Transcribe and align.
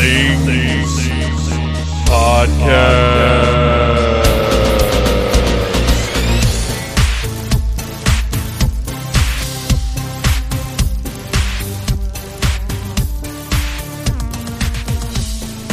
Things 0.00 1.08
Podcast. 2.08 3.18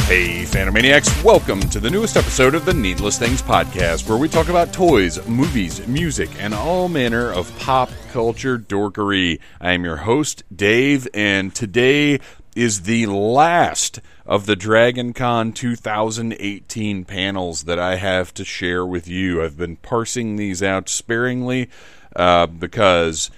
Hey, 0.06 0.42
Phantomaniacs, 0.42 1.22
welcome 1.22 1.60
to 1.60 1.78
the 1.78 1.88
newest 1.88 2.16
episode 2.16 2.56
of 2.56 2.64
the 2.64 2.74
Needless 2.74 3.20
Things 3.20 3.40
Podcast, 3.40 4.08
where 4.08 4.18
we 4.18 4.28
talk 4.28 4.48
about 4.48 4.72
toys, 4.72 5.24
movies, 5.28 5.86
music, 5.86 6.30
and 6.40 6.52
all 6.52 6.88
manner 6.88 7.30
of 7.30 7.56
pop 7.60 7.90
culture 8.10 8.58
dorkery. 8.58 9.38
I 9.60 9.70
am 9.72 9.84
your 9.84 9.98
host, 9.98 10.42
Dave, 10.52 11.06
and 11.14 11.54
today 11.54 12.18
is 12.56 12.82
the 12.82 13.04
last 13.04 14.00
of 14.24 14.46
the 14.46 14.56
Dragon 14.56 15.12
Con 15.12 15.52
2018 15.52 17.04
panels 17.04 17.64
that 17.64 17.78
I 17.78 17.96
have 17.96 18.32
to 18.32 18.46
share 18.46 18.84
with 18.84 19.06
you. 19.06 19.44
I've 19.44 19.58
been 19.58 19.76
parsing 19.76 20.36
these 20.36 20.62
out 20.62 20.88
sparingly 20.88 21.68
uh, 22.16 22.46
because 22.46 23.30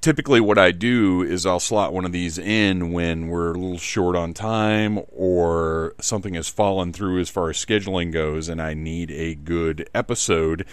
typically 0.00 0.40
what 0.40 0.58
I 0.58 0.72
do 0.72 1.22
is 1.22 1.46
I'll 1.46 1.60
slot 1.60 1.92
one 1.92 2.04
of 2.04 2.10
these 2.10 2.38
in 2.38 2.92
when 2.92 3.28
we're 3.28 3.52
a 3.52 3.58
little 3.58 3.78
short 3.78 4.16
on 4.16 4.34
time 4.34 4.98
or 5.12 5.94
something 6.00 6.34
has 6.34 6.48
fallen 6.48 6.92
through 6.92 7.20
as 7.20 7.30
far 7.30 7.50
as 7.50 7.64
scheduling 7.64 8.12
goes 8.12 8.48
and 8.48 8.60
I 8.60 8.74
need 8.74 9.12
a 9.12 9.36
good 9.36 9.88
episode. 9.94 10.66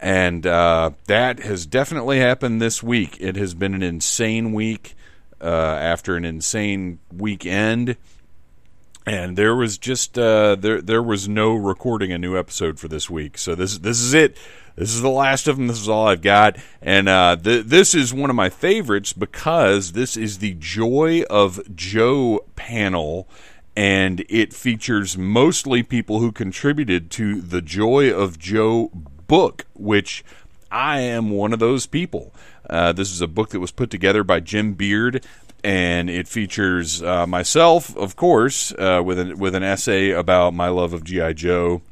And 0.00 0.46
uh, 0.46 0.92
that 1.08 1.40
has 1.40 1.66
definitely 1.66 2.20
happened 2.20 2.62
this 2.62 2.82
week. 2.82 3.18
It 3.20 3.36
has 3.36 3.52
been 3.52 3.74
an 3.74 3.82
insane 3.82 4.54
week 4.54 4.94
uh, 5.40 5.44
after 5.44 6.16
an 6.16 6.24
insane 6.24 6.98
weekend. 7.12 7.96
And 9.06 9.38
there 9.38 9.54
was 9.54 9.78
just 9.78 10.18
uh, 10.18 10.54
there 10.56 10.82
there 10.82 11.02
was 11.02 11.28
no 11.28 11.54
recording 11.54 12.12
a 12.12 12.18
new 12.18 12.36
episode 12.36 12.78
for 12.78 12.88
this 12.88 13.08
week, 13.08 13.38
so 13.38 13.54
this 13.54 13.78
this 13.78 14.00
is 14.00 14.12
it. 14.12 14.36
This 14.76 14.94
is 14.94 15.00
the 15.00 15.08
last 15.08 15.48
of 15.48 15.56
them. 15.56 15.66
This 15.66 15.80
is 15.80 15.88
all 15.88 16.06
I've 16.06 16.20
got, 16.20 16.58
and 16.82 17.08
uh, 17.08 17.36
th- 17.36 17.64
this 17.64 17.94
is 17.94 18.12
one 18.12 18.28
of 18.28 18.36
my 18.36 18.50
favorites 18.50 19.14
because 19.14 19.92
this 19.92 20.16
is 20.16 20.38
the 20.38 20.54
Joy 20.58 21.24
of 21.30 21.74
Joe 21.74 22.44
panel, 22.54 23.26
and 23.74 24.24
it 24.28 24.52
features 24.52 25.16
mostly 25.16 25.82
people 25.82 26.20
who 26.20 26.30
contributed 26.30 27.10
to 27.12 27.40
the 27.40 27.62
Joy 27.62 28.12
of 28.12 28.38
Joe 28.38 28.90
book, 29.26 29.64
which 29.74 30.22
I 30.70 31.00
am 31.00 31.30
one 31.30 31.52
of 31.52 31.58
those 31.58 31.86
people. 31.86 32.34
Uh, 32.68 32.92
this 32.92 33.10
is 33.10 33.20
a 33.20 33.28
book 33.28 33.50
that 33.50 33.60
was 33.60 33.70
put 33.70 33.90
together 33.90 34.22
by 34.24 34.40
Jim 34.40 34.74
Beard, 34.74 35.24
and 35.64 36.08
it 36.08 36.28
features 36.28 37.02
uh, 37.02 37.26
myself, 37.26 37.96
of 37.96 38.16
course, 38.16 38.72
uh, 38.72 39.02
with 39.04 39.18
an 39.18 39.38
with 39.38 39.54
an 39.54 39.62
essay 39.62 40.10
about 40.10 40.54
my 40.54 40.68
love 40.68 40.92
of 40.92 41.04
GI 41.04 41.34
Joe 41.34 41.82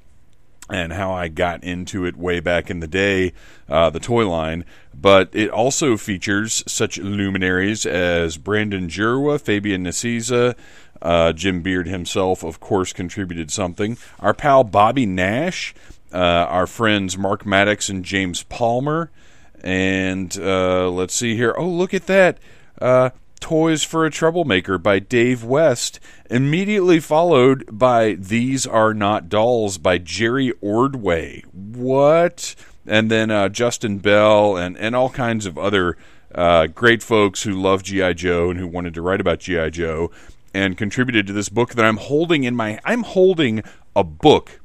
and 0.68 0.92
how 0.92 1.12
I 1.12 1.28
got 1.28 1.62
into 1.62 2.04
it 2.04 2.16
way 2.16 2.40
back 2.40 2.70
in 2.70 2.80
the 2.80 2.88
day, 2.88 3.32
uh, 3.68 3.90
the 3.90 4.00
toy 4.00 4.28
line. 4.28 4.64
But 4.94 5.30
it 5.32 5.50
also 5.50 5.96
features 5.96 6.64
such 6.66 6.98
luminaries 6.98 7.86
as 7.86 8.36
Brandon 8.36 8.88
Jerwa, 8.88 9.40
Fabian 9.40 9.84
Nicieza, 9.84 10.56
uh, 11.00 11.32
Jim 11.32 11.62
Beard 11.62 11.86
himself, 11.86 12.42
of 12.42 12.58
course, 12.58 12.92
contributed 12.92 13.50
something. 13.50 13.96
Our 14.18 14.34
pal 14.34 14.64
Bobby 14.64 15.06
Nash, 15.06 15.74
uh, 16.12 16.16
our 16.16 16.66
friends 16.66 17.16
Mark 17.16 17.46
Maddox 17.46 17.88
and 17.88 18.04
James 18.04 18.42
Palmer, 18.44 19.10
and 19.66 20.38
uh, 20.38 20.88
let's 20.88 21.12
see 21.12 21.34
here. 21.34 21.52
Oh, 21.58 21.68
look 21.68 21.92
at 21.92 22.06
that. 22.06 22.38
Uh, 22.80 23.10
Toys 23.40 23.82
for 23.82 24.06
a 24.06 24.10
Troublemaker 24.10 24.78
by 24.78 25.00
Dave 25.00 25.42
West, 25.42 25.98
immediately 26.30 27.00
followed 27.00 27.64
by 27.70 28.12
These 28.12 28.64
Are 28.64 28.94
Not 28.94 29.28
Dolls 29.28 29.78
by 29.78 29.98
Jerry 29.98 30.52
Ordway. 30.60 31.42
What? 31.52 32.54
And 32.86 33.10
then 33.10 33.32
uh, 33.32 33.48
Justin 33.48 33.98
Bell 33.98 34.56
and, 34.56 34.78
and 34.78 34.94
all 34.94 35.10
kinds 35.10 35.46
of 35.46 35.58
other 35.58 35.96
uh, 36.32 36.68
great 36.68 37.02
folks 37.02 37.42
who 37.42 37.60
love 37.60 37.82
G.I. 37.82 38.12
Joe 38.12 38.50
and 38.50 38.60
who 38.60 38.68
wanted 38.68 38.94
to 38.94 39.02
write 39.02 39.20
about 39.20 39.40
G.I. 39.40 39.70
Joe 39.70 40.12
and 40.54 40.78
contributed 40.78 41.26
to 41.26 41.32
this 41.32 41.48
book 41.48 41.74
that 41.74 41.84
I'm 41.84 41.96
holding 41.96 42.44
in 42.44 42.54
my. 42.54 42.78
I'm 42.84 43.02
holding 43.02 43.64
a 43.96 44.04
book 44.04 44.60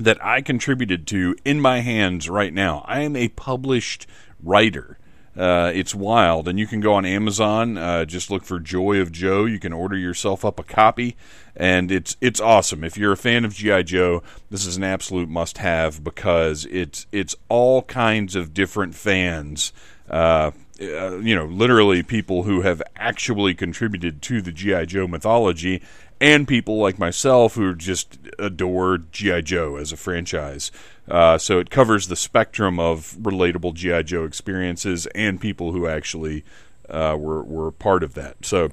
that 0.00 0.24
I 0.24 0.40
contributed 0.40 1.06
to 1.08 1.36
in 1.44 1.60
my 1.60 1.80
hands 1.80 2.28
right 2.28 2.52
now. 2.52 2.84
I 2.86 3.00
am 3.00 3.14
a 3.16 3.28
published 3.28 4.06
writer. 4.42 4.98
Uh, 5.36 5.70
it's 5.74 5.94
wild, 5.94 6.48
and 6.48 6.58
you 6.58 6.66
can 6.66 6.80
go 6.80 6.94
on 6.94 7.04
Amazon. 7.04 7.78
Uh, 7.78 8.04
just 8.04 8.30
look 8.30 8.42
for 8.42 8.58
Joy 8.58 9.00
of 9.00 9.12
Joe. 9.12 9.44
You 9.44 9.60
can 9.60 9.72
order 9.72 9.96
yourself 9.96 10.44
up 10.44 10.58
a 10.58 10.64
copy, 10.64 11.16
and 11.54 11.92
it's 11.92 12.16
it's 12.20 12.40
awesome. 12.40 12.82
If 12.82 12.98
you're 12.98 13.12
a 13.12 13.16
fan 13.16 13.44
of 13.44 13.54
GI 13.54 13.84
Joe, 13.84 14.22
this 14.50 14.66
is 14.66 14.76
an 14.76 14.82
absolute 14.82 15.28
must-have 15.28 16.02
because 16.02 16.66
it's 16.66 17.06
it's 17.12 17.36
all 17.48 17.82
kinds 17.82 18.34
of 18.34 18.52
different 18.52 18.96
fans. 18.96 19.72
Uh, 20.10 20.50
uh, 20.82 21.18
you 21.18 21.36
know, 21.36 21.44
literally 21.44 22.02
people 22.02 22.42
who 22.42 22.62
have 22.62 22.82
actually 22.96 23.54
contributed 23.54 24.22
to 24.22 24.42
the 24.42 24.50
GI 24.50 24.86
Joe 24.86 25.06
mythology, 25.06 25.82
and 26.20 26.46
people 26.46 26.78
like 26.78 26.98
myself 26.98 27.54
who 27.54 27.74
just 27.74 28.18
adore 28.38 28.98
GI 28.98 29.42
Joe 29.42 29.76
as 29.76 29.92
a 29.92 29.96
franchise. 29.96 30.70
Uh, 31.08 31.38
so 31.38 31.58
it 31.58 31.70
covers 31.70 32.08
the 32.08 32.16
spectrum 32.16 32.78
of 32.78 33.16
relatable 33.20 33.74
GI 33.74 34.04
Joe 34.04 34.24
experiences 34.24 35.06
and 35.14 35.40
people 35.40 35.72
who 35.72 35.86
actually 35.86 36.44
uh, 36.88 37.16
were 37.18 37.42
were 37.42 37.70
part 37.70 38.02
of 38.02 38.14
that. 38.14 38.36
So 38.44 38.70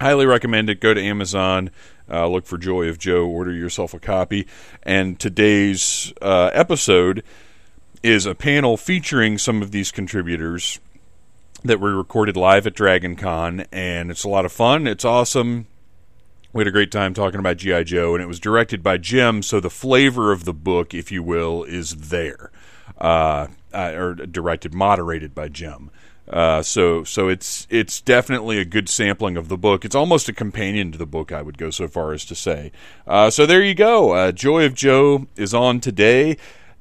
highly 0.00 0.26
recommend 0.26 0.68
it. 0.68 0.80
Go 0.80 0.94
to 0.94 1.00
Amazon, 1.00 1.70
uh, 2.10 2.26
look 2.26 2.46
for 2.46 2.58
Joy 2.58 2.88
of 2.88 2.98
Joe, 2.98 3.26
order 3.26 3.52
yourself 3.52 3.94
a 3.94 4.00
copy. 4.00 4.46
And 4.82 5.18
today's 5.18 6.12
uh, 6.20 6.50
episode 6.52 7.22
is 8.02 8.26
a 8.26 8.34
panel 8.34 8.76
featuring 8.76 9.38
some 9.38 9.62
of 9.62 9.70
these 9.70 9.90
contributors 9.90 10.80
that 11.62 11.80
were 11.80 11.96
recorded 11.96 12.36
live 12.36 12.66
at 12.66 12.74
Dragon 12.74 13.16
Con, 13.16 13.64
and 13.72 14.10
it's 14.10 14.24
a 14.24 14.28
lot 14.28 14.44
of 14.44 14.52
fun. 14.52 14.86
It's 14.86 15.04
awesome. 15.04 15.66
We 16.54 16.60
had 16.60 16.68
a 16.68 16.70
great 16.70 16.92
time 16.92 17.14
talking 17.14 17.40
about 17.40 17.56
G.I. 17.56 17.82
Joe, 17.82 18.14
and 18.14 18.22
it 18.22 18.28
was 18.28 18.38
directed 18.38 18.80
by 18.80 18.96
Jim, 18.96 19.42
so 19.42 19.58
the 19.58 19.68
flavor 19.68 20.30
of 20.30 20.44
the 20.44 20.54
book, 20.54 20.94
if 20.94 21.10
you 21.10 21.20
will, 21.20 21.64
is 21.64 21.96
there. 21.96 22.52
Uh, 22.96 23.48
or 23.74 24.14
directed, 24.14 24.72
moderated 24.72 25.34
by 25.34 25.48
Jim. 25.48 25.90
Uh, 26.28 26.62
so, 26.62 27.02
so 27.02 27.26
it's 27.26 27.66
it's 27.70 28.00
definitely 28.00 28.58
a 28.58 28.64
good 28.64 28.88
sampling 28.88 29.36
of 29.36 29.48
the 29.48 29.58
book. 29.58 29.84
It's 29.84 29.96
almost 29.96 30.28
a 30.28 30.32
companion 30.32 30.92
to 30.92 30.98
the 30.98 31.06
book. 31.06 31.32
I 31.32 31.42
would 31.42 31.58
go 31.58 31.70
so 31.70 31.88
far 31.88 32.12
as 32.12 32.24
to 32.26 32.36
say. 32.36 32.70
Uh, 33.04 33.30
so 33.30 33.46
there 33.46 33.60
you 33.60 33.74
go. 33.74 34.12
Uh, 34.12 34.30
Joy 34.30 34.64
of 34.64 34.74
Joe 34.74 35.26
is 35.34 35.54
on 35.54 35.80
today, 35.80 36.36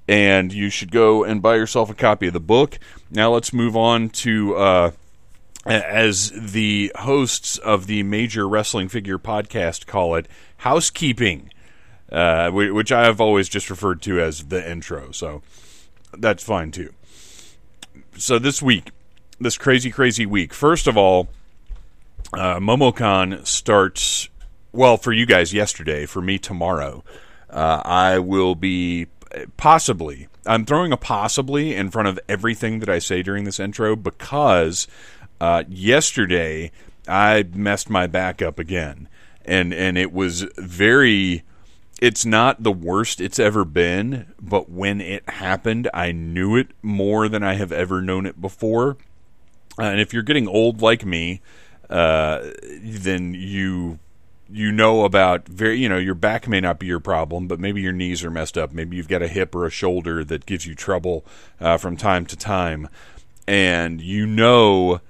and 0.07 0.53
you 0.53 0.69
should 0.69 0.91
go 0.91 1.23
and 1.23 1.41
buy 1.41 1.55
yourself 1.55 1.89
a 1.89 1.95
copy 1.95 2.27
of 2.27 2.33
the 2.33 2.39
book. 2.39 2.77
Now 3.09 3.33
let's 3.33 3.51
move 3.51 3.75
on 3.75 4.09
to 4.09 4.55
uh, 4.55 4.91
as 5.65 6.31
the 6.35 6.91
hosts 6.95 7.57
of 7.57 7.87
the 7.87 8.03
Major 8.03 8.47
Wrestling 8.47 8.89
Figure 8.89 9.17
podcast 9.17 9.85
call 9.85 10.15
it, 10.15 10.27
housekeeping, 10.57 11.51
uh, 12.11 12.51
which 12.51 12.91
I 12.91 13.05
have 13.05 13.21
always 13.21 13.49
just 13.49 13.69
referred 13.69 14.01
to 14.03 14.19
as 14.19 14.45
the 14.45 14.69
intro. 14.69 15.11
So 15.11 15.41
that's 16.17 16.43
fine 16.43 16.71
too. 16.71 16.93
So 18.17 18.39
this 18.39 18.61
week, 18.61 18.91
this 19.39 19.57
crazy, 19.57 19.89
crazy 19.89 20.25
week. 20.25 20.53
First 20.53 20.87
of 20.87 20.97
all, 20.97 21.29
uh, 22.33 22.59
MomoCon 22.59 23.45
starts. 23.45 24.29
Well, 24.71 24.97
for 24.97 25.13
you 25.13 25.25
guys 25.25 25.53
yesterday, 25.53 26.05
for 26.05 26.21
me 26.21 26.37
tomorrow. 26.39 27.03
Uh, 27.49 27.81
I 27.85 28.19
will 28.19 28.55
be 28.55 29.07
possibly. 29.57 30.27
I'm 30.45 30.65
throwing 30.65 30.91
a 30.91 30.97
possibly 30.97 31.75
in 31.75 31.89
front 31.89 32.07
of 32.07 32.19
everything 32.27 32.79
that 32.79 32.89
I 32.89 32.99
say 32.99 33.21
during 33.23 33.43
this 33.43 33.59
intro 33.59 33.95
because 33.95 34.87
uh, 35.43 35.63
yesterday, 35.67 36.71
I 37.05 37.43
messed 37.53 37.89
my 37.89 38.07
back 38.07 38.41
up 38.41 38.59
again, 38.59 39.09
and 39.43 39.73
and 39.73 39.97
it 39.97 40.13
was 40.13 40.43
very. 40.57 41.43
It's 41.99 42.25
not 42.25 42.63
the 42.63 42.71
worst 42.71 43.19
it's 43.19 43.39
ever 43.39 43.65
been, 43.65 44.33
but 44.41 44.69
when 44.69 45.01
it 45.01 45.27
happened, 45.29 45.89
I 45.93 46.13
knew 46.13 46.55
it 46.55 46.69
more 46.81 47.27
than 47.27 47.43
I 47.43 47.55
have 47.55 47.73
ever 47.73 48.01
known 48.01 48.25
it 48.25 48.39
before. 48.39 48.95
Uh, 49.77 49.83
and 49.83 49.99
if 49.99 50.13
you're 50.13 50.23
getting 50.23 50.47
old 50.47 50.81
like 50.81 51.05
me, 51.05 51.41
uh, 51.89 52.51
then 52.81 53.33
you 53.33 53.99
you 54.49 54.71
know 54.71 55.03
about 55.03 55.45
very 55.49 55.77
you 55.77 55.89
know 55.89 55.97
your 55.97 56.15
back 56.15 56.47
may 56.47 56.61
not 56.61 56.79
be 56.79 56.85
your 56.85 57.01
problem, 57.01 57.49
but 57.49 57.59
maybe 57.59 57.81
your 57.81 57.91
knees 57.91 58.23
are 58.23 58.31
messed 58.31 58.57
up. 58.57 58.71
Maybe 58.71 58.95
you've 58.95 59.09
got 59.09 59.21
a 59.21 59.27
hip 59.27 59.53
or 59.55 59.65
a 59.65 59.69
shoulder 59.69 60.23
that 60.23 60.45
gives 60.45 60.65
you 60.65 60.73
trouble 60.73 61.25
uh, 61.59 61.75
from 61.75 61.97
time 61.97 62.25
to 62.27 62.37
time, 62.37 62.87
and 63.45 63.99
you 63.99 64.25
know 64.25 65.01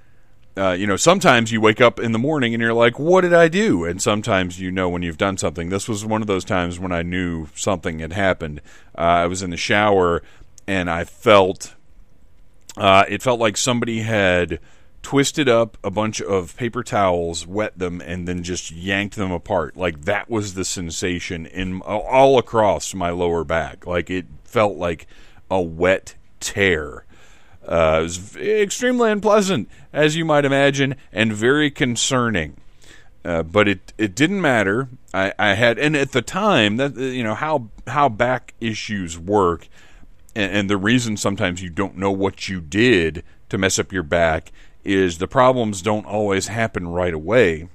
uh, 0.56 0.72
you 0.72 0.86
know, 0.86 0.96
sometimes 0.96 1.52
you 1.52 1.60
wake 1.60 1.82
up 1.82 2.00
in 2.00 2.12
the 2.12 2.20
morning 2.20 2.54
and 2.54 2.62
you're 2.62 2.74
like, 2.74 3.00
what 3.00 3.22
did 3.22 3.34
I 3.34 3.48
do? 3.48 3.86
And 3.86 4.02
sometimes 4.02 4.60
you 4.60 4.72
know 4.72 4.88
when 4.88 5.02
you've 5.02 5.18
done 5.18 5.38
something. 5.38 5.70
This 5.70 5.88
was 5.88 6.06
one 6.06 6.22
of 6.22 6.28
those 6.28 6.46
times 6.46 6.80
when 6.80 6.92
I 6.92 7.02
knew 7.02 7.48
something 7.56 8.00
had 8.00 8.14
happened. 8.14 8.62
Uh, 8.96 9.02
I 9.02 9.28
was 9.28 9.42
in 9.42 9.50
the 9.50 9.58
shower 9.58 10.22
and 10.68 10.90
I 10.90 11.06
felt, 11.06 11.76
uh, 12.78 13.06
it 13.10 13.24
felt 13.24 13.40
like 13.40 13.58
somebody 13.58 14.02
had 14.02 14.60
twisted 15.02 15.50
up 15.50 15.78
a 15.84 15.92
bunch 15.92 16.22
of 16.22 16.56
paper 16.56 16.84
towels, 16.84 17.48
wet 17.48 17.78
them, 17.78 18.00
and 18.02 18.28
then 18.28 18.44
just 18.44 18.72
yanked 18.72 19.16
them 19.16 19.32
apart. 19.32 19.76
Like 19.76 20.06
that 20.06 20.30
was 20.30 20.54
the 20.54 20.66
sensation 20.66 21.48
in 21.48 21.82
all 21.82 22.38
across 22.38 22.94
my 22.94 23.10
lower 23.10 23.44
back. 23.44 23.88
Like 23.88 24.10
it 24.10 24.26
felt 24.44 24.78
like 24.78 25.08
a 25.50 25.62
wet 25.62 26.16
tear. 26.40 27.06
Uh, 27.68 27.98
it 28.00 28.04
was 28.04 28.36
extremely 28.38 29.12
unpleasant, 29.12 29.70
as 29.92 30.16
you 30.16 30.26
might 30.26 30.46
imagine, 30.46 30.96
and 31.12 31.32
very 31.32 31.72
concerning. 31.72 32.58
Uh, 33.26 33.42
but 33.42 33.68
it 33.68 33.94
it 33.98 34.16
didn't 34.16 34.42
matter. 34.42 34.90
I, 35.14 35.34
I 35.40 35.54
had, 35.54 35.80
and 35.80 35.96
at 35.96 36.12
the 36.12 36.22
time, 36.22 36.76
that 36.78 36.98
you 36.98 37.24
know 37.24 37.36
how 37.36 37.70
how 37.88 38.10
back 38.10 38.54
issues 38.60 39.18
work, 39.18 39.70
and, 40.36 40.52
and 40.52 40.70
the 40.70 40.78
reason 40.78 41.16
sometimes 41.16 41.62
you 41.62 41.70
don't 41.70 41.96
know 41.96 42.12
what 42.12 42.50
you 42.50 42.60
did 42.60 43.24
to 43.48 43.58
mess 43.58 43.80
up 43.80 43.94
your 43.94 44.04
back 44.04 44.52
is 44.84 45.18
the 45.18 45.28
problems 45.28 45.82
don't 45.82 46.06
always 46.06 46.48
happen 46.48 46.88
right 46.88 47.14
away. 47.14 47.70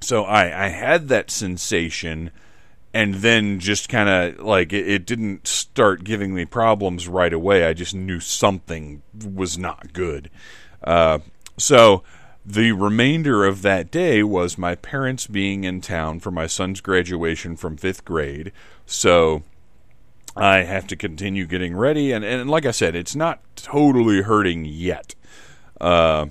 So 0.00 0.24
I, 0.24 0.64
I 0.64 0.68
had 0.68 1.08
that 1.08 1.30
sensation 1.30 2.32
and 2.94 3.14
then 3.16 3.58
just 3.58 3.88
kind 3.88 4.08
of 4.08 4.44
like 4.44 4.72
it, 4.72 4.86
it, 4.86 5.06
didn't 5.06 5.46
start 5.46 6.04
giving 6.04 6.34
me 6.34 6.44
problems 6.44 7.08
right 7.08 7.32
away. 7.32 7.64
I 7.64 7.72
just 7.72 7.94
knew 7.94 8.20
something 8.20 9.02
was 9.14 9.56
not 9.56 9.92
good. 9.92 10.30
Uh, 10.84 11.20
so 11.56 12.02
the 12.44 12.72
remainder 12.72 13.44
of 13.44 13.62
that 13.62 13.90
day 13.90 14.22
was 14.22 14.58
my 14.58 14.74
parents 14.74 15.26
being 15.26 15.64
in 15.64 15.80
town 15.80 16.20
for 16.20 16.30
my 16.30 16.46
son's 16.46 16.80
graduation 16.80 17.56
from 17.56 17.76
fifth 17.76 18.04
grade. 18.04 18.52
So 18.84 19.42
I 20.36 20.58
have 20.58 20.86
to 20.88 20.96
continue 20.96 21.46
getting 21.46 21.76
ready, 21.76 22.12
and, 22.12 22.24
and 22.24 22.50
like 22.50 22.66
I 22.66 22.70
said, 22.70 22.96
it's 22.96 23.14
not 23.14 23.40
totally 23.54 24.22
hurting 24.22 24.64
yet. 24.64 25.14
Uh, 25.80 26.26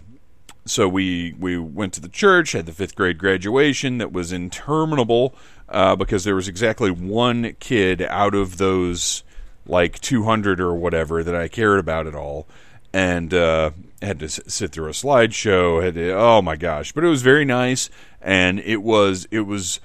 so 0.66 0.88
we 0.88 1.36
we 1.40 1.58
went 1.58 1.94
to 1.94 2.02
the 2.02 2.10
church, 2.10 2.52
had 2.52 2.66
the 2.66 2.72
fifth 2.72 2.96
grade 2.96 3.18
graduation 3.18 3.98
that 3.98 4.12
was 4.12 4.32
interminable 4.32 5.36
uh, 5.72 5.96
because 5.96 6.24
there 6.24 6.36
was 6.36 6.48
exactly 6.48 6.92
one 6.92 7.56
kid 7.60 8.02
out 8.04 8.36
of 8.36 8.58
those 8.58 9.24
like 9.66 10.00
200 10.00 10.60
or 10.60 10.76
whatever 10.76 11.24
that 11.24 11.36
I 11.36 11.48
cared 11.48 11.80
about 11.80 12.08
at 12.08 12.16
all, 12.16 12.48
and 12.94 13.34
uh, 13.34 13.72
had 14.02 14.20
to 14.20 14.30
sit 14.30 14.72
through 14.72 14.88
a 14.88 14.92
slideshow. 14.92 15.84
Had 15.84 15.96
to, 15.96 16.12
oh 16.12 16.42
my 16.42 16.56
gosh, 16.56 16.92
but 16.92 17.04
it 17.04 17.08
was 17.08 17.22
very 17.22 17.46
nice, 17.46 17.90
and 18.22 18.60
it 18.60 18.84
was 18.84 19.28
it 19.32 19.42
was 19.42 19.80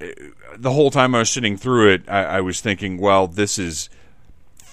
uh, 0.00 0.06
the 0.56 0.72
whole 0.72 0.90
time 0.90 1.14
I 1.14 1.20
was 1.20 1.30
sitting 1.30 1.56
through 1.56 1.94
it, 1.94 2.02
I, 2.08 2.24
I 2.24 2.40
was 2.40 2.60
thinking, 2.60 2.98
well, 2.98 3.26
this 3.26 3.58
is 3.58 3.88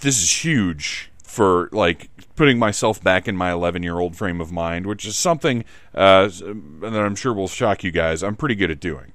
this 0.01 0.21
is 0.21 0.43
huge 0.43 1.11
for 1.23 1.69
like 1.71 2.09
putting 2.35 2.59
myself 2.59 3.01
back 3.01 3.27
in 3.27 3.37
my 3.37 3.51
11 3.51 3.83
year 3.83 3.99
old 3.99 4.17
frame 4.17 4.41
of 4.41 4.51
mind, 4.51 4.85
which 4.85 5.05
is 5.05 5.15
something 5.15 5.63
uh, 5.95 6.27
that 6.27 7.01
I'm 7.05 7.15
sure 7.15 7.33
will 7.33 7.47
shock 7.47 7.83
you 7.83 7.91
guys. 7.91 8.21
I'm 8.21 8.35
pretty 8.35 8.55
good 8.55 8.71
at 8.71 8.79
doing. 8.79 9.13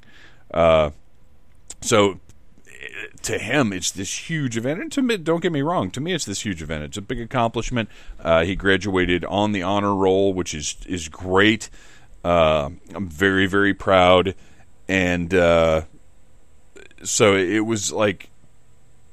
Uh, 0.52 0.90
so 1.80 2.20
to 3.22 3.38
him, 3.38 3.72
it's 3.72 3.90
this 3.90 4.30
huge 4.30 4.56
event. 4.56 4.80
And 4.80 4.92
to 4.92 5.02
me, 5.02 5.16
don't 5.16 5.40
get 5.40 5.52
me 5.52 5.62
wrong, 5.62 5.90
to 5.92 6.00
me, 6.00 6.12
it's 6.12 6.24
this 6.24 6.42
huge 6.44 6.62
event. 6.62 6.84
It's 6.84 6.96
a 6.96 7.02
big 7.02 7.20
accomplishment. 7.20 7.88
Uh, 8.20 8.44
he 8.44 8.56
graduated 8.56 9.24
on 9.24 9.52
the 9.52 9.62
honor 9.62 9.94
roll, 9.94 10.32
which 10.32 10.54
is 10.54 10.76
is 10.86 11.08
great. 11.08 11.70
Uh, 12.24 12.70
I'm 12.94 13.08
very 13.08 13.46
very 13.46 13.74
proud, 13.74 14.34
and 14.88 15.32
uh, 15.32 15.82
so 17.02 17.36
it 17.36 17.60
was 17.60 17.92
like, 17.92 18.30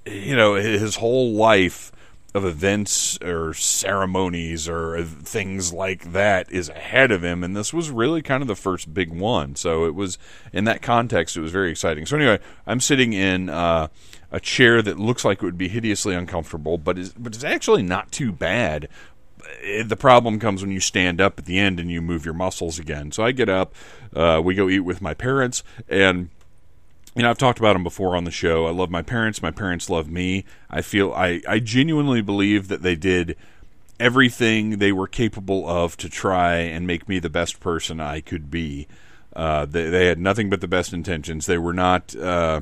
you 0.06 0.36
know, 0.36 0.56
his 0.56 0.98
whole 0.98 1.34
life 1.34 1.92
of 2.34 2.46
events 2.46 3.18
or 3.22 3.54
ceremonies 3.54 4.68
or 4.68 5.04
things 5.04 5.72
like 5.72 6.12
that 6.14 6.52
is 6.52 6.70
ahead 6.70 7.12
of 7.12 7.24
him 7.24 7.44
and 7.44 7.56
this 7.56 7.72
was 7.72 7.92
really 7.92 8.22
kind 8.22 8.42
of 8.42 8.48
the 8.48 8.56
first 8.56 8.94
big 8.94 9.12
one. 9.12 9.56
So 9.56 9.86
it 9.86 9.94
was 9.94 10.18
in 10.52 10.64
that 10.64 10.82
context 10.82 11.38
it 11.38 11.42
was 11.42 11.52
very 11.52 11.70
exciting. 11.70 12.06
So 12.06 12.18
anyway 12.18 12.40
i'm 12.66 12.80
sitting 12.80 13.14
in 13.14 13.50
uh, 13.50 13.88
a 14.32 14.40
chair 14.40 14.82
that 14.82 14.98
looks 14.98 15.24
like 15.24 15.40
it 15.40 15.46
would 15.46 15.58
be 15.58 15.68
hideously 15.68 16.16
uncomfortable 16.16 16.78
but 16.78 16.98
is 16.98 17.14
but 17.14 17.36
it's 17.36 17.44
actually 17.44 17.84
not 17.84 18.12
too 18.12 18.32
bad. 18.32 18.90
The 19.62 19.98
problem 19.98 20.40
comes 20.40 20.62
when 20.62 20.72
you 20.72 20.80
stand 20.80 21.22
up 21.22 21.38
at 21.38 21.46
the 21.46 21.60
end 21.60 21.80
and 21.80 21.92
you 21.92 22.02
move 22.02 22.26
your 22.26 22.34
muscles 22.34 22.80
again. 22.80 23.12
So 23.12 23.24
i 23.24 23.32
get 23.32 23.50
up 23.50 23.76
uh, 24.16 24.42
we 24.44 24.56
go 24.56 24.70
eat 24.70 24.80
with 24.80 25.02
my 25.02 25.14
parents 25.14 25.64
and 25.88 26.30
you 27.16 27.22
know, 27.22 27.30
I've 27.30 27.38
talked 27.38 27.60
about 27.60 27.74
them 27.74 27.84
before 27.84 28.16
on 28.16 28.24
the 28.24 28.32
show. 28.32 28.66
I 28.66 28.72
love 28.72 28.90
my 28.90 29.04
parents. 29.04 29.42
My 29.42 29.52
parents 29.52 29.90
love 29.90 30.10
me. 30.10 30.46
I 30.70 30.82
feel 30.82 31.14
I, 31.14 31.42
I 31.48 31.60
genuinely 31.60 32.22
believe 32.22 32.70
that 32.70 32.82
they 32.82 32.96
did 32.96 33.36
everything 34.00 34.80
they 34.80 34.92
were 34.92 35.08
capable 35.08 35.68
of 35.70 35.96
to 35.98 36.10
try 36.10 36.56
and 36.56 36.88
make 36.88 37.08
me 37.08 37.20
the 37.20 37.30
best 37.30 37.60
person 37.60 38.00
I 38.00 38.22
could 38.22 38.50
be. 38.50 38.88
Uh, 39.36 39.66
they, 39.66 39.90
they, 39.90 40.08
had 40.08 40.20
nothing 40.20 40.50
but 40.50 40.62
the 40.62 40.68
best 40.68 40.94
intentions. 40.94 41.46
They 41.46 41.58
were 41.58 41.74
not, 41.74 42.16
uh, 42.16 42.62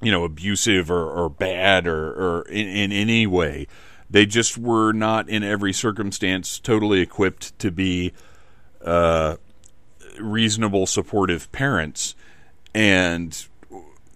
you 0.00 0.12
know, 0.12 0.24
abusive 0.24 0.90
or, 0.90 1.08
or 1.08 1.28
bad 1.28 1.86
or, 1.86 2.10
or 2.10 2.42
in, 2.42 2.68
in 2.68 2.92
any 2.92 3.26
way. 3.26 3.66
They 4.08 4.26
just 4.26 4.56
were 4.56 4.92
not 4.92 5.28
in 5.28 5.42
every 5.42 5.72
circumstance 5.72 6.60
totally 6.60 7.00
equipped 7.00 7.58
to 7.58 7.72
be 7.72 8.12
uh, 8.84 9.36
reasonable, 10.20 10.86
supportive 10.86 11.50
parents 11.50 12.14
and 12.76 13.46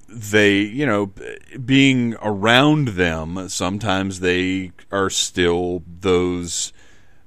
they 0.07 0.59
you 0.59 0.85
know 0.85 1.11
being 1.65 2.15
around 2.21 2.89
them 2.89 3.49
sometimes 3.49 4.21
they 4.21 4.71
are 4.93 5.09
still 5.09 5.83
those 6.01 6.73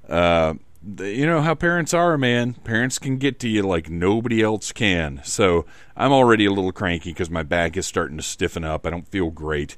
uh, 0.08 0.54
you 1.00 1.26
know 1.26 1.40
how 1.40 1.54
parents 1.54 1.94
are 1.94 2.18
man. 2.18 2.52
Parents 2.52 2.98
can 2.98 3.16
get 3.16 3.40
to 3.40 3.48
you 3.48 3.62
like 3.62 3.88
nobody 3.88 4.42
else 4.42 4.70
can. 4.70 5.20
So 5.24 5.64
i'm 5.96 6.12
already 6.12 6.44
a 6.44 6.50
little 6.50 6.72
cranky 6.72 7.10
because 7.10 7.30
my 7.30 7.42
back 7.42 7.76
is 7.76 7.86
starting 7.86 8.18
to 8.18 8.22
stiffen 8.22 8.64
up. 8.64 8.86
I 8.86 8.90
don't 8.90 9.08
feel 9.08 9.30
great. 9.30 9.76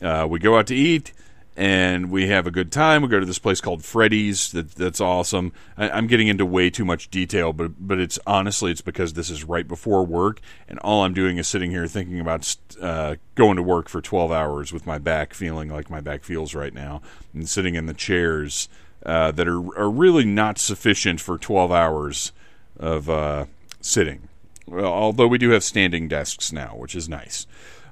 Uh, 0.00 0.26
we 0.30 0.38
go 0.38 0.56
out 0.56 0.68
to 0.68 0.74
eat 0.76 1.12
and 1.56 2.10
we 2.10 2.28
have 2.28 2.46
a 2.46 2.50
good 2.50 2.72
time. 2.72 3.02
We 3.02 3.08
go 3.08 3.20
to 3.20 3.26
this 3.26 3.38
place 3.38 3.60
called 3.60 3.84
Freddy's. 3.84 4.50
That, 4.52 4.72
that's 4.72 5.00
awesome. 5.00 5.52
I, 5.76 5.96
am 5.96 6.06
getting 6.06 6.28
into 6.28 6.44
way 6.44 6.68
too 6.68 6.84
much 6.84 7.10
detail, 7.10 7.52
but 7.52 7.72
but 7.78 8.00
it's 8.00 8.18
honestly 8.26 8.72
it's 8.72 8.80
because 8.80 9.12
this 9.12 9.30
is 9.30 9.44
right 9.44 9.66
before 9.66 10.04
work, 10.04 10.40
and 10.68 10.78
all 10.80 11.04
I'm 11.04 11.14
doing 11.14 11.38
is 11.38 11.46
sitting 11.46 11.70
here 11.70 11.86
thinking 11.86 12.18
about 12.18 12.56
uh, 12.80 13.16
going 13.34 13.56
to 13.56 13.62
work 13.62 13.88
for 13.88 14.00
12 14.00 14.32
hours 14.32 14.72
with 14.72 14.86
my 14.86 14.98
back 14.98 15.32
feeling 15.34 15.68
like 15.68 15.90
my 15.90 16.00
back 16.00 16.24
feels 16.24 16.54
right 16.54 16.74
now, 16.74 17.00
and 17.32 17.48
sitting 17.48 17.76
in 17.76 17.86
the 17.86 17.94
chairs 17.94 18.68
uh, 19.06 19.30
that 19.30 19.46
are 19.46 19.78
are 19.78 19.90
really 19.90 20.24
not 20.24 20.58
sufficient 20.58 21.20
for 21.20 21.38
12 21.38 21.70
hours 21.70 22.32
of 22.78 23.08
uh, 23.08 23.44
sitting. 23.80 24.28
Well, 24.66 24.86
although 24.86 25.28
we 25.28 25.38
do 25.38 25.50
have 25.50 25.62
standing 25.62 26.08
desks 26.08 26.50
now, 26.50 26.74
which 26.76 26.96
is 26.96 27.08
nice. 27.08 27.46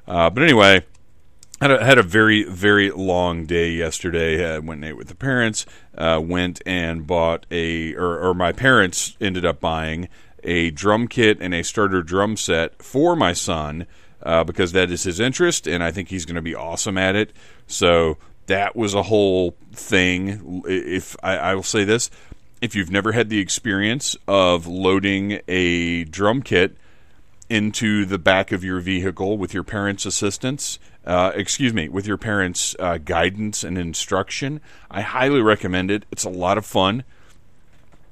Uh, 0.09 0.31
but 0.31 0.43
anyway 0.43 0.85
a, 1.71 1.85
had 1.85 1.99
a 1.99 2.02
very 2.02 2.45
very 2.45 2.90
long 2.90 3.47
day 3.47 3.71
yesterday. 3.71 4.54
I 4.54 4.59
went 4.59 4.85
and 4.85 4.97
with 4.97 5.09
the 5.09 5.14
parents. 5.14 5.66
Uh, 5.97 6.21
went 6.23 6.62
and 6.64 7.07
bought 7.07 7.45
a, 7.50 7.95
or, 7.95 8.19
or, 8.19 8.35
my 8.35 8.50
parents 8.50 9.14
ended 9.21 9.45
up 9.45 9.61
buying 9.61 10.09
a 10.42 10.71
drum 10.71 11.07
kit 11.07 11.37
and 11.40 11.52
a 11.54 11.62
starter 11.62 12.02
drum 12.02 12.35
set 12.37 12.83
for 12.83 13.14
my 13.14 13.35
son 13.35 13.87
uh, 14.23 14.42
because 14.42 14.73
that 14.73 14.90
is 14.90 15.02
his 15.02 15.21
interest, 15.21 15.66
and 15.66 15.83
I 15.83 15.90
think 15.90 16.09
he's 16.09 16.25
going 16.25 16.37
to 16.37 16.42
be 16.42 16.54
awesome 16.54 16.97
at 16.97 17.14
it. 17.14 17.33
So 17.66 18.16
that 18.47 18.75
was 18.76 18.95
a 18.95 19.02
whole 19.02 19.54
thing. 19.73 20.62
If 20.66 21.16
I, 21.23 21.37
I 21.37 21.54
will 21.54 21.62
say 21.62 21.85
this, 21.85 22.11
if 22.61 22.75
you've 22.75 22.90
never 22.90 23.12
had 23.12 23.28
the 23.28 23.40
experience 23.40 24.16
of 24.28 24.66
loading 24.66 25.40
a 25.49 26.04
drum 26.04 26.42
kit 26.42 26.76
into 27.49 28.04
the 28.04 28.19
back 28.19 28.52
of 28.52 28.64
your 28.64 28.81
vehicle 28.81 29.37
with 29.37 29.52
your 29.52 29.64
parents' 29.64 30.07
assistance, 30.07 30.78
uh, 31.05 31.33
excuse 31.35 31.73
me, 31.73 31.89
with 31.89 32.07
your 32.07 32.17
parents' 32.17 32.77
uh, 32.79 32.99
guidance 32.99 33.65
and 33.65 33.77
instruction. 33.77 34.61
I 34.91 35.01
highly 35.01 35.41
recommend 35.41 35.91
it. 35.91 36.07
It's 36.11 36.25
a 36.25 36.31
lot 36.31 36.59
of 36.59 36.67
fun. 36.67 37.05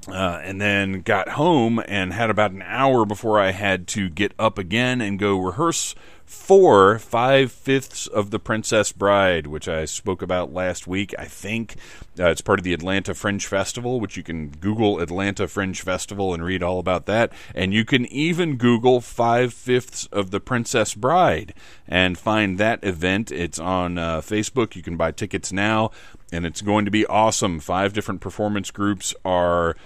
Uh, 0.09 0.41
and 0.43 0.61
then 0.61 1.03
got 1.03 1.29
home 1.29 1.81
and 1.87 2.13
had 2.13 2.31
about 2.31 2.53
an 2.53 2.63
hour 2.63 3.05
before 3.05 3.39
I 3.39 3.51
had 3.51 3.87
to 3.89 4.09
get 4.09 4.33
up 4.39 4.57
again 4.57 5.03
and 5.03 5.19
go 5.19 5.39
rehearse 5.39 5.95
for 6.31 6.97
five 7.01 7.51
fifths 7.51 8.07
of 8.07 8.31
the 8.31 8.39
Princess 8.39 8.93
Bride, 8.93 9.49
which 9.49 9.67
I 9.67 9.85
spoke 9.85 10.23
about 10.23 10.53
last 10.53 10.87
week. 10.87 11.13
I 11.19 11.25
think 11.25 11.75
uh, 12.21 12.27
it's 12.27 12.41
part 12.41 12.61
of 12.61 12.65
the 12.65 12.73
Atlanta 12.73 13.15
Fringe 13.15 13.45
Festival, 13.45 13.99
which 13.99 14.17
you 14.17 14.23
can 14.23 14.51
Google 14.51 15.01
Atlanta 15.01 15.49
Fringe 15.49 15.81
Festival 15.81 16.33
and 16.33 16.45
read 16.45 16.63
all 16.63 16.79
about 16.79 17.07
that. 17.07 17.33
And 17.53 17.75
you 17.75 17.85
can 17.85 18.07
even 18.07 18.59
Google 18.59 19.01
five 19.01 19.53
fifths 19.53 20.07
of 20.13 20.31
the 20.31 20.39
Princess 20.39 20.95
Bride 20.95 21.53
and 21.89 22.17
find 22.17 22.59
that 22.59 22.85
event. 22.85 23.33
It's 23.33 23.59
on 23.59 23.99
uh, 23.99 24.21
Facebook. 24.21 24.77
You 24.77 24.83
can 24.83 24.97
buy 24.97 25.11
tickets 25.11 25.53
now, 25.53 25.91
and 26.31 26.47
it's 26.47 26.63
going 26.63 26.85
to 26.85 26.93
be 26.93 27.05
awesome. 27.07 27.59
Five 27.59 27.93
different 27.93 28.21
performance 28.21 28.71
groups 28.71 29.15
are 29.25 29.77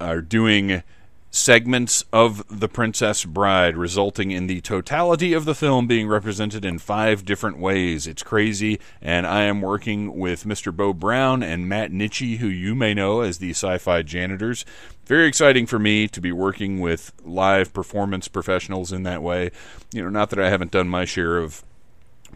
are 0.00 0.22
doing 0.22 0.82
segments 1.34 2.04
of 2.12 2.44
The 2.48 2.68
Princess 2.68 3.24
Bride, 3.24 3.76
resulting 3.76 4.30
in 4.30 4.46
the 4.46 4.60
totality 4.60 5.32
of 5.32 5.44
the 5.44 5.54
film 5.54 5.88
being 5.88 6.06
represented 6.06 6.64
in 6.64 6.78
five 6.78 7.24
different 7.24 7.58
ways. 7.58 8.06
It's 8.06 8.22
crazy, 8.22 8.78
and 9.02 9.26
I 9.26 9.42
am 9.42 9.60
working 9.60 10.16
with 10.16 10.44
Mr. 10.44 10.74
Bo 10.74 10.92
Brown 10.92 11.42
and 11.42 11.68
Matt 11.68 11.90
Nitchie, 11.90 12.38
who 12.38 12.46
you 12.46 12.76
may 12.76 12.94
know 12.94 13.20
as 13.20 13.38
the 13.38 13.50
sci 13.50 13.78
fi 13.78 14.02
janitors. 14.02 14.64
Very 15.06 15.26
exciting 15.26 15.66
for 15.66 15.80
me 15.80 16.06
to 16.06 16.20
be 16.20 16.30
working 16.30 16.78
with 16.78 17.12
live 17.24 17.72
performance 17.72 18.28
professionals 18.28 18.92
in 18.92 19.02
that 19.02 19.20
way. 19.20 19.50
You 19.92 20.04
know, 20.04 20.10
not 20.10 20.30
that 20.30 20.38
I 20.38 20.50
haven't 20.50 20.70
done 20.70 20.88
my 20.88 21.04
share 21.04 21.38
of 21.38 21.64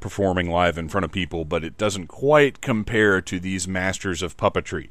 performing 0.01 0.51
live 0.51 0.77
in 0.77 0.89
front 0.89 1.05
of 1.05 1.13
people, 1.13 1.45
but 1.45 1.63
it 1.63 1.79
doesn't 1.79 2.09
quite 2.09 2.61
compare 2.61 3.21
to 3.21 3.39
these 3.39 3.69
masters 3.69 4.23
of 4.23 4.37
puppetry. 4.37 4.89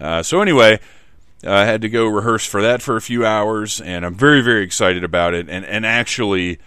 Uh, 0.00 0.22
so, 0.22 0.40
anyway, 0.40 0.78
I 1.44 1.64
had 1.64 1.82
to 1.82 1.88
go 1.88 2.06
rehearse 2.06 2.44
for 2.44 2.62
that 2.62 2.82
for 2.82 2.96
a 2.96 3.00
few 3.00 3.24
hours, 3.24 3.80
and 3.80 4.04
I'm 4.04 4.14
very, 4.14 4.40
very 4.40 4.64
excited 4.64 5.04
about 5.04 5.34
it. 5.34 5.48
And 5.48 5.64
and 5.64 5.86
actually, 5.86 6.58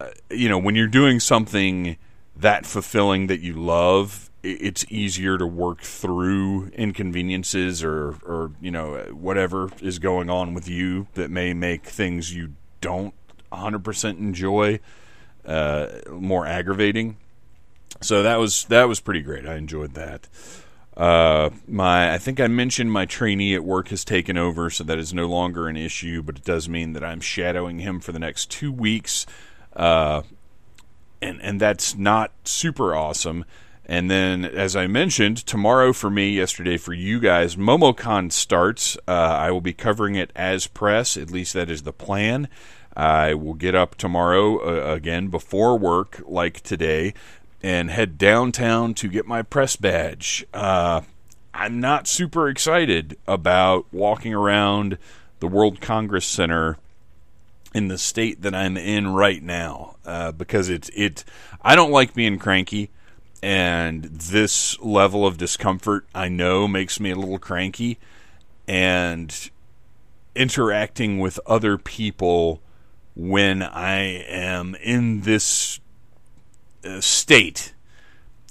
uh, 0.00 0.08
you 0.30 0.48
know, 0.48 0.58
when 0.58 0.74
you're 0.74 0.86
doing 0.86 1.20
something 1.20 1.96
that 2.36 2.64
fulfilling 2.64 3.26
that 3.26 3.40
you 3.40 3.52
love, 3.54 4.30
it's 4.42 4.84
easier 4.90 5.36
to 5.38 5.46
work 5.46 5.82
through 5.82 6.68
inconveniences 6.68 7.84
or 7.84 8.16
or 8.24 8.52
you 8.60 8.70
know 8.70 8.94
whatever 9.12 9.70
is 9.80 9.98
going 9.98 10.30
on 10.30 10.54
with 10.54 10.68
you 10.68 11.06
that 11.14 11.30
may 11.30 11.52
make 11.52 11.86
things 11.86 12.34
you 12.34 12.54
don't 12.80 13.14
100% 13.52 14.18
enjoy 14.18 14.80
uh, 15.46 15.88
more 16.10 16.46
aggravating. 16.46 17.16
So 18.00 18.22
that 18.22 18.36
was 18.36 18.64
that 18.66 18.84
was 18.84 19.00
pretty 19.00 19.20
great. 19.20 19.46
I 19.46 19.56
enjoyed 19.56 19.94
that. 19.94 20.28
Uh, 20.96 21.50
my 21.66 22.14
I 22.14 22.18
think 22.18 22.40
I 22.40 22.46
mentioned 22.46 22.92
my 22.92 23.04
trainee 23.04 23.54
at 23.54 23.64
work 23.64 23.88
has 23.88 24.04
taken 24.04 24.38
over, 24.38 24.70
so 24.70 24.84
that 24.84 24.98
is 24.98 25.12
no 25.12 25.26
longer 25.26 25.68
an 25.68 25.76
issue. 25.76 26.22
But 26.22 26.38
it 26.38 26.44
does 26.44 26.68
mean 26.68 26.92
that 26.92 27.02
I'm 27.02 27.20
shadowing 27.20 27.80
him 27.80 28.00
for 28.00 28.12
the 28.12 28.20
next 28.20 28.50
two 28.50 28.70
weeks, 28.70 29.26
uh, 29.74 30.22
and 31.20 31.40
and 31.42 31.60
that's 31.60 31.96
not 31.96 32.32
super 32.44 32.94
awesome. 32.94 33.44
And 33.86 34.10
then, 34.10 34.46
as 34.46 34.74
I 34.76 34.86
mentioned, 34.86 35.44
tomorrow 35.44 35.92
for 35.92 36.08
me, 36.08 36.30
yesterday 36.30 36.78
for 36.78 36.94
you 36.94 37.20
guys, 37.20 37.56
MomoCon 37.56 38.32
starts. 38.32 38.96
Uh, 39.06 39.10
I 39.10 39.50
will 39.50 39.60
be 39.60 39.74
covering 39.74 40.14
it 40.14 40.30
as 40.34 40.66
press. 40.66 41.18
At 41.18 41.30
least 41.30 41.52
that 41.52 41.68
is 41.68 41.82
the 41.82 41.92
plan. 41.92 42.48
I 42.96 43.34
will 43.34 43.54
get 43.54 43.74
up 43.74 43.96
tomorrow 43.96 44.58
uh, 44.58 44.94
again 44.94 45.28
before 45.28 45.76
work, 45.76 46.22
like 46.26 46.62
today, 46.62 47.12
and 47.64 47.90
head 47.90 48.18
downtown 48.18 48.92
to 48.92 49.08
get 49.08 49.24
my 49.24 49.40
press 49.40 49.74
badge. 49.74 50.44
Uh, 50.52 51.00
I'm 51.54 51.80
not 51.80 52.06
super 52.06 52.50
excited 52.50 53.16
about 53.26 53.86
walking 53.90 54.34
around 54.34 54.98
the 55.40 55.48
World 55.48 55.80
Congress 55.80 56.26
Center 56.26 56.76
in 57.74 57.88
the 57.88 57.96
state 57.96 58.42
that 58.42 58.54
I'm 58.54 58.76
in 58.76 59.14
right 59.14 59.42
now 59.42 59.96
uh, 60.04 60.32
because 60.32 60.68
it's 60.68 60.90
it. 60.90 61.24
I 61.62 61.74
don't 61.74 61.90
like 61.90 62.12
being 62.12 62.38
cranky, 62.38 62.90
and 63.42 64.04
this 64.04 64.78
level 64.80 65.26
of 65.26 65.38
discomfort 65.38 66.04
I 66.14 66.28
know 66.28 66.68
makes 66.68 67.00
me 67.00 67.12
a 67.12 67.16
little 67.16 67.38
cranky, 67.38 67.98
and 68.68 69.50
interacting 70.36 71.18
with 71.18 71.40
other 71.46 71.78
people 71.78 72.60
when 73.16 73.62
I 73.62 74.00
am 74.28 74.74
in 74.74 75.22
this 75.22 75.80
state 77.00 77.74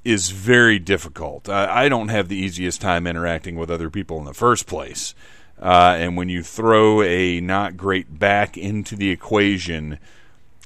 is 0.04 0.32
very 0.32 0.80
difficult. 0.80 1.48
I, 1.48 1.86
I, 1.86 1.90
don't 1.90 2.10
have 2.10 2.28
the 2.28 2.36
easiest 2.36 2.82
time 2.82 3.08
interacting 3.08 3.56
with 3.56 3.72
other 3.72 3.90
people 3.90 4.18
in 4.20 4.25
the 4.25 4.34
first 4.34 4.68
place. 4.68 5.16
Uh, 5.62 5.96
and 5.98 6.18
when 6.18 6.30
you 6.30 6.44
throw 6.44 7.02
a 7.02 7.40
not 7.40 7.78
great 7.78 8.20
back 8.20 8.58
into 8.58 8.96
the 8.96 9.12
equation, 9.12 10.00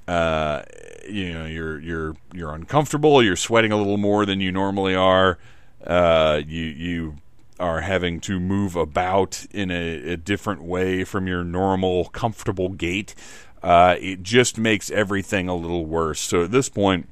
uh, 0.08 0.64
you 1.08 1.34
know 1.34 1.46
you're 1.46 1.80
you're 1.80 2.16
you're 2.34 2.54
uncomfortable. 2.54 3.22
You're 3.22 3.36
sweating 3.36 3.72
a 3.72 3.78
little 3.78 3.98
more 3.98 4.26
than 4.26 4.42
you 4.42 4.52
normally 4.52 4.96
are. 4.96 5.38
Uh, 5.86 6.42
you 6.48 6.64
you 6.64 7.16
are 7.60 7.82
having 7.82 8.20
to 8.22 8.40
move 8.40 8.76
about 8.76 9.46
in 9.52 9.72
a, 9.72 10.14
a 10.14 10.18
different 10.18 10.64
way 10.64 11.04
from 11.04 11.28
your 11.28 11.44
normal 11.44 12.06
comfortable 12.06 12.70
gait. 12.70 13.14
Uh, 13.62 13.96
it 14.00 14.24
just 14.24 14.58
makes 14.58 14.90
everything 14.92 15.50
a 15.50 15.56
little 15.56 15.86
worse. 15.86 16.20
So 16.20 16.44
at 16.44 16.52
this 16.52 16.70
point 16.70 17.10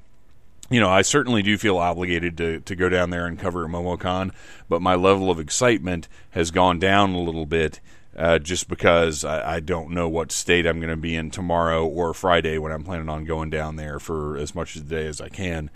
you 0.69 0.79
know, 0.79 0.89
I 0.89 1.03
certainly 1.03 1.43
do 1.43 1.57
feel 1.57 1.77
obligated 1.77 2.37
to, 2.37 2.59
to 2.61 2.75
go 2.75 2.89
down 2.89 3.11
there 3.11 3.27
and 3.27 3.37
cover 3.37 3.67
MomoCon, 3.67 4.31
but 4.67 4.81
my 4.81 4.95
level 4.95 5.29
of 5.29 5.39
excitement 5.39 6.07
has 6.31 6.51
gone 6.51 6.79
down 6.79 7.13
a 7.13 7.21
little 7.21 7.45
bit 7.45 7.79
uh, 8.17 8.39
just 8.39 8.67
because 8.67 9.23
I, 9.23 9.55
I, 9.55 9.59
don't 9.59 9.91
know 9.91 10.07
what 10.07 10.31
state 10.31 10.65
I'm 10.65 10.79
going 10.79 10.89
to 10.89 10.95
be 10.95 11.15
in 11.15 11.31
tomorrow 11.31 11.85
or 11.85 12.13
Friday 12.13 12.57
when 12.57 12.71
I'm 12.71 12.83
planning 12.83 13.09
on 13.09 13.25
going 13.25 13.49
down 13.49 13.75
there 13.75 13.99
for 13.99 14.37
as 14.37 14.55
much 14.55 14.75
of 14.75 14.87
the 14.87 14.95
day 14.95 15.05
as 15.05 15.19
I 15.19 15.27
can. 15.27 15.69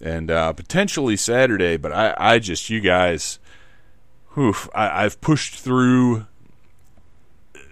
And 0.00 0.30
uh, 0.30 0.52
potentially 0.52 1.16
Saturday, 1.16 1.78
but 1.78 1.92
I, 1.92 2.14
I 2.18 2.38
just, 2.40 2.68
you 2.68 2.80
guys, 2.80 3.38
whew, 4.34 4.54
I, 4.74 5.04
I've 5.04 5.20
pushed 5.22 5.54
through 5.54 6.26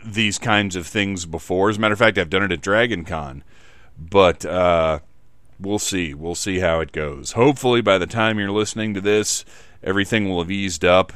these 0.04 0.38
kinds 0.38 0.76
of 0.76 0.86
things 0.86 1.26
before. 1.26 1.68
As 1.68 1.76
a 1.76 1.80
matter 1.80 1.92
of 1.92 1.98
fact, 1.98 2.16
I've 2.16 2.30
done 2.30 2.42
it 2.42 2.52
at 2.52 2.62
Dragon 2.62 3.04
Con, 3.04 3.44
but. 3.98 4.44
Uh, 4.44 5.00
we'll 5.58 5.78
see. 5.78 6.14
We'll 6.14 6.34
see 6.34 6.58
how 6.58 6.80
it 6.80 6.92
goes. 6.92 7.32
Hopefully, 7.32 7.80
by 7.80 7.98
the 7.98 8.06
time 8.06 8.38
you're 8.38 8.50
listening 8.50 8.94
to 8.94 9.00
this, 9.00 9.44
everything 9.82 10.28
will 10.28 10.40
have 10.40 10.50
eased 10.50 10.84
up, 10.84 11.12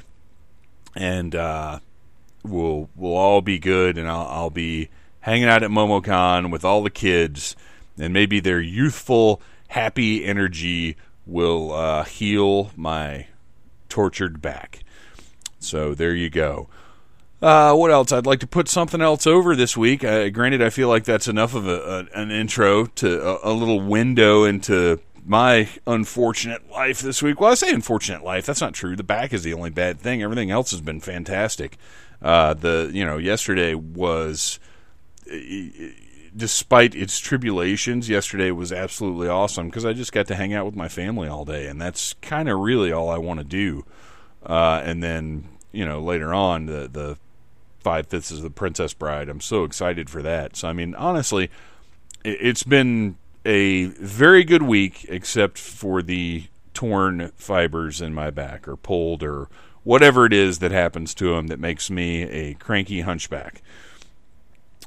and 0.94 1.35
uh, 1.35 1.80
we'll 2.42 2.88
we'll 2.97 3.16
all 3.16 3.40
be 3.40 3.59
good. 3.59 3.99
And 3.99 4.09
I'll, 4.09 4.26
I'll 4.26 4.50
be 4.50 4.88
hanging 5.20 5.49
out 5.49 5.62
at 5.62 5.70
MomoCon 5.70 6.50
with 6.50 6.64
all 6.64 6.82
the 6.82 6.90
kids, 6.90 7.56
and 7.99 8.12
maybe 8.12 8.40
their 8.40 8.61
youthful, 8.61 9.40
happy 9.68 10.25
energy 10.25 10.97
will 11.26 11.73
uh, 11.73 12.04
heal 12.04 12.70
my 12.76 13.26
tortured 13.88 14.40
back. 14.40 14.80
So 15.59 15.94
there 15.94 16.14
you 16.14 16.30
go. 16.30 16.68
Uh, 17.42 17.75
what 17.75 17.90
else? 17.90 18.12
I'd 18.12 18.26
like 18.26 18.40
to 18.40 18.47
put 18.47 18.68
something 18.68 19.00
else 19.00 19.26
over 19.26 19.56
this 19.56 19.76
week. 19.76 20.04
Uh, 20.04 20.28
granted, 20.28 20.61
I 20.61 20.68
feel 20.68 20.88
like 20.88 21.04
that's 21.04 21.26
enough 21.26 21.54
of 21.54 21.66
a, 21.66 22.09
a 22.14 22.18
an 22.18 22.30
intro 22.30 22.87
to 22.87 23.26
a, 23.26 23.50
a, 23.50 23.52
little 23.52 23.80
window 23.80 24.44
into 24.44 25.00
my 25.25 25.68
unfortunate 25.87 26.70
life 26.70 27.00
this 27.00 27.23
week. 27.23 27.40
Well, 27.40 27.50
I 27.50 27.54
say 27.54 27.70
unfortunate 27.70 28.23
life. 28.23 28.44
That's 28.44 28.61
not 28.61 28.75
true. 28.75 28.94
The 28.94 29.02
back 29.02 29.32
is 29.32 29.42
the 29.42 29.54
only 29.54 29.70
bad 29.70 29.99
thing. 29.99 30.23
Everything 30.23 30.50
else 30.50 30.70
has 30.73 30.82
been 30.82 31.00
fantastic. 31.00 31.78
Uh, 32.20 32.52
the 32.52 32.90
you 32.92 33.06
know 33.06 33.16
yesterday 33.16 33.75
was, 33.75 34.61
despite 36.37 36.94
its 36.94 37.18
tribulations, 37.18 38.06
yesterday 38.11 38.50
was 38.50 38.70
absolutely 38.70 39.28
awesome 39.28 39.68
because 39.68 39.87
I 39.87 39.94
just 39.94 40.12
got 40.12 40.26
to 40.26 40.35
hang 40.35 40.52
out 40.52 40.66
with 40.66 40.76
my 40.76 40.88
family 40.88 41.28
all 41.28 41.47
day, 41.47 41.68
and 41.68 41.80
that's 41.80 42.12
kind 42.20 42.50
of 42.50 42.59
really 42.59 42.92
all 42.92 43.09
I 43.09 43.16
want 43.16 43.40
to 43.40 43.44
do. 43.44 43.87
Uh, 44.44 44.82
and 44.85 45.02
then 45.02 45.49
you 45.73 45.87
know 45.87 46.02
later 46.02 46.35
on 46.35 46.66
the 46.66 46.87
the 46.87 47.16
five 47.80 48.06
fifths 48.06 48.30
of 48.30 48.42
the 48.42 48.50
Princess 48.50 48.92
Bride. 48.92 49.28
I'm 49.28 49.40
so 49.40 49.64
excited 49.64 50.08
for 50.08 50.22
that. 50.22 50.56
So 50.56 50.68
I 50.68 50.72
mean, 50.72 50.94
honestly, 50.94 51.50
it's 52.25 52.62
been 52.62 53.16
a 53.44 53.87
very 53.87 54.44
good 54.44 54.62
week, 54.62 55.06
except 55.08 55.58
for 55.58 56.02
the 56.02 56.44
torn 56.75 57.32
fibers 57.37 58.00
in 58.00 58.14
my 58.14 58.30
back 58.30 58.68
or 58.68 58.76
pulled 58.76 59.22
or 59.22 59.49
whatever 59.82 60.26
it 60.26 60.32
is 60.32 60.58
that 60.58 60.70
happens 60.70 61.14
to 61.14 61.34
them 61.34 61.46
that 61.49 61.58
makes 61.58 61.90
me 61.90 62.22
a 62.22 62.54
cranky 62.54 63.00
hunchback. 63.00 63.62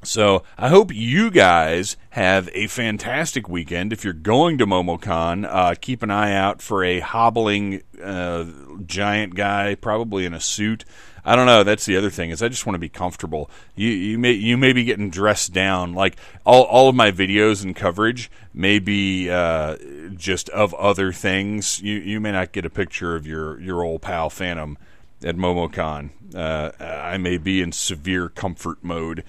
So 0.03 0.43
I 0.57 0.67
hope 0.67 0.93
you 0.93 1.31
guys 1.31 1.95
have 2.11 2.49
a 2.53 2.67
fantastic 2.67 3.47
weekend. 3.47 3.93
If 3.93 4.03
you're 4.03 4.13
going 4.13 4.57
to 4.57 4.67
MomoCon, 4.67 5.47
uh, 5.49 5.75
keep 5.79 6.03
an 6.03 6.11
eye 6.11 6.33
out 6.33 6.61
for 6.61 6.83
a 6.83 6.99
hobbling 6.99 7.83
uh, 8.03 8.45
giant 8.85 9.35
guy, 9.35 9.75
probably 9.75 10.25
in 10.25 10.33
a 10.33 10.41
suit. 10.41 10.83
I 11.25 11.35
don't 11.35 11.45
know. 11.45 11.63
That's 11.63 11.85
the 11.85 11.95
other 11.95 12.09
thing 12.09 12.31
is 12.31 12.43
I 12.43 12.49
just 12.49 12.65
want 12.65 12.75
to 12.75 12.79
be 12.79 12.89
comfortable. 12.89 13.49
You 13.75 13.89
you 13.89 14.17
may 14.17 14.33
you 14.33 14.57
may 14.57 14.73
be 14.73 14.83
getting 14.83 15.09
dressed 15.09 15.53
down. 15.53 15.93
Like 15.93 16.17
all 16.45 16.63
all 16.63 16.89
of 16.89 16.95
my 16.95 17.11
videos 17.11 17.63
and 17.63 17.75
coverage 17.75 18.29
may 18.53 18.79
be 18.79 19.29
uh, 19.29 19.77
just 20.15 20.49
of 20.49 20.73
other 20.73 21.11
things. 21.11 21.81
You 21.81 21.95
you 21.95 22.19
may 22.19 22.31
not 22.31 22.51
get 22.51 22.65
a 22.65 22.69
picture 22.69 23.15
of 23.15 23.25
your 23.25 23.59
your 23.61 23.83
old 23.83 24.01
pal 24.01 24.29
Phantom 24.29 24.77
at 25.23 25.37
MomoCon. 25.37 26.09
Uh, 26.35 26.71
I 26.79 27.17
may 27.17 27.37
be 27.37 27.61
in 27.61 27.71
severe 27.71 28.27
comfort 28.27 28.83
mode 28.83 29.23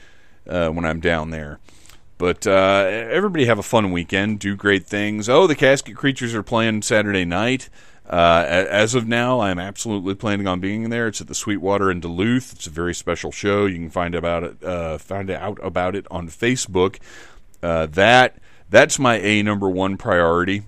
uh, 0.49 0.71
when 0.71 0.85
I'm 0.85 1.01
down 1.01 1.31
there. 1.31 1.61
But 2.17 2.47
uh, 2.47 2.87
everybody 3.11 3.47
have 3.47 3.59
a 3.59 3.63
fun 3.63 3.91
weekend. 3.91 4.39
Do 4.39 4.55
great 4.57 4.87
things. 4.87 5.29
Oh, 5.29 5.47
the 5.47 5.57
Casket 5.57 5.97
Creatures 5.97 6.35
are 6.35 6.43
playing 6.43 6.83
Saturday 6.83 7.25
night. 7.25 7.69
Uh, 8.08 8.44
as 8.46 8.94
of 8.94 9.08
now, 9.08 9.40
I'm 9.40 9.58
absolutely 9.58 10.14
planning 10.14 10.46
on 10.46 10.61
being 10.61 10.90
there. 10.90 11.08
It's 11.08 11.20
at 11.20 11.26
the 11.26 11.34
Sweetwater 11.34 11.90
in 11.90 12.00
Duluth. 12.00 12.52
It's 12.52 12.66
a 12.66 12.70
very 12.70 12.94
special 12.94 13.32
show. 13.32 13.64
You 13.64 13.76
can 13.76 13.90
find 13.90 14.14
about 14.14 14.44
it, 14.44 14.62
uh, 14.62 14.99
find 14.99 15.30
out 15.30 15.58
about 15.62 15.96
it 15.96 16.06
on 16.11 16.28
Facebook. 16.28 16.99
Uh, 17.62 17.87
that 17.87 18.37
that's 18.68 18.99
my 18.99 19.16
a 19.16 19.42
number 19.42 19.70
one 19.70 19.96
priority. 19.96 20.62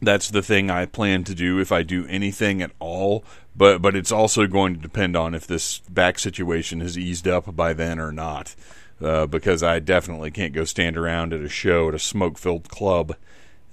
That's 0.00 0.30
the 0.30 0.42
thing 0.42 0.70
I 0.70 0.86
plan 0.86 1.24
to 1.24 1.34
do 1.34 1.58
if 1.58 1.72
I 1.72 1.82
do 1.82 2.06
anything 2.06 2.62
at 2.62 2.72
all 2.78 3.24
but 3.54 3.82
but 3.82 3.94
it's 3.94 4.12
also 4.12 4.46
going 4.46 4.74
to 4.74 4.80
depend 4.80 5.16
on 5.16 5.34
if 5.34 5.46
this 5.46 5.80
back 5.80 6.18
situation 6.18 6.80
has 6.80 6.96
eased 6.98 7.28
up 7.28 7.54
by 7.54 7.72
then 7.72 7.98
or 7.98 8.12
not. 8.12 8.54
Uh, 9.00 9.26
because 9.26 9.64
I 9.64 9.80
definitely 9.80 10.30
can't 10.30 10.52
go 10.52 10.64
stand 10.64 10.96
around 10.96 11.32
at 11.32 11.40
a 11.40 11.48
show 11.48 11.88
at 11.88 11.94
a 11.94 11.98
smoke 11.98 12.38
filled 12.38 12.68
club 12.68 13.16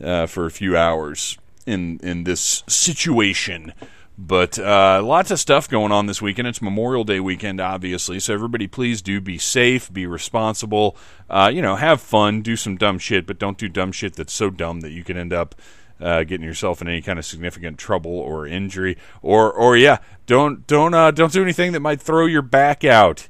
uh, 0.03 0.25
for 0.25 0.47
a 0.47 0.51
few 0.51 0.75
hours 0.75 1.37
in 1.65 1.99
in 2.01 2.23
this 2.23 2.63
situation. 2.67 3.73
But 4.21 4.59
uh, 4.59 5.01
lots 5.01 5.31
of 5.31 5.39
stuff 5.39 5.69
going 5.69 5.93
on 5.93 6.07
this 6.07 6.21
weekend. 6.21 6.49
It's 6.49 6.61
Memorial 6.61 7.05
Day 7.05 7.21
weekend, 7.21 7.61
obviously. 7.61 8.19
So 8.19 8.33
everybody, 8.33 8.67
please 8.67 9.01
do 9.01 9.21
be 9.21 9.37
safe, 9.37 9.91
be 9.93 10.05
responsible. 10.05 10.97
Uh, 11.29 11.49
you 11.53 11.61
know, 11.61 11.77
have 11.77 12.01
fun, 12.01 12.41
do 12.41 12.57
some 12.57 12.75
dumb 12.75 12.99
shit, 12.99 13.25
but 13.25 13.39
don't 13.39 13.57
do 13.57 13.69
dumb 13.69 13.93
shit 13.93 14.17
that's 14.17 14.33
so 14.33 14.49
dumb 14.49 14.81
that 14.81 14.91
you 14.91 15.05
can 15.05 15.15
end 15.15 15.31
up 15.31 15.55
uh, 16.01 16.25
getting 16.25 16.45
yourself 16.45 16.81
in 16.81 16.89
any 16.89 17.01
kind 17.01 17.17
of 17.17 17.25
significant 17.25 17.77
trouble 17.77 18.11
or 18.11 18.45
injury. 18.45 18.97
Or, 19.21 19.53
or 19.53 19.77
yeah, 19.77 19.99
don't 20.25 20.67
don't 20.67 20.93
uh, 20.93 21.11
don't 21.11 21.31
do 21.31 21.41
anything 21.41 21.71
that 21.71 21.79
might 21.79 22.01
throw 22.01 22.25
your 22.25 22.41
back 22.41 22.83
out. 22.83 23.29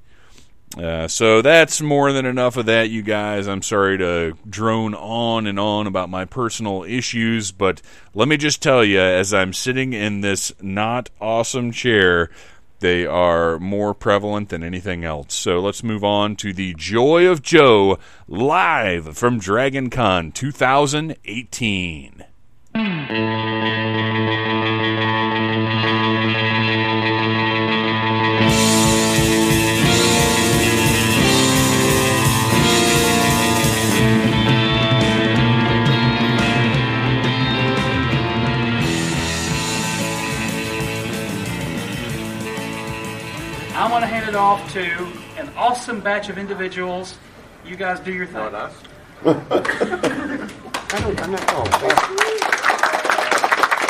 Uh, 0.78 1.08
so 1.08 1.42
that's 1.42 1.82
more 1.82 2.12
than 2.14 2.26
enough 2.26 2.56
of 2.56 2.68
that, 2.68 2.90
you 2.90 3.02
guys. 3.02 3.48
I'm 3.48 3.64
sorry 3.64 3.98
to 3.98 4.38
drone 4.48 4.94
on 4.94 5.48
and 5.48 5.60
on 5.60 5.88
about 5.88 6.10
my 6.10 6.26
personal 6.26 6.84
issues, 6.84 7.52
but 7.52 7.82
let 8.14 8.28
me 8.28 8.38
just 8.38 8.62
tell 8.62 8.86
you, 8.86 9.00
as 9.00 9.34
I'm 9.34 9.52
sitting 9.52 9.94
in 9.94 10.22
this 10.22 10.52
not 10.62 11.10
awesome 11.20 11.72
chair, 11.72 12.30
they 12.80 13.06
are 13.06 13.60
more 13.60 13.94
prevalent 13.94 14.50
than 14.50 14.64
anything 14.64 15.04
else. 15.04 15.34
So 15.34 15.60
let's 15.60 15.84
move 15.84 16.04
on 16.04 16.36
to 16.38 16.54
the 16.54 16.74
Joy 16.76 17.26
of 17.28 17.42
Joe 17.42 17.98
live 18.28 19.18
from 19.18 19.40
Dragon 19.40 19.90
Con 19.90 20.32
2018. 20.32 22.26
I'm 43.80 43.92
going 43.92 44.02
to 44.02 44.08
hand 44.08 44.28
it 44.28 44.36
off 44.36 44.74
to 44.74 44.82
an 45.38 45.50
awesome 45.56 46.02
batch 46.02 46.28
of 46.28 46.38
individuals. 46.38 47.18
You 47.66 47.78
guys 47.78 48.02
do 48.02 48.12
your 48.12 48.26
thing. 48.26 48.36
Not 48.36 48.54
us. 48.54 48.74
I 49.24 49.32
don't, 51.00 51.22
I'm 51.22 51.32
not, 51.32 51.44
oh, 51.48 51.64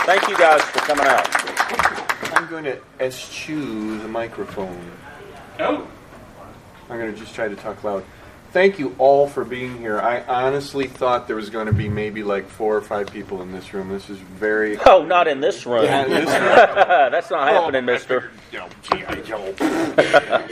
Thank 0.06 0.28
you 0.28 0.38
guys 0.38 0.62
for 0.62 0.78
coming 0.82 1.08
out. 1.08 1.28
I'm 2.38 2.48
going 2.52 2.66
to 2.66 2.80
eschew 3.00 3.98
the 3.98 4.08
microphone. 4.08 4.80
Oh, 5.60 5.88
I'm 6.88 7.00
going 7.00 7.12
to 7.12 7.20
just 7.20 7.34
try 7.34 7.48
to 7.48 7.56
talk 7.56 7.84
loud. 7.84 8.06
Thank 8.52 8.80
you 8.80 8.96
all 8.98 9.28
for 9.28 9.46
being 9.46 9.78
here. 9.78 10.00
I 10.00 10.22
honestly 10.22 10.88
thought 10.88 11.28
there 11.28 11.36
was 11.36 11.52
going 11.52 11.68
to 11.68 11.74
be 11.74 11.88
maybe 11.88 12.24
like 12.24 12.48
four 12.48 12.76
or 12.76 12.82
five 12.82 13.12
people 13.12 13.44
in 13.44 13.52
this 13.52 13.76
room. 13.76 13.90
This 13.90 14.10
is 14.10 14.18
very. 14.18 14.78
Oh, 14.90 15.04
not 15.04 15.28
in 15.28 15.40
this 15.40 15.68
room. 15.68 15.84
Yeah, 15.84 16.06
this 16.06 16.26
That's 17.12 17.30
not 17.30 17.50
happening, 17.50 17.84
oh, 17.84 17.94
mister. 17.94 18.32
You 18.52 18.60
know, 19.30 20.48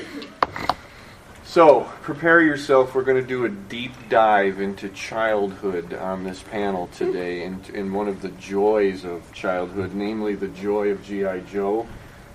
so, 1.44 1.82
prepare 2.02 2.42
yourself. 2.42 2.94
We're 2.94 3.04
going 3.04 3.20
to 3.20 3.28
do 3.28 3.46
a 3.46 3.50
deep 3.50 3.94
dive 4.10 4.62
into 4.62 4.90
childhood 4.90 5.94
on 5.96 6.24
this 6.24 6.44
panel 6.44 6.88
today, 6.88 7.46
and 7.46 7.68
in 7.72 7.94
one 7.94 8.08
of 8.08 8.22
the 8.22 8.30
joys 8.30 9.06
of 9.06 9.32
childhood, 9.34 9.96
namely 9.96 10.36
the 10.36 10.50
joy 10.50 10.90
of 10.90 11.04
G.I. 11.04 11.40
Joe. 11.40 11.88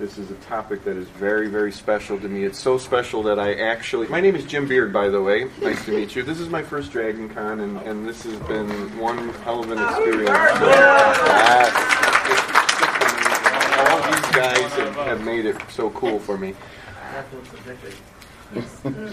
This 0.03 0.19
is 0.19 0.33
a 0.33 0.37
topic 0.47 0.83
that 0.83 0.97
is 0.97 1.07
very, 1.11 1.47
very 1.47 1.71
special 1.71 2.19
to 2.19 2.29
me. 2.29 2.43
It's 2.43 2.59
so 2.59 2.77
special 2.77 3.23
that 3.23 3.39
I 3.39 3.55
actually. 3.55 4.09
My 4.09 4.21
name 4.21 4.35
is 4.35 4.45
Jim 4.45 4.67
Beard, 4.67 4.93
by 4.93 5.09
the 5.09 5.23
way. 5.23 5.49
Nice 5.61 5.85
to 5.85 5.93
meet 5.93 6.17
you. 6.17 6.25
This 6.25 6.41
is 6.41 6.49
my 6.49 6.61
first 6.61 6.91
Dragon 6.91 7.29
Con, 7.29 7.61
and, 7.61 7.77
and 7.83 8.09
this 8.09 8.25
has 8.25 8.35
been 8.49 8.67
one 8.99 9.29
hell 9.45 9.61
of 9.61 9.71
an 9.71 9.79
experience. 9.79 10.29
All 13.79 14.03
these 14.11 14.31
guys 14.35 14.73
have, 14.73 14.95
have 15.07 15.25
made 15.25 15.47
it 15.47 15.57
so 15.71 15.89
cool 15.91 16.19
for 16.19 16.37
me. 16.37 16.57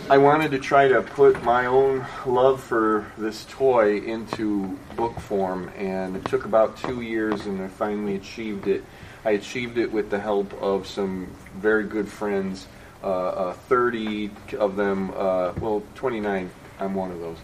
I 0.09 0.17
wanted 0.17 0.49
to 0.49 0.57
try 0.57 0.87
to 0.87 1.03
put 1.03 1.43
my 1.43 1.67
own 1.67 2.03
love 2.25 2.63
for 2.63 3.05
this 3.15 3.45
toy 3.47 3.99
into 3.99 4.79
book 4.95 5.19
form, 5.19 5.69
and 5.77 6.15
it 6.15 6.25
took 6.25 6.45
about 6.45 6.77
two 6.77 7.01
years, 7.01 7.45
and 7.45 7.61
I 7.61 7.67
finally 7.67 8.15
achieved 8.15 8.67
it. 8.67 8.83
I 9.25 9.31
achieved 9.31 9.77
it 9.77 9.91
with 9.91 10.09
the 10.09 10.19
help 10.19 10.53
of 10.61 10.87
some 10.87 11.27
very 11.55 11.83
good 11.83 12.07
friends. 12.07 12.67
Uh, 13.03 13.07
uh, 13.07 13.53
30 13.53 14.31
of 14.57 14.75
them, 14.75 15.11
uh, 15.15 15.53
well, 15.59 15.83
29, 15.95 16.49
I'm 16.79 16.93
one 16.93 17.11
of 17.11 17.19
those, 17.19 17.37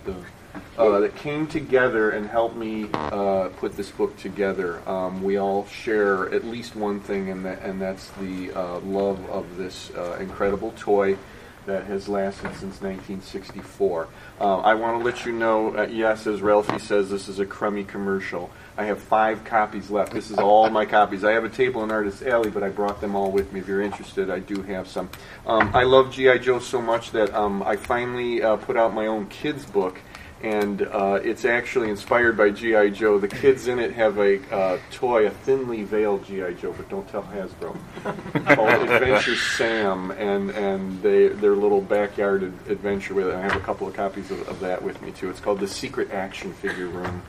uh, 0.77 0.99
that 0.99 1.15
came 1.15 1.47
together 1.47 2.11
and 2.11 2.27
helped 2.27 2.55
me 2.55 2.89
uh, 2.93 3.49
put 3.57 3.75
this 3.75 3.89
book 3.91 4.17
together. 4.17 4.88
Um, 4.88 5.23
we 5.23 5.38
all 5.38 5.65
share 5.67 6.33
at 6.33 6.45
least 6.45 6.75
one 6.75 6.99
thing, 6.99 7.29
and, 7.29 7.45
that, 7.45 7.61
and 7.61 7.81
that's 7.81 8.09
the 8.11 8.51
uh, 8.53 8.79
love 8.79 9.29
of 9.29 9.57
this 9.57 9.91
uh, 9.91 10.17
incredible 10.19 10.73
toy 10.77 11.17
that 11.65 11.86
has 11.86 12.08
lasted 12.08 12.49
since 12.56 12.82
1964. 12.82 14.08
Uh, 14.39 14.58
I 14.58 14.73
want 14.75 14.99
to 14.99 15.04
let 15.04 15.25
you 15.25 15.32
know, 15.32 15.75
uh, 15.75 15.88
yes, 15.89 16.28
as 16.28 16.41
Ralphie 16.41 16.80
says, 16.80 17.10
this 17.10 17.28
is 17.28 17.39
a 17.39 17.45
crummy 17.45 17.84
commercial. 17.84 18.51
I 18.78 18.86
have 18.86 18.99
five 18.99 19.43
copies 19.43 19.89
left. 19.89 20.13
This 20.13 20.30
is 20.30 20.38
all 20.38 20.69
my 20.69 20.86
copies. 20.86 21.23
I 21.23 21.32
have 21.32 21.43
a 21.43 21.49
table 21.49 21.84
in 21.84 21.91
Artist 21.91 22.23
Alley, 22.23 22.49
but 22.49 22.63
I 22.63 22.69
brought 22.69 23.01
them 23.01 23.15
all 23.15 23.32
with 23.32 23.51
me. 23.54 23.62
If 23.62 23.67
you're 23.67 23.82
interested, 23.82 24.30
I 24.30 24.39
do 24.39 24.62
have 24.63 24.88
some. 24.88 25.10
Um, 25.45 25.71
I 25.73 25.84
love 25.84 26.12
G.I. 26.12 26.38
Joe 26.39 26.60
so 26.60 26.82
much 26.82 27.12
that 27.12 27.34
um, 27.34 27.63
I 27.63 27.75
finally 27.78 28.41
uh, 28.41 28.58
put 28.58 28.78
out 28.78 28.93
my 28.93 29.08
own 29.08 29.28
kids' 29.28 29.65
book 29.65 29.99
and 30.45 30.84
uh, 30.84 31.19
it's 31.23 31.43
actually 31.43 31.89
inspired 31.89 32.38
by 32.38 32.51
GI 32.51 32.91
Joe. 32.91 33.17
The 33.17 33.27
kids 33.27 33.67
in 33.67 33.79
it 33.79 33.93
have 33.93 34.19
a 34.19 34.39
uh, 34.55 34.77
toy, 34.91 35.25
a 35.25 35.31
thinly 35.31 35.81
veiled 35.81 36.23
GI 36.23 36.53
Joe, 36.62 36.71
but 36.71 36.88
don't 36.88 37.10
tell 37.10 37.23
Hasbro, 37.23 37.75
called 38.55 38.89
Adventure 38.89 39.36
Sam, 39.36 40.12
and 40.12 40.51
and 40.51 41.01
they 41.01 41.29
their 41.29 41.55
little 41.55 41.81
backyard 41.81 42.43
ad- 42.43 42.71
adventure 42.71 43.15
with 43.15 43.27
it. 43.27 43.34
I 43.34 43.41
have 43.41 43.55
a 43.55 43.60
couple 43.60 43.88
of 43.88 43.95
copies 43.95 44.29
of, 44.29 44.47
of 44.47 44.60
that 44.60 44.84
with 44.84 45.01
me 45.01 45.12
too. 45.12 45.31
It's 45.31 45.39
called 45.39 45.60
the 45.60 45.67
Secret 45.67 46.12
Action 46.12 46.53
Figure 46.53 46.88
Room. 46.88 47.23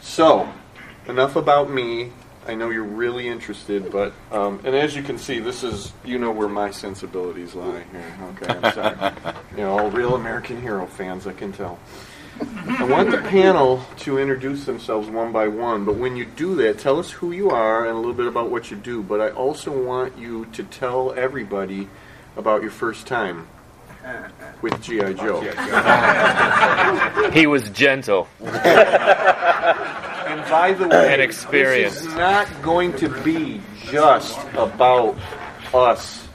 So, 0.00 0.48
enough 1.08 1.34
about 1.34 1.68
me. 1.68 2.12
I 2.46 2.54
know 2.54 2.70
you're 2.70 2.82
really 2.82 3.28
interested, 3.28 3.90
but 3.92 4.12
um, 4.30 4.60
and 4.64 4.74
as 4.74 4.96
you 4.96 5.02
can 5.02 5.18
see, 5.18 5.38
this 5.38 5.62
is 5.62 5.92
you 6.04 6.18
know 6.18 6.32
where 6.32 6.48
my 6.48 6.70
sensibilities 6.70 7.54
lie 7.54 7.84
here. 7.92 8.14
Okay, 8.36 8.52
I'm 8.52 8.72
sorry. 8.72 9.12
you 9.52 9.58
know, 9.58 9.78
all 9.78 9.90
real 9.90 10.14
American 10.14 10.60
Hero 10.60 10.86
fans, 10.86 11.26
I 11.26 11.32
can 11.32 11.52
tell. 11.52 11.78
I 12.40 12.84
want 12.84 13.10
the 13.10 13.18
panel 13.18 13.84
to 13.98 14.18
introduce 14.18 14.64
themselves 14.64 15.08
one 15.08 15.32
by 15.32 15.48
one, 15.48 15.84
but 15.84 15.96
when 15.96 16.16
you 16.16 16.24
do 16.24 16.54
that, 16.56 16.78
tell 16.78 16.98
us 16.98 17.10
who 17.10 17.30
you 17.30 17.50
are 17.50 17.86
and 17.86 17.94
a 17.94 17.98
little 17.98 18.14
bit 18.14 18.26
about 18.26 18.50
what 18.50 18.70
you 18.70 18.76
do. 18.76 19.02
But 19.02 19.20
I 19.20 19.30
also 19.30 19.70
want 19.70 20.18
you 20.18 20.46
to 20.46 20.64
tell 20.64 21.12
everybody 21.12 21.88
about 22.36 22.62
your 22.62 22.70
first 22.70 23.06
time 23.06 23.46
with 24.62 24.82
G.I. 24.82 25.12
Joe. 25.12 25.40
He 27.30 27.46
was 27.46 27.68
gentle. 27.70 28.28
And 30.32 30.40
by 30.50 30.72
the 30.72 30.88
way, 30.88 31.12
And 31.12 31.20
experienced. 31.20 31.98
this 31.98 32.06
is 32.06 32.14
not 32.14 32.48
going 32.62 32.94
to 32.94 33.10
be 33.22 33.60
just 33.84 34.38
about 34.54 35.14
us 35.74 36.26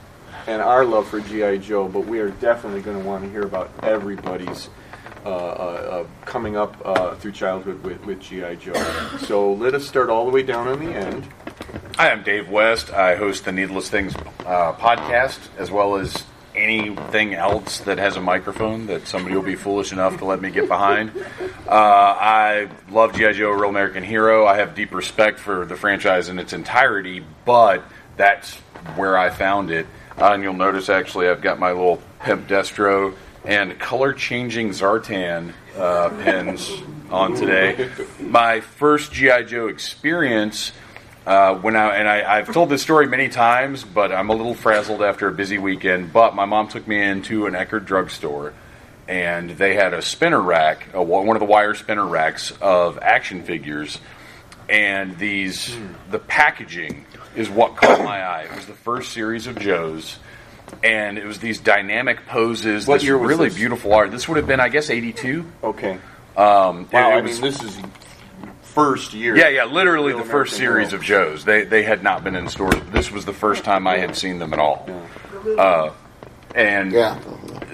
and 0.46 0.62
our 0.62 0.84
love 0.84 1.08
for 1.08 1.18
GI 1.18 1.58
Joe, 1.58 1.88
but 1.88 2.06
we 2.06 2.20
are 2.20 2.30
definitely 2.30 2.80
going 2.80 2.96
to 2.96 3.04
want 3.04 3.24
to 3.24 3.30
hear 3.30 3.42
about 3.42 3.72
everybody's 3.82 4.70
uh, 5.26 5.28
uh, 5.28 5.32
uh, 5.32 6.06
coming 6.24 6.56
up 6.56 6.80
uh, 6.84 7.16
through 7.16 7.32
childhood 7.32 7.82
with, 7.82 8.00
with 8.04 8.20
GI 8.20 8.56
Joe. 8.60 8.72
So 9.18 9.52
let 9.54 9.74
us 9.74 9.84
start 9.84 10.10
all 10.10 10.26
the 10.26 10.30
way 10.30 10.44
down 10.44 10.68
on 10.68 10.78
the 10.78 10.92
end. 10.92 11.26
Hi, 11.96 12.12
I'm 12.12 12.22
Dave 12.22 12.48
West. 12.48 12.92
I 12.92 13.16
host 13.16 13.46
the 13.46 13.52
Needless 13.52 13.90
Things 13.90 14.14
uh, 14.46 14.74
podcast, 14.74 15.40
as 15.58 15.72
well 15.72 15.96
as 15.96 16.24
anything 16.58 17.34
else 17.34 17.78
that 17.80 17.98
has 17.98 18.16
a 18.16 18.20
microphone 18.20 18.86
that 18.86 19.06
somebody 19.06 19.34
will 19.34 19.42
be 19.42 19.54
foolish 19.54 19.92
enough 19.92 20.18
to 20.18 20.24
let 20.24 20.40
me 20.40 20.50
get 20.50 20.68
behind. 20.68 21.12
Uh, 21.68 22.16
I 22.18 22.70
love 22.90 23.14
G.I. 23.14 23.32
Joe, 23.34 23.50
Real 23.50 23.68
American 23.68 24.02
Hero. 24.02 24.46
I 24.46 24.56
have 24.56 24.74
deep 24.74 24.94
respect 24.94 25.38
for 25.38 25.66
the 25.66 25.76
franchise 25.76 26.30
in 26.30 26.38
its 26.38 26.54
entirety, 26.54 27.22
but 27.44 27.84
that's 28.16 28.54
where 28.96 29.18
I 29.18 29.28
found 29.28 29.70
it. 29.70 29.86
Uh, 30.18 30.32
and 30.32 30.42
you'll 30.42 30.54
notice, 30.54 30.88
actually, 30.88 31.28
I've 31.28 31.42
got 31.42 31.58
my 31.58 31.72
little 31.72 32.02
Pimp 32.20 32.48
Destro 32.48 33.14
and 33.44 33.78
color 33.78 34.14
changing 34.14 34.70
Zartan 34.70 35.52
uh, 35.76 36.08
pins 36.22 36.70
on 37.10 37.34
today. 37.34 37.90
My 38.20 38.60
first 38.60 39.12
G.I. 39.12 39.44
Joe 39.44 39.68
experience 39.68 40.72
uh, 41.28 41.54
when 41.56 41.76
I 41.76 41.94
and 41.96 42.08
I, 42.08 42.38
I've 42.38 42.52
told 42.52 42.70
this 42.70 42.82
story 42.82 43.06
many 43.06 43.28
times, 43.28 43.84
but 43.84 44.10
I'm 44.10 44.30
a 44.30 44.34
little 44.34 44.54
frazzled 44.54 45.02
after 45.02 45.28
a 45.28 45.32
busy 45.32 45.58
weekend. 45.58 46.12
But 46.12 46.34
my 46.34 46.46
mom 46.46 46.68
took 46.68 46.88
me 46.88 47.00
into 47.02 47.46
an 47.46 47.52
Eckerd 47.54 47.84
drugstore, 47.84 48.54
and 49.06 49.50
they 49.50 49.74
had 49.74 49.92
a 49.94 50.02
spinner 50.02 50.40
rack, 50.40 50.88
a, 50.94 51.02
one 51.02 51.36
of 51.36 51.40
the 51.40 51.46
wire 51.46 51.74
spinner 51.74 52.06
racks 52.06 52.50
of 52.60 52.98
action 53.02 53.42
figures. 53.44 54.00
and 54.68 55.16
these 55.18 55.74
the 56.10 56.18
packaging 56.18 57.04
is 57.36 57.48
what 57.48 57.76
caught 57.76 58.00
my 58.02 58.22
eye. 58.22 58.42
It 58.50 58.54
was 58.56 58.66
the 58.66 58.74
first 58.74 59.12
series 59.12 59.46
of 59.46 59.58
Joe's, 59.58 60.18
and 60.82 61.16
it 61.18 61.24
was 61.26 61.38
these 61.38 61.58
dynamic 61.60 62.26
poses. 62.26 62.86
What 62.86 62.96
this 62.96 63.04
year 63.04 63.16
was 63.18 63.28
really 63.28 63.48
this? 63.48 63.56
beautiful 63.56 63.92
art. 63.94 64.10
This 64.10 64.28
would 64.28 64.36
have 64.38 64.46
been, 64.46 64.60
I 64.60 64.68
guess, 64.70 64.90
eighty 64.90 65.12
two. 65.12 65.44
Okay. 65.62 65.98
Um, 66.36 66.88
Wow. 66.92 67.10
it 67.10 67.14
I 67.14 67.20
was- 67.20 67.40
mean, 67.40 67.50
this 67.50 67.62
is 67.62 67.78
first 68.78 69.14
year. 69.14 69.36
yeah, 69.36 69.48
yeah, 69.48 69.64
literally 69.64 70.12
Real 70.14 70.24
the 70.24 70.30
first 70.30 70.58
American 70.58 70.88
series 70.88 70.88
Girl. 70.90 70.98
of 71.00 71.04
Joe's. 71.04 71.44
They 71.44 71.64
they 71.64 71.82
had 71.82 72.02
not 72.02 72.24
been 72.24 72.36
in 72.36 72.48
stores. 72.48 72.74
This 72.92 73.10
was 73.10 73.24
the 73.24 73.32
first 73.32 73.64
time 73.64 73.86
I 73.86 73.98
had 73.98 74.16
seen 74.16 74.38
them 74.38 74.52
at 74.52 74.58
all. 74.58 74.88
Uh, 75.58 75.90
and 76.54 76.92
Yeah. 76.92 77.18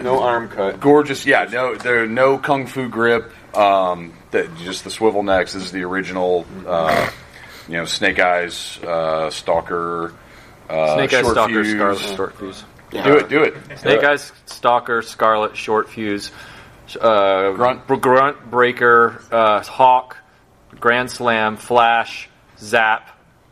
No 0.03 0.23
arm 0.23 0.49
cut. 0.49 0.81
gorgeous. 0.81 1.25
Yeah, 1.25 1.45
no, 1.51 1.75
there 1.77 2.03
are 2.03 2.07
no 2.07 2.39
kung 2.39 2.67
fu 2.67 2.89
grip. 2.89 3.33
Um, 3.57 4.13
that 4.33 4.55
just 4.57 4.83
the 4.85 4.91
swivel 4.91 5.23
necks. 5.23 5.53
This 5.53 5.63
is 5.65 5.73
the 5.73 5.85
original. 5.85 6.45
Uh, 6.67 7.09
you 7.69 7.75
know, 7.79 7.85
Snake 7.87 8.19
Eyes, 8.19 8.79
uh, 8.83 9.31
Stalker, 9.31 10.13
uh, 10.69 10.97
Snake 10.97 11.15
Eyes, 11.15 11.27
Stalker, 11.31 11.53
Fuse. 11.65 11.71
Scarlett, 11.71 12.17
Short 12.17 12.39
Fuse. 12.39 12.65
Do 12.91 13.17
it, 13.17 13.29
do 13.29 13.43
it. 13.43 13.55
Snake 13.79 14.05
Eyes, 14.05 14.33
Stalker, 14.47 15.01
Scarlett, 15.03 15.57
Short 15.57 15.89
Fuse, 15.89 16.31
uh, 17.01 17.53
Grunt. 17.53 17.87
Grunt, 17.87 18.51
Breaker, 18.51 19.23
uh, 19.33 19.63
Hawk, 19.63 20.17
Grand 20.85 21.11
Slam, 21.11 21.57
Flash, 21.57 22.29
Zap, 22.59 23.09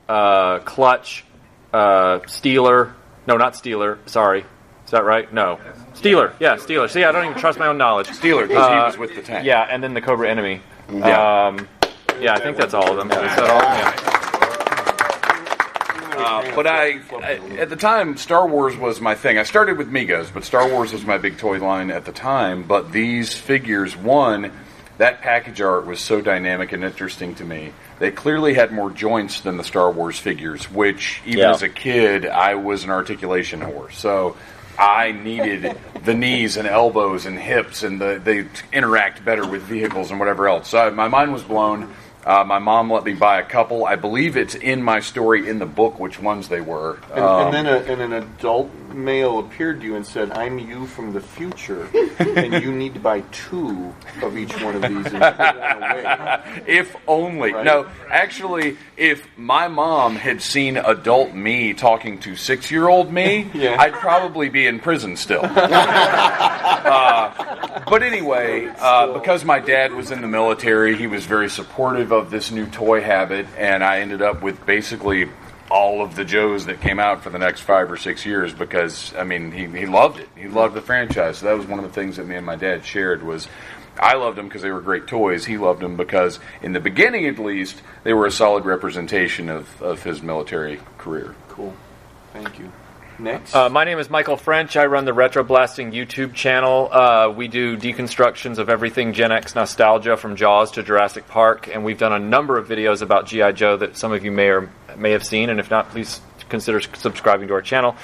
uh, 0.06 0.58
Clutch, 0.58 1.24
uh, 1.72 2.18
Steeler. 2.26 2.92
No, 3.26 3.38
not 3.38 3.54
Steeler. 3.54 3.96
Sorry. 4.06 4.44
Is 4.84 4.90
that 4.90 5.06
right? 5.06 5.32
No. 5.32 5.58
Steeler. 5.94 6.34
Yeah, 6.38 6.56
Steeler. 6.56 6.90
See, 6.90 7.02
I 7.04 7.10
don't 7.10 7.24
even 7.24 7.38
trust 7.38 7.58
my 7.58 7.68
own 7.68 7.78
knowledge. 7.78 8.08
Steeler, 8.08 8.46
because 8.46 8.68
he 8.68 8.74
Uh, 8.74 8.84
was 8.84 8.98
with 8.98 9.14
the 9.16 9.22
tank. 9.22 9.46
Yeah, 9.46 9.62
and 9.62 9.82
then 9.82 9.94
the 9.94 10.02
Cobra 10.02 10.28
Enemy. 10.28 10.60
Yeah. 10.92 11.46
Um, 11.46 11.66
yeah, 12.20 12.34
I 12.34 12.38
think 12.40 12.58
that's 12.58 12.74
all 12.74 12.90
of 12.90 12.98
them. 12.98 13.10
Is 13.10 13.16
that 13.16 13.48
all? 13.48 13.62
Yeah. 13.62 14.08
Uh, 16.22 16.54
but 16.54 16.66
I, 16.66 17.00
I, 17.14 17.40
at 17.60 17.70
the 17.70 17.76
time, 17.76 18.18
Star 18.18 18.46
Wars 18.46 18.76
was 18.76 19.00
my 19.00 19.14
thing. 19.14 19.38
I 19.38 19.44
started 19.44 19.78
with 19.78 19.90
Megos, 19.90 20.30
but 20.34 20.44
Star 20.44 20.68
Wars 20.68 20.92
was 20.92 21.06
my 21.06 21.16
big 21.16 21.38
toy 21.38 21.58
line 21.58 21.90
at 21.90 22.04
the 22.04 22.12
time. 22.12 22.62
But 22.64 22.92
these 22.92 23.32
figures, 23.32 23.96
one, 23.96 24.52
that 25.02 25.20
package 25.20 25.60
art 25.60 25.84
was 25.84 25.98
so 25.98 26.20
dynamic 26.20 26.70
and 26.70 26.84
interesting 26.84 27.34
to 27.34 27.44
me. 27.44 27.72
They 27.98 28.12
clearly 28.12 28.54
had 28.54 28.70
more 28.70 28.88
joints 28.88 29.40
than 29.40 29.56
the 29.56 29.64
Star 29.64 29.90
Wars 29.90 30.16
figures, 30.16 30.70
which 30.70 31.20
even 31.26 31.40
Yeah. 31.40 31.50
as 31.50 31.62
a 31.62 31.68
kid, 31.68 32.24
I 32.24 32.54
was 32.54 32.84
an 32.84 32.90
articulation 32.90 33.58
whore. 33.60 33.92
So 33.92 34.36
I 34.78 35.10
needed 35.10 35.76
the 36.04 36.14
knees 36.14 36.56
and 36.56 36.68
elbows 36.68 37.26
and 37.26 37.36
hips, 37.36 37.82
and 37.82 38.00
the, 38.00 38.20
they 38.22 38.46
interact 38.72 39.24
better 39.24 39.44
with 39.44 39.62
vehicles 39.62 40.10
and 40.12 40.20
whatever 40.20 40.46
else. 40.48 40.68
So 40.68 40.78
I, 40.78 40.90
my 40.90 41.08
mind 41.08 41.32
was 41.32 41.42
blown. 41.42 41.92
Uh, 42.24 42.44
my 42.44 42.60
mom 42.60 42.88
let 42.92 43.02
me 43.02 43.14
buy 43.14 43.40
a 43.40 43.44
couple. 43.44 43.84
I 43.84 43.96
believe 43.96 44.36
it's 44.36 44.54
in 44.54 44.80
my 44.84 45.00
story 45.00 45.48
in 45.48 45.58
the 45.58 45.66
book 45.66 45.98
which 45.98 46.20
ones 46.20 46.46
they 46.46 46.60
were. 46.60 46.98
And, 47.12 47.24
Um, 47.24 47.46
and 47.46 47.54
then 47.54 47.66
a, 47.66 47.76
and 47.92 48.00
an 48.00 48.12
adult 48.12 48.70
male 48.94 49.38
appeared 49.38 49.80
to 49.80 49.86
you 49.86 49.96
and 49.96 50.06
said, 50.06 50.32
"I'm 50.32 50.58
you 50.58 50.86
from 50.86 51.12
the 51.12 51.20
future, 51.20 51.88
and 52.18 52.62
you 52.62 52.72
need 52.82 52.94
to 52.94 53.00
buy 53.00 53.20
two 53.32 53.94
of 54.22 54.36
each 54.36 54.52
one 54.62 54.76
of 54.76 54.82
these 54.82 55.06
and 55.06 55.20
put 55.22 55.38
one 55.38 55.82
away." 55.82 56.62
if 56.66 56.94
only. 57.06 57.52
Right. 57.52 57.64
No, 57.64 57.88
actually, 58.10 58.76
if 58.96 59.26
my 59.36 59.68
mom 59.68 60.16
had 60.16 60.42
seen 60.42 60.76
adult 60.76 61.34
me 61.34 61.74
talking 61.74 62.18
to 62.20 62.36
six 62.36 62.70
year 62.70 62.88
old 62.88 63.12
me, 63.12 63.50
Yeah. 63.54 63.76
I'd 63.78 63.92
probably 63.92 64.48
be 64.48 64.66
in 64.66 64.80
prison 64.80 65.16
still. 65.16 65.42
Uh, 66.84 67.84
but 67.88 68.02
anyway, 68.02 68.66
uh, 68.78 69.12
because 69.12 69.44
my 69.44 69.60
dad 69.60 69.92
was 69.92 70.10
in 70.10 70.20
the 70.20 70.28
military, 70.28 70.96
he 70.96 71.06
was 71.06 71.24
very 71.26 71.48
supportive 71.48 72.12
of 72.12 72.30
this 72.30 72.50
new 72.50 72.66
toy 72.66 73.00
habit, 73.00 73.46
and 73.56 73.84
I 73.84 74.00
ended 74.00 74.22
up 74.22 74.42
with 74.42 74.64
basically 74.66 75.28
all 75.72 76.02
of 76.02 76.14
the 76.14 76.24
Joes 76.24 76.66
that 76.66 76.82
came 76.82 77.00
out 77.00 77.22
for 77.22 77.30
the 77.30 77.38
next 77.38 77.62
five 77.62 77.90
or 77.90 77.96
six 77.96 78.26
years 78.26 78.52
because 78.52 79.14
I 79.14 79.24
mean 79.24 79.50
he, 79.50 79.66
he 79.66 79.86
loved 79.86 80.20
it. 80.20 80.28
He 80.36 80.46
loved 80.46 80.74
the 80.74 80.82
franchise. 80.82 81.38
So 81.38 81.46
that 81.46 81.56
was 81.56 81.66
one 81.66 81.78
of 81.78 81.84
the 81.86 81.92
things 81.92 82.16
that 82.16 82.26
me 82.26 82.36
and 82.36 82.44
my 82.44 82.56
dad 82.56 82.84
shared 82.84 83.22
was 83.22 83.48
I 83.98 84.14
loved 84.14 84.36
them 84.36 84.48
because 84.48 84.62
they 84.62 84.70
were 84.70 84.82
great 84.82 85.06
toys. 85.06 85.46
He 85.46 85.56
loved 85.56 85.80
them 85.80 85.96
because 85.96 86.40
in 86.62 86.72
the 86.72 86.80
beginning 86.80 87.26
at 87.26 87.38
least 87.38 87.80
they 88.04 88.12
were 88.12 88.26
a 88.26 88.30
solid 88.30 88.66
representation 88.66 89.48
of, 89.48 89.80
of 89.80 90.02
his 90.02 90.22
military 90.22 90.78
career. 90.98 91.34
Cool. 91.48 91.74
Thank 92.34 92.58
you. 92.58 92.70
Next. 93.22 93.54
Uh, 93.54 93.68
my 93.68 93.84
name 93.84 94.00
is 94.00 94.10
Michael 94.10 94.36
French. 94.36 94.76
I 94.76 94.86
run 94.86 95.04
the 95.04 95.12
Retro 95.12 95.44
Blasting 95.44 95.92
YouTube 95.92 96.34
channel. 96.34 96.92
Uh, 96.92 97.32
we 97.34 97.46
do 97.46 97.76
deconstructions 97.76 98.58
of 98.58 98.68
everything 98.68 99.12
Gen 99.12 99.30
X 99.30 99.54
nostalgia 99.54 100.16
from 100.16 100.34
Jaws 100.34 100.72
to 100.72 100.82
Jurassic 100.82 101.28
Park, 101.28 101.68
and 101.68 101.84
we've 101.84 101.98
done 101.98 102.12
a 102.12 102.18
number 102.18 102.58
of 102.58 102.66
videos 102.66 103.00
about 103.00 103.26
GI 103.26 103.52
Joe 103.52 103.76
that 103.76 103.96
some 103.96 104.12
of 104.12 104.24
you 104.24 104.32
may 104.32 104.48
or 104.48 104.72
may 104.96 105.12
have 105.12 105.24
seen. 105.24 105.50
And 105.50 105.60
if 105.60 105.70
not, 105.70 105.90
please 105.90 106.20
consider 106.48 106.80
subscribing 106.80 107.46
to 107.48 107.54
our 107.54 107.62
channel. 107.62 107.96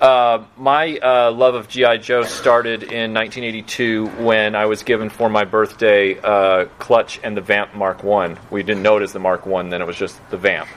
Uh, 0.00 0.44
my 0.58 0.98
uh, 0.98 1.32
love 1.32 1.54
of 1.54 1.68
GI 1.68 1.98
Joe 1.98 2.24
started 2.24 2.82
in 2.82 3.14
1982 3.14 4.06
when 4.22 4.54
I 4.54 4.66
was 4.66 4.82
given 4.82 5.08
for 5.08 5.30
my 5.30 5.44
birthday 5.44 6.18
uh, 6.18 6.66
Clutch 6.78 7.18
and 7.24 7.34
the 7.34 7.40
Vamp 7.40 7.74
Mark 7.74 8.04
One. 8.04 8.38
We 8.50 8.62
didn't 8.62 8.82
know 8.82 8.98
it 8.98 9.02
as 9.02 9.14
the 9.14 9.20
Mark 9.20 9.46
One 9.46 9.70
then; 9.70 9.80
it 9.80 9.86
was 9.86 9.96
just 9.96 10.20
the 10.28 10.36
Vamp. 10.36 10.68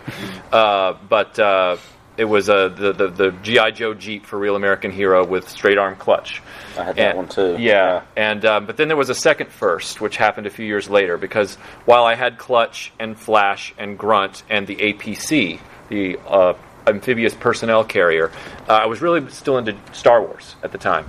Uh, 0.53 0.93
but 1.09 1.38
uh, 1.38 1.75
it 2.19 2.25
was 2.25 2.49
uh, 2.49 2.67
the, 2.69 2.93
the 2.93 3.08
the 3.08 3.32
GI 3.41 3.71
Joe 3.71 3.93
Jeep 3.93 4.25
for 4.25 4.38
Real 4.38 4.55
American 4.55 4.91
Hero 4.91 5.25
with 5.25 5.49
straight 5.49 5.77
arm 5.77 5.95
clutch. 5.95 6.41
I 6.77 6.84
had 6.84 6.95
that 6.97 7.08
And- 7.10 7.17
one 7.17 7.27
too. 7.29 7.55
Yeah, 7.60 8.03
and 8.15 8.45
um, 8.45 8.65
but 8.65 8.77
then 8.77 8.88
there 8.89 8.97
was 8.97 9.10
a 9.10 9.15
second 9.15 9.49
first, 9.51 10.01
which 10.01 10.17
happened 10.17 10.45
a 10.45 10.49
few 10.49 10.65
years 10.65 10.89
later. 10.89 11.17
Because 11.17 11.55
while 11.86 12.03
I 12.05 12.15
had 12.15 12.38
Clutch 12.38 12.91
and 12.99 13.17
Flash 13.17 13.73
and 13.77 13.97
Grunt 13.97 14.43
and 14.49 14.67
the 14.67 14.75
APC, 14.75 15.60
the 15.89 16.17
uh, 16.27 16.53
amphibious 16.86 17.34
personnel 17.34 17.84
carrier, 17.84 18.32
uh, 18.67 18.73
I 18.73 18.86
was 18.86 19.01
really 19.01 19.27
still 19.32 19.58
into 19.58 19.75
Star 19.93 20.21
Wars 20.21 20.55
at 20.63 20.71
the 20.71 20.77
time. 20.77 21.05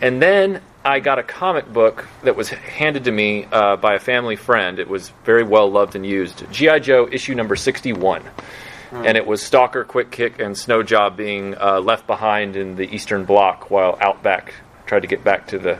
And 0.00 0.20
then 0.20 0.60
I 0.84 1.00
got 1.00 1.18
a 1.18 1.22
comic 1.22 1.72
book 1.72 2.06
that 2.24 2.36
was 2.36 2.48
handed 2.50 3.04
to 3.04 3.12
me 3.12 3.46
uh, 3.50 3.76
by 3.76 3.94
a 3.94 3.98
family 3.98 4.36
friend. 4.36 4.78
It 4.78 4.88
was 4.88 5.10
very 5.24 5.42
well 5.42 5.70
loved 5.70 5.96
and 5.96 6.04
used. 6.04 6.44
GI 6.50 6.80
Joe 6.80 7.08
issue 7.10 7.34
number 7.34 7.56
sixty-one 8.94 9.06
and 9.06 9.16
it 9.16 9.26
was 9.26 9.42
Stalker, 9.42 9.84
Quick 9.84 10.10
Kick, 10.10 10.38
and 10.40 10.56
Snow 10.56 10.82
Job 10.82 11.16
being 11.16 11.56
uh, 11.56 11.80
left 11.80 12.06
behind 12.06 12.56
in 12.56 12.76
the 12.76 12.84
Eastern 12.94 13.24
Bloc 13.24 13.70
while 13.70 13.98
Outback 14.00 14.54
tried 14.86 15.00
to 15.00 15.08
get 15.08 15.24
back 15.24 15.48
to 15.48 15.58
the, 15.58 15.78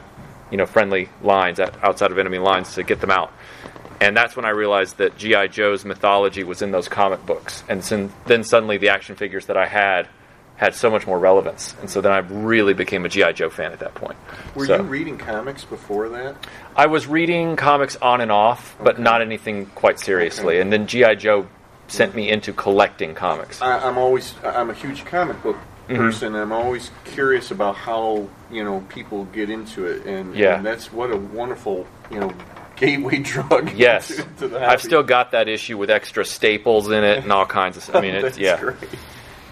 you 0.51 0.57
know, 0.57 0.67
friendly 0.67 1.09
lines 1.23 1.61
outside 1.61 2.11
of 2.11 2.19
enemy 2.19 2.39
lines 2.39 2.75
to 2.75 2.83
get 2.83 3.01
them 3.01 3.11
out. 3.11 3.33
And 4.01 4.17
that's 4.17 4.35
when 4.37 4.45
I 4.45 4.51
realized 4.51 4.99
that 4.99 5.17
GI 5.17 5.49
Joe's 5.49 5.85
mythology 5.85 6.43
was 6.45 6.63
in 6.63 6.73
those 6.73 6.89
comic 6.89 7.25
books, 7.25 7.63
and 7.69 7.83
then 8.27 8.45
suddenly 8.45 8.77
the 8.79 8.89
action 8.91 9.15
figures 9.17 9.47
that 9.47 9.57
I 9.57 9.67
had 9.67 10.09
had 10.57 10.75
so 10.75 10.89
much 10.89 11.05
more 11.07 11.19
relevance, 11.19 11.75
and 11.81 11.91
so 11.91 12.01
then 12.01 12.13
I 12.13 12.19
really 12.19 12.75
became 12.75 13.05
a 13.05 13.09
GI 13.09 13.33
Joe 13.33 13.51
fan 13.51 13.73
at 13.73 13.81
that 13.81 13.95
point. 13.95 14.17
Were 14.55 14.67
So- 14.67 14.77
you 14.77 14.83
reading 14.83 15.19
comics 15.19 15.65
before 15.65 16.09
that? 16.11 16.37
I 16.77 16.87
was 16.87 17.07
reading 17.09 17.57
comics 17.57 17.97
on 17.97 18.21
and 18.21 18.31
off, 18.31 18.77
but 18.81 18.99
not 19.01 19.21
anything 19.21 19.67
quite 19.75 19.99
seriously. 19.99 20.55
Okay. 20.55 20.61
And 20.61 20.73
then 20.73 20.87
GI 20.87 21.17
Joe 21.17 21.47
sent 21.89 22.15
me 22.15 22.31
into 22.31 22.53
collecting 22.53 23.15
comics. 23.15 23.61
I, 23.63 23.79
I'm 23.79 23.99
always 23.99 24.35
I'm 24.45 24.71
a 24.71 24.75
huge 24.75 25.05
comic 25.05 25.43
book 25.43 25.57
Mm-hmm. 25.85 25.97
person. 25.97 26.35
I'm 26.35 26.51
always 26.51 26.91
curious 27.05 27.51
about 27.51 27.77
how 27.77 28.27
you 28.51 28.65
know 28.65 28.81
people 28.89 29.27
get 29.27 29.51
into 29.51 29.85
it, 29.85 30.07
and, 30.07 30.35
Yeah. 30.35 30.57
and 30.57 30.65
that's 30.65 30.91
what 30.91 31.11
a 31.11 31.17
wonderful 31.19 31.87
you 32.11 32.21
know 32.21 32.33
gateway 32.77 33.19
drug. 33.23 33.71
Yes, 33.77 34.09
to, 34.39 34.49
to 34.49 34.67
I've 34.67 34.81
still 34.81 35.03
got 35.03 35.33
that 35.33 35.47
issue 35.47 35.77
with 35.77 35.91
extra 35.91 36.25
staples 36.25 36.89
in 36.91 37.05
it 37.05 37.19
and 37.19 37.31
all 37.31 37.45
kinds 37.45 37.77
of. 37.77 37.83
Stuff. 37.83 37.97
I 37.97 38.01
mean, 38.01 38.15
it's 38.15 38.23
that's 38.25 38.39
yeah. 38.39 38.57
Mm-hmm. 38.57 38.79
great. 38.79 38.91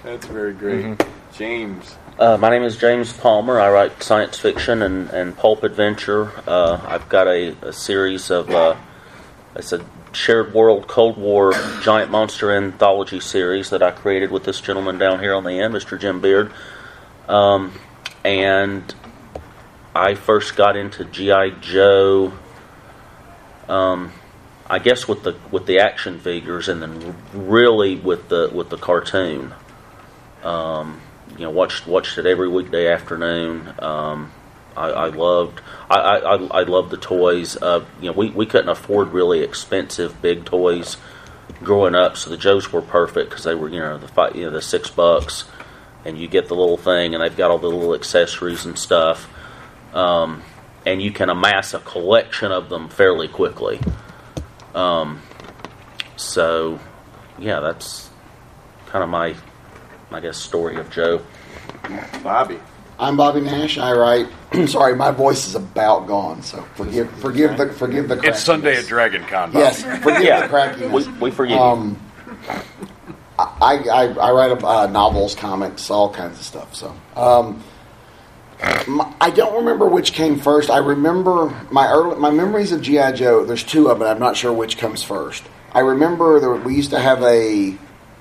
That's 0.05 0.27
very 0.27 0.55
great. 0.55 1.05
James, 1.37 1.97
Uh, 2.19 2.39
my 2.39 2.49
name 2.49 2.63
is 2.63 2.79
James 2.79 3.13
Palmer. 3.13 3.61
I 3.61 3.71
write 3.71 4.03
science 4.03 4.39
fiction 4.39 4.81
and, 4.81 5.11
and 5.11 5.37
pulp 5.37 5.63
adventure. 5.65 6.31
Uh, 6.47 6.81
I've 6.87 7.11
got 7.11 7.27
a, 7.27 7.55
a 7.61 7.75
series 7.75 8.31
of 8.31 8.49
uh, 8.49 8.75
it's 9.55 9.75
a 9.75 9.85
shared 10.13 10.55
world 10.55 10.87
Cold 10.87 11.17
War 11.17 11.53
giant 11.83 12.11
monster 12.11 12.51
anthology 12.51 13.21
series 13.21 13.71
that 13.71 13.83
I 13.83 13.91
created 13.91 14.31
with 14.31 14.45
this 14.45 14.61
gentleman 14.61 14.99
down 14.99 15.21
here 15.21 15.35
on 15.35 15.45
the 15.45 15.59
end, 15.59 15.75
Mr. 15.75 15.99
Jim 15.99 16.21
Beard. 16.21 16.53
Um, 17.29 17.73
and 18.25 18.95
I 19.95 20.15
first 20.15 20.57
got 20.57 20.77
into 20.77 21.05
GI 21.05 21.57
Joe. 21.61 22.33
Um, 23.69 24.13
I 24.69 24.79
guess 24.79 25.07
with 25.07 25.23
the 25.23 25.37
with 25.51 25.67
the 25.67 25.81
action 25.81 26.19
figures, 26.19 26.69
and 26.69 26.83
then 26.83 27.17
really 27.33 27.97
with 27.97 28.29
the 28.29 28.51
with 28.53 28.71
the 28.71 28.79
cartoon 28.79 29.55
Um, 30.43 31.01
you 31.37 31.45
know 31.45 31.51
watched 31.51 31.87
watched 31.87 32.19
it 32.19 32.27
every 32.27 32.49
weekday 32.49 32.91
afternoon. 32.93 33.75
Um, 33.79 34.33
I, 34.77 34.89
I 34.89 35.07
loved 35.09 35.61
I, 35.91 35.97
I, 35.97 36.35
I 36.35 36.63
loved 36.63 36.91
the 36.91 36.97
toys. 36.97 37.57
Uh, 37.57 37.85
you 38.01 38.07
know 38.07 38.13
we, 38.13 38.31
we 38.31 38.47
couldn't 38.47 38.69
afford 38.71 39.13
really 39.13 39.41
expensive 39.41 40.21
big 40.23 40.45
toys 40.45 40.97
growing 41.63 41.95
up, 41.95 42.17
so 42.17 42.31
the 42.31 42.37
Joes 42.37 42.73
were 42.73 42.83
perfect 42.83 43.31
because 43.31 43.45
they 43.45 43.55
were 43.55 43.69
you 43.69 43.81
know 43.81 43.99
the 43.99 44.09
five, 44.09 44.37
you 44.37 44.45
know 44.45 44.51
the 44.51 44.63
six 44.63 44.91
bucks, 44.91 45.45
and 46.05 46.19
you 46.19 46.29
get 46.29 46.49
the 46.49 46.55
little 46.55 46.77
thing, 46.77 47.15
and 47.15 47.23
they've 47.23 47.37
got 47.37 47.51
all 47.51 47.59
the 47.59 47.69
little 47.69 47.95
accessories 47.95 48.65
and 48.65 48.79
stuff. 48.79 49.29
Um, 49.95 50.43
and 50.85 51.01
you 51.01 51.13
can 51.13 51.29
amass 51.29 51.75
a 51.75 51.79
collection 51.79 52.51
of 52.51 52.69
them 52.69 52.89
fairly 52.89 53.29
quickly. 53.29 53.79
Um, 54.75 55.21
so 56.17 56.81
yeah, 57.39 57.61
that's 57.61 58.11
kind 58.87 59.03
of 59.03 59.11
my, 59.11 59.35
I 60.11 60.21
guess, 60.21 60.39
story 60.39 60.77
of 60.77 60.91
Joe. 60.91 61.23
Bobby. 62.23 62.59
I'm 62.99 63.17
Bobby 63.17 63.41
Nash. 63.41 63.79
I 63.79 63.93
write. 63.93 64.29
sorry, 64.69 64.95
my 64.95 65.11
voice 65.11 65.47
is 65.47 65.55
about 65.55 66.07
gone, 66.07 66.43
so 66.43 66.63
forgive 66.75 67.11
forgive 67.19 67.57
the 67.57 67.73
forgive 67.73 68.09
the. 68.09 68.21
It's 68.23 68.43
Sunday 68.43 68.77
at 68.77 68.85
crackiness. 68.85 68.89
Dragon 68.89 69.23
Con. 69.25 69.53
Bobby. 69.53 69.59
Yes, 69.65 69.83
forgive 70.03 70.23
Yeah, 70.23 70.47
the 70.47 70.49
crackiness. 70.49 70.93
we, 71.07 71.13
we 71.19 71.31
forgive. 71.31 71.59
Um, 71.59 72.01
I, 73.39 73.77
I, 73.91 74.05
I 74.09 74.31
write 74.31 74.63
uh, 74.63 74.87
novels, 74.87 75.35
comics, 75.35 75.91
all 75.91 76.13
kinds 76.13 76.39
of 76.39 76.45
stuff. 76.45 76.75
So 76.75 76.95
um, 77.17 77.63
my, 78.87 79.13
I 79.21 79.31
don't 79.31 79.57
remember 79.57 79.89
which 79.89 80.13
came 80.13 80.39
first. 80.39 80.71
I 80.71 80.79
remember 80.79 81.47
my 81.71 81.89
early, 81.89 82.17
my 82.17 82.31
memories 82.31 82.73
of 82.73 82.83
GI 82.83 83.13
Joe. 83.15 83.45
There's 83.45 83.65
two 83.65 83.89
of 83.89 83.99
them. 83.99 84.09
I'm 84.09 84.21
not 84.21 84.37
sure 84.37 84.53
which 84.53 84.79
comes 84.79 85.03
first. 85.03 85.43
I 85.73 85.81
remember 85.81 86.39
there, 86.39 86.53
we 86.55 86.77
used 86.77 86.91
to 86.91 87.01
have 87.01 87.23
a 87.23 87.77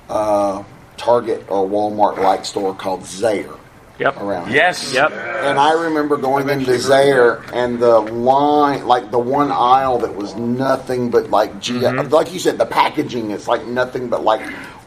uh, 0.10 0.64
Target 0.98 1.46
or 1.50 1.68
Walmart 1.68 2.18
like 2.18 2.46
store 2.46 2.74
called 2.74 3.02
Zayre 3.02 3.58
Yep. 4.02 4.18
around. 4.18 4.52
Yes. 4.52 4.94
Yep. 4.94 5.12
And 5.12 5.60
I 5.60 5.74
remember 5.84 6.18
going 6.18 6.50
into 6.50 6.72
Zayre 6.72 7.48
and 7.54 7.80
the 7.80 8.00
line, 8.00 8.86
like 8.88 9.12
the 9.12 9.20
one 9.20 9.52
aisle 9.52 10.00
that 10.00 10.16
was 10.16 10.36
nothing 10.36 11.10
but 11.12 11.30
like 11.30 11.60
G, 11.60 11.74
mm-hmm. 11.74 12.10
like 12.10 12.34
you 12.34 12.40
said, 12.40 12.58
the 12.58 12.66
packaging 12.66 13.32
is 13.32 13.48
like 13.48 13.66
nothing 13.66 14.10
but 14.10 14.24
like 14.24 14.42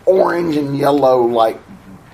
orange 0.04 0.56
and 0.56 0.76
yellow, 0.76 1.22
like 1.22 1.60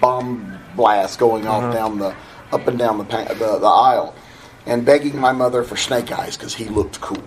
bomb 0.01 0.59
blast 0.77 1.19
going 1.19 1.47
off 1.47 1.63
mm-hmm. 1.63 1.73
down 1.73 1.99
the 1.99 2.15
up 2.53 2.67
and 2.67 2.79
down 2.79 2.99
the, 2.99 3.05
pa- 3.05 3.29
the 3.29 3.59
the 3.59 3.67
aisle, 3.67 4.15
and 4.67 4.85
begging 4.85 5.19
my 5.19 5.33
mother 5.33 5.63
for 5.63 5.77
Snake 5.77 6.13
Eyes 6.13 6.37
because 6.37 6.55
he 6.55 6.67
looked 6.67 7.01
cool. 7.01 7.23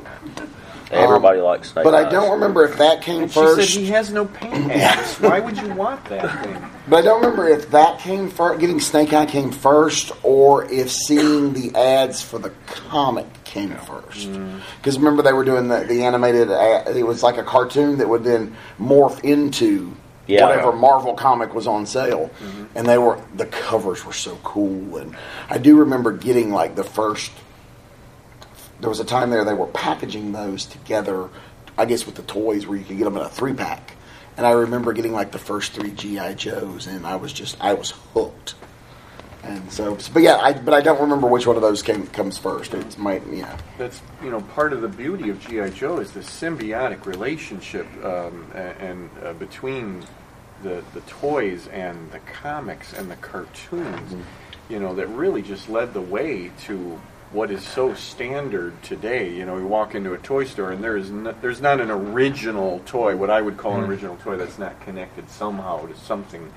Um, 0.93 1.03
Everybody 1.03 1.39
likes 1.41 1.71
Snake 1.71 1.84
But 1.84 1.93
I 1.95 2.10
don't 2.10 2.32
remember 2.32 2.65
if 2.65 2.77
that 2.77 3.01
came 3.01 3.23
And 3.23 3.32
she 3.32 3.39
first. 3.39 3.73
said 3.73 3.79
he 3.82 3.88
has 3.88 4.12
no 4.12 4.25
pants. 4.25 5.19
Why 5.19 5.39
would 5.39 5.58
you 5.58 5.73
want 5.73 6.03
that 6.06 6.43
thing? 6.45 6.58
But 6.88 6.97
I 6.97 7.01
don't 7.01 7.21
remember 7.21 7.47
if 7.47 7.71
that 7.71 7.99
came 7.99 8.29
first, 8.29 8.60
getting 8.60 8.79
Snake 8.79 9.13
Eye 9.13 9.25
came 9.25 9.51
first, 9.51 10.12
or 10.21 10.65
if 10.71 10.91
seeing 10.91 11.53
the 11.53 11.73
ads 11.75 12.21
for 12.21 12.39
the 12.39 12.51
comic 12.67 13.25
came 13.45 13.71
first. 13.71 14.27
Mm. 14.29 14.60
Because 14.77 14.97
remember, 14.97 15.23
they 15.23 15.34
were 15.34 15.45
doing 15.45 15.67
the, 15.69 15.79
the 15.86 16.03
animated, 16.03 16.51
ad, 16.51 16.95
it 16.95 17.08
was 17.08 17.23
like 17.23 17.38
a 17.38 17.43
cartoon 17.43 17.97
that 17.99 18.10
would 18.10 18.23
then 18.25 18.56
morph 18.79 19.23
into 19.23 19.95
Yeah. 20.27 20.45
whatever 20.47 20.73
Marvel 20.73 21.13
comic 21.13 21.53
was 21.53 21.67
on 21.67 21.86
sale. 21.86 22.29
Mm-hmm. 22.39 22.63
And 22.75 22.86
they 22.88 22.97
were, 22.97 23.17
the 23.36 23.45
covers 23.45 24.03
were 24.06 24.12
so 24.13 24.38
cool. 24.43 24.97
And 24.97 25.15
I 25.49 25.58
do 25.60 25.77
remember 25.77 26.12
getting 26.12 26.51
like 26.51 26.75
the 26.75 26.84
first, 26.84 27.32
there 28.84 28.89
was 28.89 29.00
a 29.00 29.06
time 29.06 29.30
there 29.30 29.46
they 29.46 29.54
were 29.54 29.67
packaging 29.67 30.34
those 30.34 30.65
together, 30.65 31.30
I 31.78 31.86
guess 31.86 32.06
with 32.06 32.15
the 32.15 32.24
toys 32.24 32.67
where 32.67 32.78
you 32.78 32.84
could 32.84 32.98
get 32.98 33.06
them 33.06 33.15
in 33.15 33.22
a 33.22 33.30
three 33.30 33.54
pack. 33.54 33.96
And 34.36 34.46
I 34.46 34.52
remember 34.52 34.91
getting 34.91 35.13
like 35.13 35.32
the 35.32 35.39
first 35.39 35.72
three 35.72 35.91
GI 35.91 36.36
Joes, 36.36 36.86
and 36.86 37.08
I 37.08 37.15
was 37.15 37.32
just 37.32 37.56
I 37.62 37.76
was 37.76 37.91
hooked. 38.13 38.56
And 39.41 39.72
so, 39.72 39.98
but 40.13 40.22
yeah, 40.22 40.36
I 40.36 40.52
but 40.52 40.74
I 40.74 40.82
don't 40.82 41.00
remember 41.00 41.28
which 41.28 41.48
one 41.48 41.56
of 41.56 41.62
those 41.62 41.82
came 41.82 42.06
comes 42.08 42.38
first. 42.38 42.74
It's 42.74 42.98
my 42.98 43.22
yeah. 43.32 43.58
That's 43.78 44.02
you 44.22 44.30
know 44.30 44.41
part 44.41 44.74
of 44.74 44.82
the 44.82 44.89
beauty 44.89 45.30
of 45.30 45.39
GI 45.39 45.69
Joe 45.69 46.00
is 46.00 46.12
the 46.12 46.19
symbiotic 46.19 47.06
relationship 47.06 47.88
um, 48.04 48.52
and 48.54 49.10
uh, 49.24 49.32
between 49.32 50.04
the 50.62 50.84
the 50.93 51.02
toys 51.08 51.69
and 51.69 52.12
the 52.12 52.19
comics 52.19 52.91
and 52.91 53.10
the 53.10 53.15
cartoons. 53.15 54.26
You 54.67 54.80
know 54.82 54.93
that 54.96 55.08
really 55.08 55.41
just 55.41 55.69
led 55.69 55.93
the 55.93 56.02
way 56.02 56.52
to 56.65 57.00
what 57.34 57.52
is 57.52 57.63
so 57.67 57.93
standard 57.96 58.82
today. 58.84 59.34
You 59.34 59.46
know, 59.46 59.56
we 59.56 59.63
walk 59.63 59.96
into 59.96 60.13
a 60.13 60.17
toy 60.19 60.46
store 60.46 60.72
and 60.72 60.84
there 60.84 60.96
is 60.96 61.10
no, 61.10 61.34
there's 61.41 61.62
not 61.62 61.82
an 61.82 61.89
original 61.91 62.82
toy, 62.86 63.15
what 63.15 63.30
I 63.30 63.41
would 63.41 63.58
call 63.58 63.78
an 63.78 63.86
original 63.89 64.15
toy 64.17 64.38
that's 64.38 64.60
not 64.60 64.80
connected 64.82 65.30
somehow 65.30 65.86
to 65.88 65.96
something, 65.98 66.52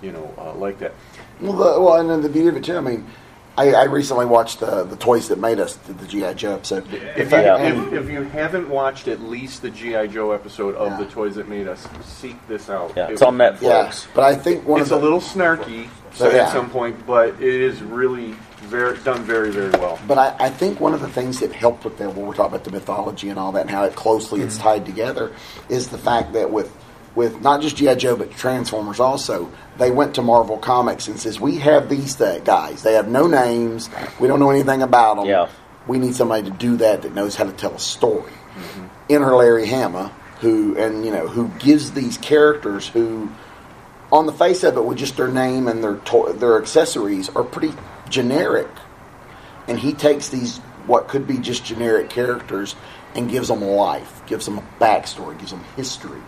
you 0.00 0.12
know, 0.12 0.32
uh, 0.38 0.54
like 0.54 0.78
that. 0.78 0.94
Well, 1.40 1.52
the, 1.52 1.80
well, 1.80 1.96
and 2.00 2.08
then 2.08 2.22
the 2.22 2.28
beauty 2.28 2.48
of 2.48 2.56
it 2.56 2.64
too. 2.64 2.76
I 2.76 2.80
mean, 2.80 3.06
I, 3.58 3.72
I 3.72 3.84
recently 3.84 4.26
watched 4.26 4.60
the 4.60 4.84
the 4.84 4.94
toys 4.96 5.26
that 5.28 5.38
made 5.38 5.58
us 5.58 5.74
the, 5.76 5.92
the 5.92 6.06
GI 6.06 6.34
Joe 6.34 6.54
episode. 6.54 6.86
If 6.94 7.32
you, 7.32 7.36
Yeah. 7.38 7.58
if, 7.58 7.92
if 7.92 8.08
you 8.08 8.22
haven't 8.22 8.68
watched 8.70 9.08
at 9.08 9.20
least 9.20 9.62
the 9.62 9.70
GI 9.70 10.08
Joe 10.08 10.30
episode 10.30 10.76
of 10.76 10.92
Yeah. 10.92 10.98
the 11.04 11.06
Toys 11.10 11.34
That 11.34 11.48
Made 11.48 11.66
Us, 11.66 11.86
seek 12.04 12.36
this 12.46 12.70
out. 12.70 12.92
Yeah, 12.96 13.08
It 13.08 13.14
it's 13.14 13.22
on 13.22 13.36
Netflix. 13.36 13.62
Yeah, 13.62 13.92
but 14.14 14.22
I 14.24 14.36
think 14.36 14.66
one 14.66 14.80
It's 14.80 14.92
of 14.92 15.00
a 15.00 15.02
little 15.02 15.20
snarky 15.20 15.88
so 16.14 16.30
Yeah. 16.30 16.44
at 16.44 16.52
some 16.52 16.70
point, 16.70 17.04
but 17.06 17.30
it 17.34 17.42
is 17.42 17.82
really 17.82 18.34
very 18.70 18.98
done 19.00 19.22
very 19.24 19.50
very 19.50 19.70
well. 19.70 19.98
But 20.06 20.18
I, 20.18 20.46
I 20.46 20.50
think 20.50 20.80
one 20.80 20.94
of 20.94 21.00
the 21.00 21.08
things 21.08 21.40
that 21.40 21.52
helped 21.52 21.84
with 21.84 21.98
that, 21.98 22.14
when 22.14 22.26
we're 22.26 22.34
talking 22.34 22.54
about 22.54 22.64
the 22.64 22.70
mythology 22.70 23.28
and 23.28 23.38
all 23.38 23.52
that, 23.52 23.62
and 23.62 23.70
how 23.70 23.84
it 23.84 23.94
closely 23.94 24.40
it's 24.40 24.54
mm-hmm. 24.54 24.64
tied 24.64 24.86
together, 24.86 25.32
is 25.68 25.88
the 25.88 25.98
fact 25.98 26.32
that 26.34 26.50
with 26.50 26.74
with 27.14 27.40
not 27.40 27.60
just 27.60 27.76
GI 27.76 27.96
Joe 27.96 28.16
but 28.16 28.30
Transformers 28.30 29.00
also, 29.00 29.50
they 29.78 29.90
went 29.90 30.14
to 30.14 30.22
Marvel 30.22 30.58
Comics 30.58 31.08
and 31.08 31.18
says, 31.18 31.40
"We 31.40 31.58
have 31.58 31.88
these 31.88 32.14
th- 32.14 32.44
guys. 32.44 32.82
They 32.82 32.94
have 32.94 33.08
no 33.08 33.26
names. 33.26 33.90
We 34.20 34.28
don't 34.28 34.38
know 34.38 34.50
anything 34.50 34.82
about 34.82 35.16
them. 35.16 35.26
Yeah. 35.26 35.48
We 35.86 35.98
need 35.98 36.14
somebody 36.14 36.48
to 36.48 36.56
do 36.56 36.76
that 36.76 37.02
that 37.02 37.14
knows 37.14 37.34
how 37.34 37.44
to 37.44 37.52
tell 37.52 37.74
a 37.74 37.80
story." 37.80 38.32
Mm-hmm. 38.32 38.86
Enter 39.10 39.36
Larry 39.36 39.66
Hama, 39.66 40.12
who 40.40 40.76
and 40.78 41.04
you 41.04 41.10
know 41.10 41.26
who 41.26 41.48
gives 41.58 41.92
these 41.92 42.16
characters 42.18 42.86
who 42.86 43.30
on 44.12 44.26
the 44.26 44.32
face 44.32 44.64
of 44.64 44.76
it, 44.76 44.84
with 44.84 44.98
just 44.98 45.16
their 45.16 45.28
name 45.28 45.68
and 45.68 45.82
their 45.82 45.96
to- 45.96 46.32
their 46.34 46.58
accessories, 46.60 47.28
are 47.30 47.44
pretty 47.44 47.74
generic. 48.10 48.68
And 49.66 49.78
he 49.78 49.92
takes 49.94 50.28
these 50.28 50.58
what 50.86 51.08
could 51.08 51.26
be 51.26 51.38
just 51.38 51.64
generic 51.64 52.10
characters 52.10 52.74
and 53.14 53.30
gives 53.30 53.48
them 53.48 53.62
life, 53.62 54.22
gives 54.26 54.44
them 54.44 54.58
a 54.58 54.64
backstory, 54.80 55.38
gives 55.38 55.50
them 55.52 55.64
history, 55.76 56.20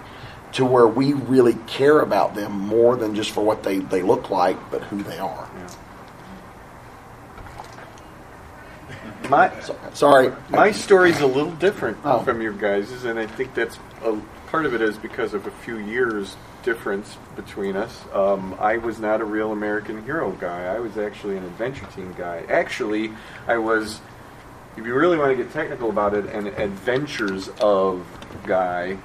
to 0.53 0.64
where 0.64 0.87
we 0.87 1.12
really 1.12 1.55
care 1.66 2.01
about 2.01 2.35
them 2.35 2.53
more 2.53 2.97
than 2.97 3.14
just 3.14 3.31
for 3.31 3.42
what 3.45 3.62
they, 3.62 3.79
they 3.79 4.03
look 4.03 4.31
like, 4.31 4.57
but 4.71 4.83
who 4.85 5.03
they 5.03 5.18
are. 5.18 5.49
My 9.29 9.51
So, 9.61 9.77
sorry, 9.95 10.33
my 10.51 10.73
story's 10.73 11.21
a 11.21 11.27
little 11.27 11.53
different 11.53 11.97
Oh. 12.05 12.21
from 12.21 12.42
your 12.42 12.53
guys's, 12.53 13.05
and 13.05 13.18
I 13.18 13.27
think 13.27 13.55
that's 13.55 13.79
a, 14.05 14.18
part 14.49 14.66
of 14.66 14.75
it 14.75 14.83
is 14.83 14.99
because 14.99 15.33
of 15.33 15.47
a 15.47 15.51
few 15.51 15.79
years 15.79 16.37
difference 16.62 17.16
between 17.37 17.77
us. 17.77 18.05
Um, 18.12 18.57
I 18.59 18.79
was 18.79 18.98
not 18.98 19.20
a 19.20 19.25
real 19.25 19.53
American 19.53 20.05
hero 20.05 20.33
guy. 20.33 20.64
I 20.64 20.79
was 20.79 20.96
actually 20.96 21.37
an 21.37 21.44
adventure 21.44 21.87
team 21.94 22.14
guy. 22.16 22.44
Actually, 22.48 23.12
I 23.46 23.59
was, 23.59 24.01
if 24.77 24.85
you 24.85 24.94
really 24.94 25.18
want 25.18 25.37
to 25.37 25.42
get 25.42 25.53
technical 25.53 25.90
about 25.90 26.14
it, 26.14 26.27
an 26.27 26.48
adventures 26.48 27.48
of 27.61 28.07
guy 28.46 28.98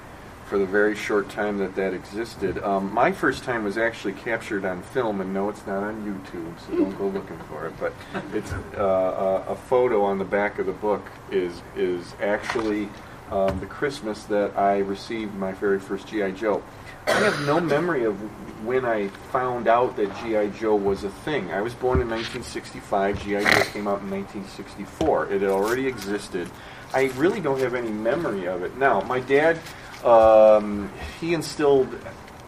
for 0.48 0.58
the 0.58 0.65
very 0.65 0.96
short 0.96 1.30
time 1.30 1.58
that 1.58 1.76
that 1.76 1.93
existed. 1.93 2.58
Um, 2.60 2.93
my 2.93 3.12
first 3.12 3.43
time 3.43 3.65
was 3.65 3.78
actually 3.78 4.13
captured 4.13 4.63
on 4.63 4.82
film, 4.82 5.20
and 5.20 5.34
no, 5.34 5.50
it's 5.50 5.65
not 5.67 5.84
on 5.84 6.06
YouTube, 6.06 6.60
so 6.62 6.78
don't 6.78 6.98
go 6.98 7.08
looking 7.08 7.38
for 7.50 7.67
it. 7.67 7.74
But 7.80 7.93
it's 8.34 8.52
uh, 8.78 9.43
a, 9.48 9.56
photo 9.56 10.04
on 10.04 10.20
the 10.20 10.26
back 10.26 10.58
of 10.58 10.65
the 10.65 10.72
book 10.72 11.06
is 11.32 11.62
is 11.76 12.13
actually 12.22 12.88
um, 13.30 13.60
the 13.60 13.65
Christmas 13.65 14.24
that 14.26 14.58
I 14.58 14.78
received 14.78 15.36
my 15.36 15.52
very 15.52 15.80
first 15.80 16.08
GI 16.08 16.32
Joe. 16.32 16.63
I 17.08 17.20
have 17.22 17.48
no 17.48 17.60
memory 17.62 18.04
of 18.04 18.15
when 18.65 18.84
I 18.84 19.08
found 19.32 19.67
out 19.67 19.96
that 19.96 20.13
GI 20.17 20.60
Joe 20.60 20.76
was 20.76 21.06
a 21.06 21.10
thing. 21.10 21.52
I 21.52 21.62
was 21.62 21.74
born 21.74 22.02
in 22.02 22.10
1965. 22.10 23.24
GI 23.24 23.30
Joe 23.30 23.63
came 23.72 23.88
out 23.88 24.02
in 24.02 24.12
1964. 24.12 25.32
It 25.32 25.41
had 25.41 25.50
already 25.50 25.88
existed. 25.88 26.50
I 26.93 27.06
really 27.15 27.39
don't 27.39 27.60
have 27.60 27.76
any 27.76 27.91
memory 27.91 28.48
of 28.48 28.62
it. 28.63 28.78
Now, 28.78 29.02
my 29.02 29.22
dad, 29.22 29.58
um, 30.04 30.91
he 31.20 31.34
instilled 31.34 31.88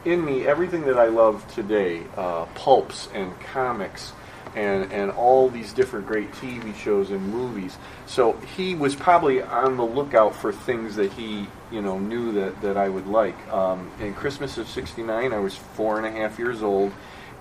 in 0.03 0.23
me 0.23 0.45
everything 0.45 0.81
that 0.83 0.99
I 0.99 1.07
love 1.07 1.45
today: 1.53 2.03
uh, 2.17 2.45
pulps 2.55 3.07
and 3.13 3.37
comics, 3.39 4.11
and 4.59 4.91
and 4.91 5.09
all 5.11 5.49
these 5.49 5.71
different 5.71 6.05
great 6.05 6.31
TV 6.33 6.75
shows 6.75 7.11
and 7.11 7.25
movies. 7.31 7.77
So 8.05 8.33
he 8.57 8.75
was 8.75 8.93
probably 8.93 9.41
on 9.41 9.77
the 9.77 9.85
lookout 9.85 10.35
for 10.35 10.51
things 10.51 10.95
that 10.97 11.13
he 11.13 11.47
you 11.71 11.81
know 11.81 11.97
knew 11.97 12.33
that 12.33 12.61
that 12.61 12.77
I 12.77 12.89
would 12.89 13.07
like. 13.07 13.37
Um, 13.51 13.89
in 13.99 14.13
Christmas 14.13 14.57
of 14.57 14.67
'69, 14.67 15.31
I 15.31 15.39
was 15.39 15.55
four 15.55 15.97
and 15.97 16.05
a 16.05 16.11
half 16.11 16.37
years 16.37 16.61
old. 16.61 16.91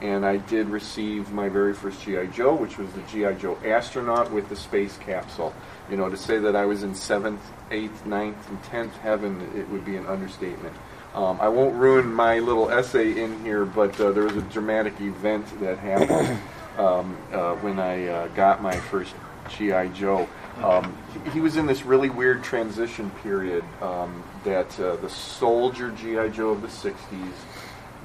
And 0.01 0.25
I 0.25 0.37
did 0.37 0.69
receive 0.69 1.33
my 1.33 1.49
very 1.49 1.75
first 1.75 2.01
GI 2.05 2.29
Joe, 2.29 2.55
which 2.55 2.79
was 2.79 2.89
the 2.93 3.01
GI 3.11 3.41
Joe 3.41 3.59
astronaut 3.65 4.31
with 4.31 4.49
the 4.49 4.55
space 4.55 4.97
capsule. 4.99 5.53
You 5.91 5.97
know, 5.97 6.09
to 6.09 6.17
say 6.17 6.39
that 6.39 6.55
I 6.55 6.67
was 6.67 6.85
in 6.85 6.95
seventh, 6.95 7.41
eighth, 7.73 8.07
ninth, 8.07 8.49
and 8.49 8.63
tenth 8.63 8.97
heaven, 8.99 9.41
it 9.57 9.69
would 9.71 9.85
be 9.85 9.97
an 9.97 10.07
understatement. 10.07 10.77
Um, 11.17 11.41
I 11.41 11.49
won't 11.49 11.75
ruin 11.75 12.13
my 12.13 12.39
little 12.39 12.71
essay 12.71 13.21
in 13.21 13.43
here, 13.43 13.65
but 13.65 14.01
uh, 14.01 14.13
there 14.13 14.23
was 14.23 14.37
a 14.37 14.43
dramatic 14.43 15.01
event 15.01 15.59
that 15.59 15.79
happened 15.79 16.39
um, 16.79 17.17
uh, 17.33 17.55
when 17.57 17.79
I 17.79 18.07
uh, 18.07 18.29
got 18.29 18.63
my 18.63 18.77
first 18.77 19.15
GI 19.51 19.91
Joe. 19.95 20.29
Um, 20.63 20.97
he, 21.13 21.31
he 21.33 21.41
was 21.41 21.57
in 21.57 21.67
this 21.67 21.85
really 21.85 22.11
weird 22.11 22.43
transition 22.43 23.11
period 23.23 23.65
um, 23.81 24.23
that 24.45 24.79
uh, 24.81 24.97
the 24.97 25.11
soldier 25.11 25.91
GI 25.91 26.31
Joe 26.31 26.51
of 26.51 26.63
the 26.63 26.69
'60s 26.69 27.33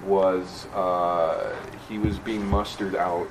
was 0.06 0.66
uh, 0.74 1.56
he 1.88 1.98
was 1.98 2.18
being 2.20 2.46
mustered 2.46 2.96
out. 2.96 3.28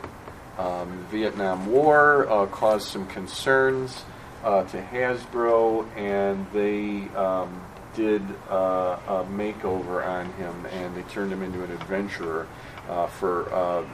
Um, 0.59 1.07
Vietnam 1.11 1.67
War 1.67 2.29
uh, 2.29 2.47
caused 2.47 2.89
some 2.89 3.07
concerns 3.07 4.05
uh, 4.45 4.65
to 4.65 4.83
Hasbro, 4.83 5.87
and 5.97 6.47
they 6.53 7.09
um, 7.17 7.63
did 7.95 8.23
a 8.51 9.25
makeover 9.31 10.07
on 10.07 10.33
him, 10.35 10.67
and 10.67 10.95
they 10.95 11.03
turned 11.03 11.33
him 11.33 11.43
into 11.43 11.63
an 11.65 11.73
adventurer 11.73 12.47
uh, 12.89 13.07
for 13.07 13.53
uh, 13.53 13.85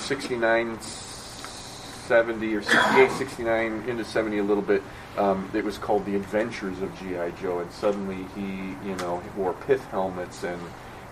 69, 0.00 0.80
70, 0.80 2.54
or 2.54 2.62
68, 2.62 3.10
69, 3.12 3.84
into 3.88 4.04
70 4.04 4.38
a 4.38 4.42
little 4.42 4.62
bit. 4.62 4.82
Um, 5.16 5.50
it 5.52 5.64
was 5.64 5.78
called 5.78 6.06
The 6.06 6.16
Adventures 6.16 6.80
of 6.80 6.96
G.I. 6.98 7.30
Joe, 7.32 7.58
and 7.58 7.70
suddenly 7.72 8.26
he, 8.34 8.76
you 8.88 8.94
know, 8.96 9.22
wore 9.36 9.54
pith 9.54 9.84
helmets 9.86 10.44
and 10.44 10.60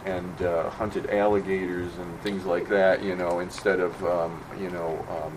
and 0.07 0.43
uh, 0.43 0.71
hunted 0.71 1.11
alligators 1.11 1.93
and 1.99 2.21
things 2.21 2.45
like 2.45 2.69
that, 2.69 3.03
you 3.03 3.17
know, 3.17 3.41
instead 3.41 3.81
of, 3.81 4.05
um, 4.05 4.41
you 4.57 4.71
know, 4.71 5.05
um, 5.11 5.37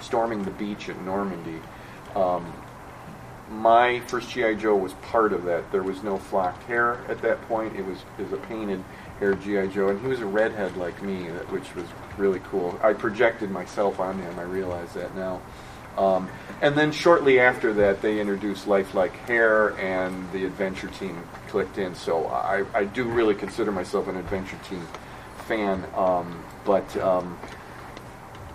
storming 0.00 0.44
the 0.44 0.52
beach 0.52 0.88
at 0.88 1.00
Normandy. 1.02 1.60
Um, 2.14 2.52
my 3.50 4.00
first 4.06 4.30
GI 4.30 4.54
Joe 4.56 4.76
was 4.76 4.92
part 4.94 5.32
of 5.32 5.44
that. 5.44 5.70
There 5.72 5.82
was 5.82 6.02
no 6.02 6.16
flocked 6.16 6.62
hair 6.64 7.04
at 7.08 7.20
that 7.22 7.42
point. 7.48 7.76
It 7.76 7.84
was 7.84 7.98
it 8.18 8.22
was 8.22 8.32
a 8.32 8.42
painted 8.46 8.82
hair 9.22 9.34
GI 9.36 9.72
Joe, 9.72 9.90
and 9.90 10.00
he 10.00 10.08
was 10.08 10.18
a 10.18 10.26
redhead 10.26 10.76
like 10.76 11.00
me, 11.00 11.26
which 11.50 11.72
was 11.76 11.86
really 12.18 12.40
cool. 12.50 12.76
I 12.82 12.92
projected 12.92 13.52
myself 13.52 14.00
on 14.00 14.18
him. 14.18 14.36
I 14.36 14.42
realize 14.42 14.92
that 14.94 15.14
now. 15.14 15.40
Um, 15.96 16.28
and 16.60 16.76
then 16.76 16.90
shortly 16.90 17.38
after 17.38 17.72
that, 17.74 18.02
they 18.02 18.18
introduced 18.18 18.66
Lifelike 18.66 19.14
Hair, 19.28 19.78
and 19.78 20.30
the 20.32 20.44
Adventure 20.44 20.88
Team 20.88 21.22
clicked 21.46 21.78
in. 21.78 21.94
So 21.94 22.26
I, 22.26 22.64
I 22.74 22.84
do 22.84 23.04
really 23.04 23.36
consider 23.36 23.70
myself 23.70 24.08
an 24.08 24.16
Adventure 24.16 24.58
Team 24.68 24.84
fan. 25.46 25.84
Um, 25.94 26.42
but 26.64 26.96
um, 26.96 27.38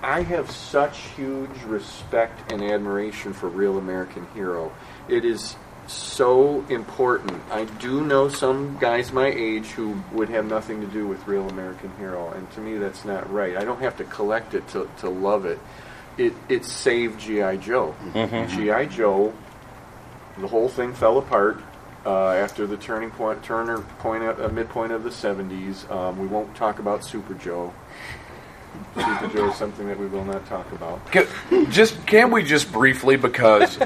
I 0.03 0.21
have 0.23 0.51
such 0.51 0.97
huge 1.15 1.63
respect 1.63 2.51
and 2.51 2.61
admiration 2.61 3.31
for 3.31 3.47
Real 3.47 3.77
American 3.77 4.27
Hero. 4.33 4.73
It 5.07 5.23
is 5.23 5.55
so 5.87 6.65
important. 6.69 7.41
I 7.51 7.65
do 7.65 8.01
know 8.01 8.29
some 8.29 8.77
guys 8.79 9.11
my 9.11 9.27
age 9.27 9.67
who 9.67 10.01
would 10.11 10.29
have 10.29 10.45
nothing 10.45 10.81
to 10.81 10.87
do 10.87 11.07
with 11.07 11.25
Real 11.27 11.47
American 11.49 11.91
Hero, 11.97 12.29
and 12.31 12.49
to 12.51 12.59
me 12.59 12.77
that's 12.77 13.05
not 13.05 13.31
right. 13.31 13.57
I 13.57 13.63
don't 13.63 13.79
have 13.81 13.97
to 13.97 14.03
collect 14.03 14.53
it 14.53 14.67
to, 14.69 14.89
to 14.99 15.09
love 15.09 15.45
it. 15.45 15.59
It 16.17 16.33
it 16.49 16.65
saved 16.65 17.19
GI 17.19 17.57
Joe. 17.57 17.95
GI 18.47 18.87
Joe, 18.95 19.33
the 20.37 20.47
whole 20.47 20.69
thing 20.69 20.93
fell 20.93 21.19
apart 21.19 21.61
uh, 22.05 22.29
after 22.29 22.65
the 22.65 22.77
turning 22.77 23.11
point, 23.11 23.43
Turner 23.43 23.79
point, 23.99 24.23
uh, 24.23 24.47
midpoint 24.49 24.91
of 24.93 25.03
the 25.03 25.09
'70s. 25.09 25.89
Um, 25.91 26.17
we 26.19 26.27
won't 26.27 26.55
talk 26.55 26.79
about 26.79 27.03
Super 27.03 27.33
Joe. 27.33 27.73
Super 28.95 29.27
Joe 29.33 29.49
is 29.49 29.55
something 29.55 29.87
that 29.87 29.99
we 29.99 30.07
will 30.07 30.25
not 30.25 30.45
talk 30.47 30.71
about. 30.71 31.05
Ca- 31.11 31.27
Just 31.69 32.05
can 32.07 32.31
we 32.31 32.43
just 32.43 32.71
briefly 32.71 33.15
because 33.15 33.77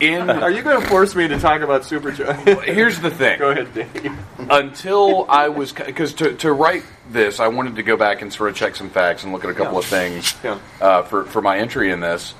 in 0.00 0.28
Are 0.30 0.50
you 0.50 0.62
going 0.62 0.80
to 0.80 0.86
force 0.88 1.14
me 1.14 1.28
to 1.28 1.38
talk 1.38 1.60
about 1.62 1.84
Super 1.84 2.10
Joe? 2.10 2.32
here's 2.32 3.00
the 3.00 3.10
thing. 3.10 3.38
Go 3.38 3.50
ahead, 3.50 3.72
Dave. 3.74 4.12
until 4.50 5.26
I 5.28 5.48
was 5.48 5.72
because 5.72 6.14
to, 6.14 6.34
to 6.36 6.52
write 6.52 6.84
this, 7.10 7.40
I 7.40 7.48
wanted 7.48 7.76
to 7.76 7.82
go 7.82 7.96
back 7.96 8.20
and 8.22 8.32
sort 8.32 8.50
of 8.50 8.56
check 8.56 8.76
some 8.76 8.90
facts 8.90 9.24
and 9.24 9.32
look 9.32 9.44
at 9.44 9.50
a 9.50 9.54
couple 9.54 9.74
Yeah. 9.74 9.78
of 9.78 9.84
things 9.86 10.34
Yeah. 10.44 10.58
uh, 10.80 11.02
for 11.02 11.24
for 11.24 11.40
my 11.42 11.58
entry 11.58 11.90
in 11.90 12.00
this. 12.00 12.34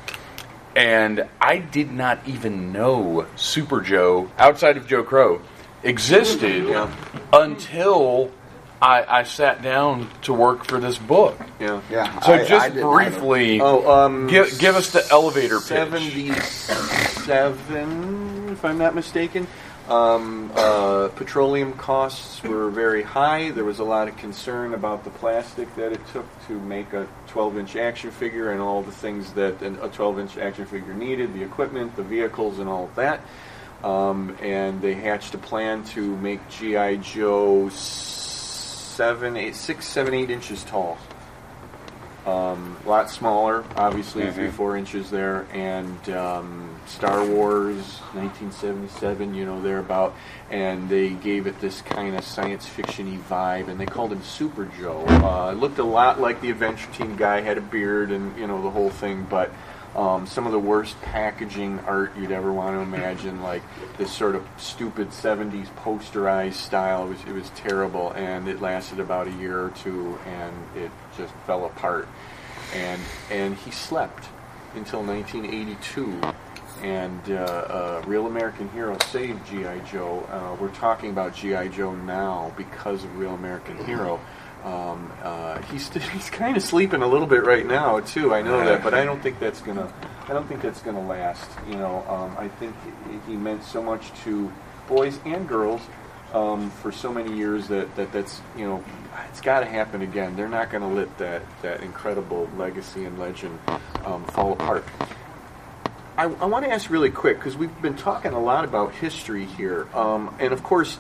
And 0.77 1.27
I 1.41 1.59
did 1.59 1.91
not 1.91 2.21
even 2.27 2.73
know 2.73 3.27
Super 3.37 3.81
Joe 3.81 4.31
outside 4.39 4.77
of 4.77 4.87
Joe 4.87 5.03
Crow 5.03 5.41
existed 5.83 6.67
Yeah. 6.69 6.93
until 7.33 8.31
I, 8.81 9.05
I 9.21 9.23
sat 9.25 9.61
down 9.63 10.09
to 10.23 10.33
work 10.33 10.65
for 10.65 10.79
this 10.79 10.97
book. 10.99 11.37
Yeah. 11.59 11.81
Yeah. 11.91 12.21
So 12.21 12.33
I- 12.33 12.41
I 12.41 12.45
just 12.45 12.75
didn't 12.75 12.89
briefly, 12.91 13.61
Oh, 13.61 13.91
um, 14.05 14.29
give, 14.29 14.57
give 14.59 14.77
us 14.77 14.91
the 14.93 15.05
elevator 15.11 15.57
pitch. 15.59 15.67
77, 15.67 18.51
if 18.53 18.65
I'm 18.65 18.79
not 18.79 18.95
mistaken. 18.95 19.47
Um, 19.89 20.53
uh, 20.55 21.09
petroleum 21.17 21.73
costs 21.73 22.43
were 22.43 22.69
very 22.71 23.03
high. 23.03 23.51
There 23.53 23.65
was 23.65 23.79
a 23.79 23.85
lot 23.85 24.07
of 24.07 24.19
concern 24.19 24.75
about 24.75 25.03
the 25.05 25.11
plastic 25.11 25.75
that 25.77 25.93
it 25.93 26.07
took 26.13 26.27
to 26.47 26.53
make 26.61 26.93
a 26.93 27.07
12-inch 27.29 27.75
action 27.75 28.11
figure 28.11 28.51
and 28.53 28.61
all 28.61 28.83
the 28.83 28.93
things 28.93 29.33
that 29.33 29.63
an- 29.63 29.79
a 29.81 29.89
12-inch 29.89 30.37
action 30.37 30.67
figure 30.67 30.93
needed, 30.93 31.33
the 31.33 31.43
equipment, 31.43 31.97
the 31.97 32.03
vehicles, 32.03 32.59
and 32.59 32.69
all 32.69 32.85
of 32.85 32.95
that. 32.97 33.21
Um, 33.83 34.37
and 34.43 34.83
they 34.83 34.93
hatched 34.95 35.33
a 35.35 35.39
plan 35.39 35.85
to 35.95 36.17
make 36.19 36.47
GI 36.51 36.99
Joe 36.99 37.71
seven, 38.99 39.37
eight, 39.37 39.55
six, 39.55 39.87
seven, 39.87 40.13
eight 40.13 40.29
inches 40.29 40.65
tall. 40.65 40.99
Um, 42.27 42.77
a 42.85 42.89
lot 42.89 43.09
smaller, 43.09 43.65
obviously, 43.77 44.29
three, 44.33 44.51
four 44.51 44.77
inches 44.77 45.09
there, 45.09 45.47
and 45.53 46.11
um, 46.11 46.81
Star 46.89 47.25
Wars, 47.25 48.01
1977, 48.13 49.37
you 49.37 49.47
know, 49.47 49.63
thereabout, 49.63 50.17
and 50.51 50.89
they 50.89 51.11
gave 51.11 51.47
it 51.47 51.61
this 51.61 51.81
kind 51.81 52.17
of 52.17 52.25
science 52.25 52.67
fiction-y 52.67 53.21
vibe, 53.31 53.69
and 53.69 53.79
they 53.79 53.87
called 53.87 54.13
him 54.13 54.21
Super 54.25 54.65
Joe. 54.81 55.05
Uh, 55.07 55.53
it 55.53 55.59
looked 55.59 55.79
a 55.79 55.85
lot 55.85 56.21
like 56.21 56.41
the 56.41 56.51
Adventure 56.51 56.91
Team 56.91 57.15
guy, 57.15 57.41
had 57.41 57.57
a 57.57 57.61
beard, 57.61 58.11
and 58.11 58.37
you 58.37 58.49
know 58.49 58.61
the 58.61 58.71
whole 58.71 58.91
thing, 58.91 59.29
but 59.31 59.53
um, 59.97 60.27
some 60.27 60.47
of 60.47 60.53
the 60.53 60.59
worst 60.59 61.01
packaging 61.03 61.79
art 61.81 62.17
you'd 62.17 62.31
ever 62.31 62.53
want 62.53 62.77
to 62.77 62.81
imagine, 62.81 63.43
like 63.43 63.63
this 63.97 64.13
sort 64.13 64.35
of 64.35 64.47
stupid 64.57 65.09
70s 65.09 65.69
posterized 65.83 66.55
style. 66.55 67.07
It 67.07 67.11
was, 67.11 67.21
it 67.25 67.33
was 67.33 67.51
terrible, 67.51 68.13
and 68.13 68.49
it 68.49 68.61
lasted 68.61 69.01
about 69.01 69.27
a 69.27 69.33
year 69.33 69.61
or 69.61 69.71
two, 69.71 70.19
and 70.27 70.55
it 70.77 70.91
just 71.17 71.33
fell 71.47 71.65
apart. 71.65 72.09
And, 72.75 73.01
and 73.31 73.57
he 73.57 73.71
slept 73.71 74.27
until 74.75 75.03
1982. 75.03 76.21
And 76.83 77.21
uh, 77.31 77.35
uh, 77.35 78.03
Real 78.07 78.27
American 78.27 78.69
Hero 78.71 78.97
saved 79.07 79.45
G.I. 79.49 79.81
Joe. 79.81 80.25
Uh, 80.31 80.57
we're 80.61 80.71
talking 80.75 81.11
about 81.11 81.35
G.I. 81.35 81.69
Joe 81.69 81.95
now 81.95 82.53
because 82.57 83.03
of 83.03 83.19
Real 83.19 83.35
American 83.35 83.85
Hero. 83.85 84.21
Um, 84.69 85.11
uh, 85.23 85.63
he's 85.63 85.89
he's 86.13 86.29
kind 86.31 86.57
of 86.57 86.63
sleeping 86.63 87.03
a 87.03 87.07
little 87.09 87.27
bit 87.27 87.45
right 87.45 87.65
now 87.67 88.01
too. 88.01 88.35
I 88.35 88.43
know 88.43 88.59
that, 88.65 88.83
but 88.83 88.93
I 88.95 89.05
don't 89.05 89.23
think 89.23 89.39
that's 89.39 89.61
gonna 89.61 89.91
I 90.29 90.33
don't 90.35 90.47
think 90.47 90.61
that's 90.61 90.81
gonna 90.83 91.07
last. 91.07 91.51
You 91.69 91.77
know, 91.77 92.05
um, 92.09 92.37
I 92.39 92.49
think 92.49 92.75
he- 93.27 93.37
meant 93.37 93.65
so 93.65 93.83
much 93.83 94.13
to 94.25 94.53
boys 94.89 95.19
and 95.25 95.49
girls 95.49 95.81
um, 96.35 96.71
for 96.83 96.93
so 96.93 97.13
many 97.13 97.35
years 97.37 97.69
that, 97.69 97.95
that 97.97 98.13
that's 98.13 98.41
you 98.57 98.67
know 98.67 98.85
it's 99.31 99.41
got 99.41 99.61
to 99.61 99.67
happen 99.67 100.03
again. 100.03 100.37
They're 100.37 100.49
not 100.49 100.71
going 100.71 100.83
to 100.83 100.89
let 100.89 101.17
that 101.19 101.43
that 101.63 101.83
incredible 101.83 102.49
legacy 102.59 103.05
and 103.05 103.19
legend 103.19 103.59
um, 104.05 104.25
fall 104.27 104.53
apart. 104.53 104.85
I, 106.17 106.25
I 106.25 106.45
want 106.47 106.65
to 106.65 106.71
ask 106.71 106.91
really 106.91 107.11
quick 107.11 107.39
because 107.39 107.57
we've 107.57 107.81
been 107.81 107.97
talking 107.97 108.33
a 108.33 108.41
lot 108.41 108.65
about 108.65 108.93
history 108.93 109.45
here, 109.47 109.87
um, 109.95 110.35
and 110.41 110.53
of 110.53 110.63
course, 110.63 110.99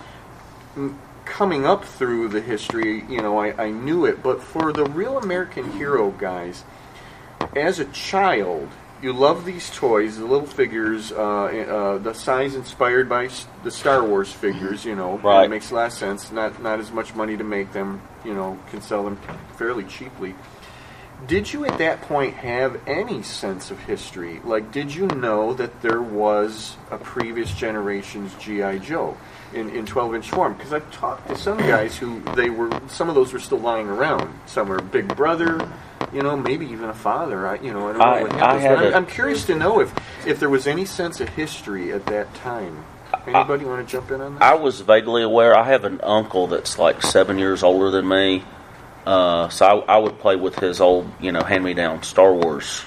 m- 0.76 0.98
coming 1.28 1.66
up 1.66 1.84
through 1.84 2.28
the 2.28 2.40
history, 2.40 3.04
you 3.08 3.20
know, 3.20 3.38
I, 3.38 3.66
I 3.66 3.70
knew 3.70 4.06
it. 4.06 4.22
But 4.22 4.42
for 4.42 4.72
the 4.72 4.84
real 4.84 5.18
American 5.18 5.70
hero 5.72 6.10
guys, 6.12 6.64
as 7.54 7.78
a 7.78 7.84
child, 7.86 8.68
you 9.00 9.12
love 9.12 9.44
these 9.44 9.70
toys, 9.70 10.18
the 10.18 10.24
little 10.24 10.46
figures, 10.46 11.12
uh, 11.12 11.16
uh, 11.16 11.98
the 11.98 12.12
size 12.14 12.54
inspired 12.54 13.08
by 13.08 13.28
the 13.62 13.70
Star 13.70 14.04
Wars 14.04 14.32
figures. 14.32 14.84
You 14.84 14.96
know, 14.96 15.18
Right. 15.18 15.44
It 15.44 15.50
makes 15.50 15.70
a 15.70 15.74
lot 15.74 15.86
of 15.86 15.92
sense. 15.92 16.32
Not 16.32 16.60
not 16.62 16.80
as 16.80 16.90
much 16.90 17.14
money 17.14 17.36
to 17.36 17.44
make 17.44 17.72
them. 17.72 18.00
You 18.24 18.34
know, 18.34 18.58
can 18.70 18.80
sell 18.80 19.04
them 19.04 19.18
fairly 19.56 19.84
cheaply. 19.84 20.34
Did 21.26 21.52
you 21.52 21.64
at 21.64 21.78
that 21.78 22.02
point 22.02 22.34
have 22.34 22.80
any 22.86 23.22
sense 23.22 23.72
of 23.72 23.78
history? 23.80 24.40
Like, 24.44 24.70
did 24.70 24.94
you 24.94 25.08
know 25.08 25.52
that 25.54 25.82
there 25.82 26.00
was 26.00 26.76
a 26.92 26.98
previous 26.98 27.52
generation's 27.52 28.32
G.I. 28.36 28.78
Joe 28.78 29.16
in, 29.54 29.70
in 29.70 29.86
12 29.86 30.14
inch 30.16 30.30
form? 30.30 30.54
Because 30.54 30.72
I've 30.72 30.90
talked 30.92 31.28
to 31.28 31.36
some 31.36 31.58
guys 31.58 31.96
who 31.96 32.20
they 32.34 32.50
were, 32.50 32.70
some 32.88 33.08
of 33.08 33.14
those 33.14 33.32
were 33.32 33.38
still 33.40 33.58
lying 33.58 33.88
around. 33.88 34.32
Some 34.46 34.68
were 34.68 34.78
Big 34.80 35.14
Brother, 35.16 35.70
you 36.12 36.22
know, 36.22 36.36
maybe 36.36 36.66
even 36.66 36.88
a 36.88 36.94
father. 36.94 37.46
I, 37.46 37.56
you 37.56 37.72
know, 37.72 37.88
I 37.88 37.92
don't 37.92 37.98
know 37.98 38.04
I- 38.04 38.22
what 38.22 38.32
I 38.32 38.36
happens. 38.38 38.62
had 38.62 38.76
but 38.78 38.86
I'm, 38.88 38.94
I'm 38.94 39.06
curious 39.06 39.44
to 39.46 39.54
know 39.54 39.80
if, 39.80 39.92
if 40.26 40.38
there 40.40 40.50
was 40.50 40.66
any 40.66 40.84
sense 40.84 41.20
of 41.20 41.28
history 41.30 41.92
at 41.92 42.06
that 42.06 42.32
time. 42.34 42.84
Anybody 43.26 43.64
want 43.64 43.86
to 43.86 43.90
jump 43.90 44.10
in 44.10 44.20
on 44.20 44.34
that? 44.34 44.42
I 44.42 44.54
was 44.54 44.80
vaguely 44.80 45.22
aware. 45.22 45.54
I 45.56 45.64
have 45.64 45.84
an 45.84 46.00
uncle 46.02 46.46
that's 46.46 46.78
like 46.78 47.02
seven 47.02 47.38
years 47.38 47.62
older 47.62 47.90
than 47.90 48.06
me, 48.08 48.42
uh, 49.06 49.48
so 49.50 49.66
I, 49.88 49.94
I 49.96 49.98
would 49.98 50.18
play 50.18 50.36
with 50.36 50.54
his 50.58 50.80
old, 50.80 51.10
you 51.20 51.32
know, 51.32 51.42
hand-me-down 51.42 52.02
Star 52.04 52.32
Wars 52.34 52.82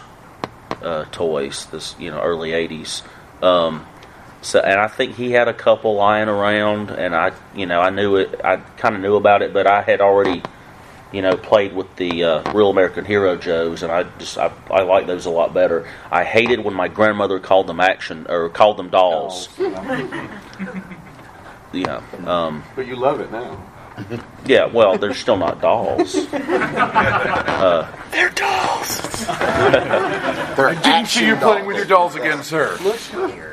uh, 0.82 1.06
toys. 1.12 1.66
This, 1.68 1.96
you 2.00 2.10
know, 2.12 2.22
early 2.22 2.52
'80s. 2.52 3.04
Um, 3.44 3.86
so, 4.42 4.60
and 4.60 4.80
I 4.80 4.88
think 4.88 5.16
he 5.16 5.32
had 5.32 5.48
a 5.48 5.54
couple 5.54 5.96
lying 5.96 6.28
around, 6.30 6.90
and 6.92 7.16
I, 7.16 7.32
you 7.56 7.66
know, 7.66 7.80
I 7.82 7.90
knew 7.90 8.16
it. 8.18 8.42
I 8.44 8.58
kind 8.78 8.96
of 8.96 9.02
knew 9.02 9.16
about 9.16 9.42
it, 9.42 9.54
but 9.54 9.68
I 9.68 9.82
had 9.82 10.02
already, 10.02 10.42
you 11.12 11.22
know, 11.22 11.36
played 11.38 11.74
with 11.74 11.96
the 11.96 12.24
uh, 12.24 12.52
Real 12.54 12.70
American 12.70 13.06
Hero 13.06 13.36
Joes, 13.36 13.84
and 13.84 13.92
I 13.92 14.04
just 14.18 14.38
I, 14.38 14.52
I 14.70 14.82
like 14.82 15.08
those 15.08 15.26
a 15.26 15.30
lot 15.30 15.54
better. 15.54 15.88
I 16.12 16.24
hated 16.24 16.64
when 16.64 16.74
my 16.74 16.88
grandmother 16.88 17.40
called 17.40 17.68
them 17.68 17.80
action 17.80 18.26
or 18.30 18.50
called 18.50 18.78
them 18.78 18.90
dolls. 18.90 19.50
Yeah. 21.74 22.02
Um, 22.26 22.64
But 22.76 22.86
you 22.86 22.98
love 22.98 23.22
it 23.22 23.32
now. 23.32 23.71
Yeah, 24.46 24.66
well, 24.66 24.98
they're 24.98 25.14
still 25.14 25.38
not 25.38 25.62
dolls. 25.62 26.16
Uh, 27.62 27.88
they're 28.12 28.30
dolls. 28.32 28.98
dolls. 28.98 29.28
They're 30.58 30.70
I 30.70 30.82
Didn't 30.82 31.08
see 31.08 31.28
you 31.28 31.36
playing 31.36 31.66
with 31.66 31.78
your 31.78 31.86
dolls 31.86 32.16
again, 32.16 32.44
sir. 32.44 32.78
Look, 32.82 33.00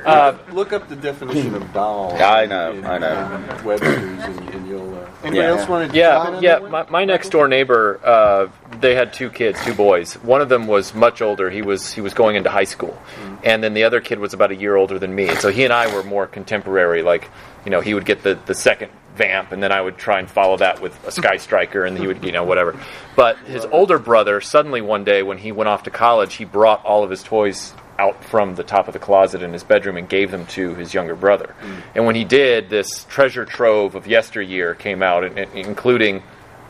uh, 0.06 0.36
look 0.52 0.72
up 0.72 0.88
the 0.88 0.96
definition 0.96 1.54
of 1.54 1.72
doll. 1.72 2.16
I 2.20 2.46
know, 2.46 2.72
in, 2.72 2.84
I 2.86 2.98
know. 2.98 3.34
in 3.58 3.64
Webster's, 3.64 4.24
and, 4.24 4.48
and 4.50 4.68
you'll. 4.68 4.94
Uh, 4.94 5.06
anybody 5.22 5.36
Yeah. 5.38 5.44
else 5.56 5.68
want 5.68 5.90
to? 5.92 5.96
Yeah, 5.96 6.40
yeah. 6.40 6.58
My, 6.60 6.86
my 6.88 7.04
next 7.04 7.28
door 7.30 7.46
neighbor, 7.48 8.00
uh, 8.02 8.48
they 8.80 8.94
had 8.94 9.12
two 9.12 9.30
kids, 9.30 9.62
two 9.64 9.74
boys. 9.74 10.14
One 10.14 10.40
of 10.40 10.48
them 10.48 10.66
was 10.66 10.94
much 10.94 11.20
older. 11.22 11.50
He 11.50 11.62
was 11.62 11.92
he 11.92 12.00
was 12.00 12.14
going 12.14 12.34
into 12.36 12.50
high 12.50 12.64
school, 12.64 13.00
and 13.44 13.62
then 13.62 13.74
the 13.74 13.84
other 13.84 14.00
kid 14.00 14.18
was 14.18 14.32
about 14.32 14.50
a 14.50 14.56
year 14.56 14.74
older 14.76 14.98
than 14.98 15.14
me. 15.14 15.28
So 15.36 15.50
he 15.50 15.64
and 15.64 15.72
I 15.72 15.92
were 15.94 16.02
more 16.02 16.26
contemporary. 16.26 17.02
Like, 17.02 17.28
you 17.64 17.70
know, 17.70 17.80
he 17.80 17.94
would 17.94 18.06
get 18.06 18.22
the 18.22 18.38
the 18.46 18.54
second 18.54 18.90
vamp, 19.18 19.52
and 19.52 19.62
then 19.62 19.72
I 19.72 19.80
would 19.80 19.98
try 19.98 20.18
and 20.20 20.30
follow 20.30 20.56
that 20.56 20.80
with 20.80 20.94
a 21.06 21.10
Sky 21.10 21.36
Striker, 21.36 21.84
and 21.84 21.98
he 21.98 22.06
would, 22.06 22.24
you 22.24 22.32
know, 22.32 22.44
whatever. 22.44 22.80
But 23.16 23.36
his 23.38 23.64
older 23.66 23.98
brother, 23.98 24.40
suddenly 24.40 24.80
one 24.80 25.04
day 25.04 25.22
when 25.22 25.38
he 25.38 25.52
went 25.52 25.68
off 25.68 25.82
to 25.82 25.90
college, 25.90 26.34
he 26.36 26.44
brought 26.44 26.84
all 26.84 27.04
of 27.04 27.10
his 27.10 27.22
toys 27.22 27.74
out 27.98 28.22
from 28.24 28.54
the 28.54 28.62
top 28.62 28.86
of 28.86 28.92
the 28.92 29.00
closet 29.00 29.42
in 29.42 29.52
his 29.52 29.64
bedroom 29.64 29.96
and 29.96 30.08
gave 30.08 30.30
them 30.30 30.46
to 30.46 30.74
his 30.76 30.94
younger 30.94 31.16
brother. 31.16 31.54
Mm. 31.60 31.82
And 31.96 32.06
when 32.06 32.14
he 32.14 32.24
did, 32.24 32.70
this 32.70 33.04
treasure 33.04 33.44
trove 33.44 33.96
of 33.96 34.06
yesteryear 34.06 34.74
came 34.74 35.02
out, 35.02 35.24
in- 35.24 35.36
in- 35.36 35.50
including 35.50 36.22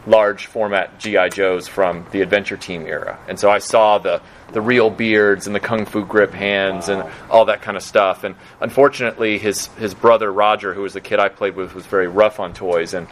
large 0.08 0.46
format 0.46 0.98
GI 0.98 1.30
Joes 1.30 1.68
from 1.68 2.06
the 2.10 2.22
Adventure 2.22 2.56
Team 2.56 2.86
era. 2.86 3.18
And 3.28 3.38
so 3.38 3.50
I 3.50 3.58
saw 3.58 3.98
the 3.98 4.20
the 4.50 4.60
real 4.62 4.88
beards 4.88 5.46
and 5.46 5.54
the 5.54 5.60
kung 5.60 5.84
fu 5.84 6.06
grip 6.06 6.32
hands 6.32 6.88
and 6.88 7.04
all 7.28 7.44
that 7.44 7.60
kind 7.60 7.76
of 7.76 7.82
stuff. 7.82 8.24
And 8.24 8.34
unfortunately, 8.60 9.38
his 9.38 9.66
his 9.76 9.94
brother 9.94 10.32
Roger, 10.32 10.72
who 10.72 10.82
was 10.82 10.94
the 10.94 11.02
kid 11.02 11.18
I 11.18 11.28
played 11.28 11.54
with, 11.54 11.74
was 11.74 11.86
very 11.86 12.08
rough 12.08 12.40
on 12.40 12.54
toys 12.54 12.94
and 12.94 13.06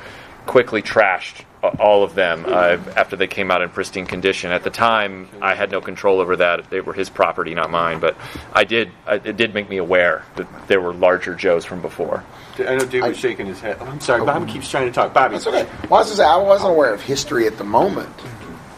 quickly 0.47 0.83
trashed 0.83 1.45
all 1.79 2.03
of 2.03 2.15
them 2.15 2.45
uh, 2.47 2.79
after 2.97 3.17
they 3.17 3.27
came 3.27 3.51
out 3.51 3.63
in 3.63 3.69
pristine 3.69 4.07
condition. 4.07 4.53
At 4.53 4.63
the 4.63 4.71
time, 4.71 5.29
I 5.41 5.55
had 5.55 5.71
no 5.71 5.81
control 5.81 6.21
over 6.21 6.37
that; 6.37 6.71
they 6.71 6.81
were 6.81 6.93
his 6.93 7.11
property, 7.11 7.55
not 7.55 7.71
mine. 7.71 7.99
But 8.01 8.17
I 8.53 8.65
did 8.65 8.91
I, 9.07 9.15
it 9.17 9.37
did 9.37 9.55
make 9.55 9.69
me 9.69 9.79
aware 9.79 10.25
that 10.37 10.69
there 10.69 10.81
were 10.81 10.95
larger 10.95 11.35
Joes 11.35 11.65
from 11.65 11.81
before. 11.81 12.25
I 12.59 12.77
know 12.77 12.87
Dave 12.87 13.05
was 13.05 13.19
shaking 13.19 13.47
his 13.47 13.61
head. 13.61 13.81
I'm 13.81 14.01
sorry, 14.01 14.25
Bobby 14.25 14.51
keeps 14.51 14.71
trying 14.71 14.87
to 14.87 14.93
talk. 14.93 15.13
Bobby, 15.13 15.35
That's 15.35 15.47
okay. 15.47 15.67
Well, 15.91 15.95
I 15.95 16.05
was 16.05 16.15
say, 16.15 16.25
I 16.25 16.37
wasn't 16.37 16.71
aware 16.71 16.95
of 16.95 17.03
history 17.03 17.47
at 17.47 17.59
the 17.59 17.65
moment, 17.65 18.15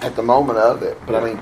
at 0.00 0.16
the 0.16 0.22
moment 0.22 0.58
of 0.58 0.82
it. 0.82 0.98
But 1.06 1.16
I 1.16 1.24
mean, 1.24 1.40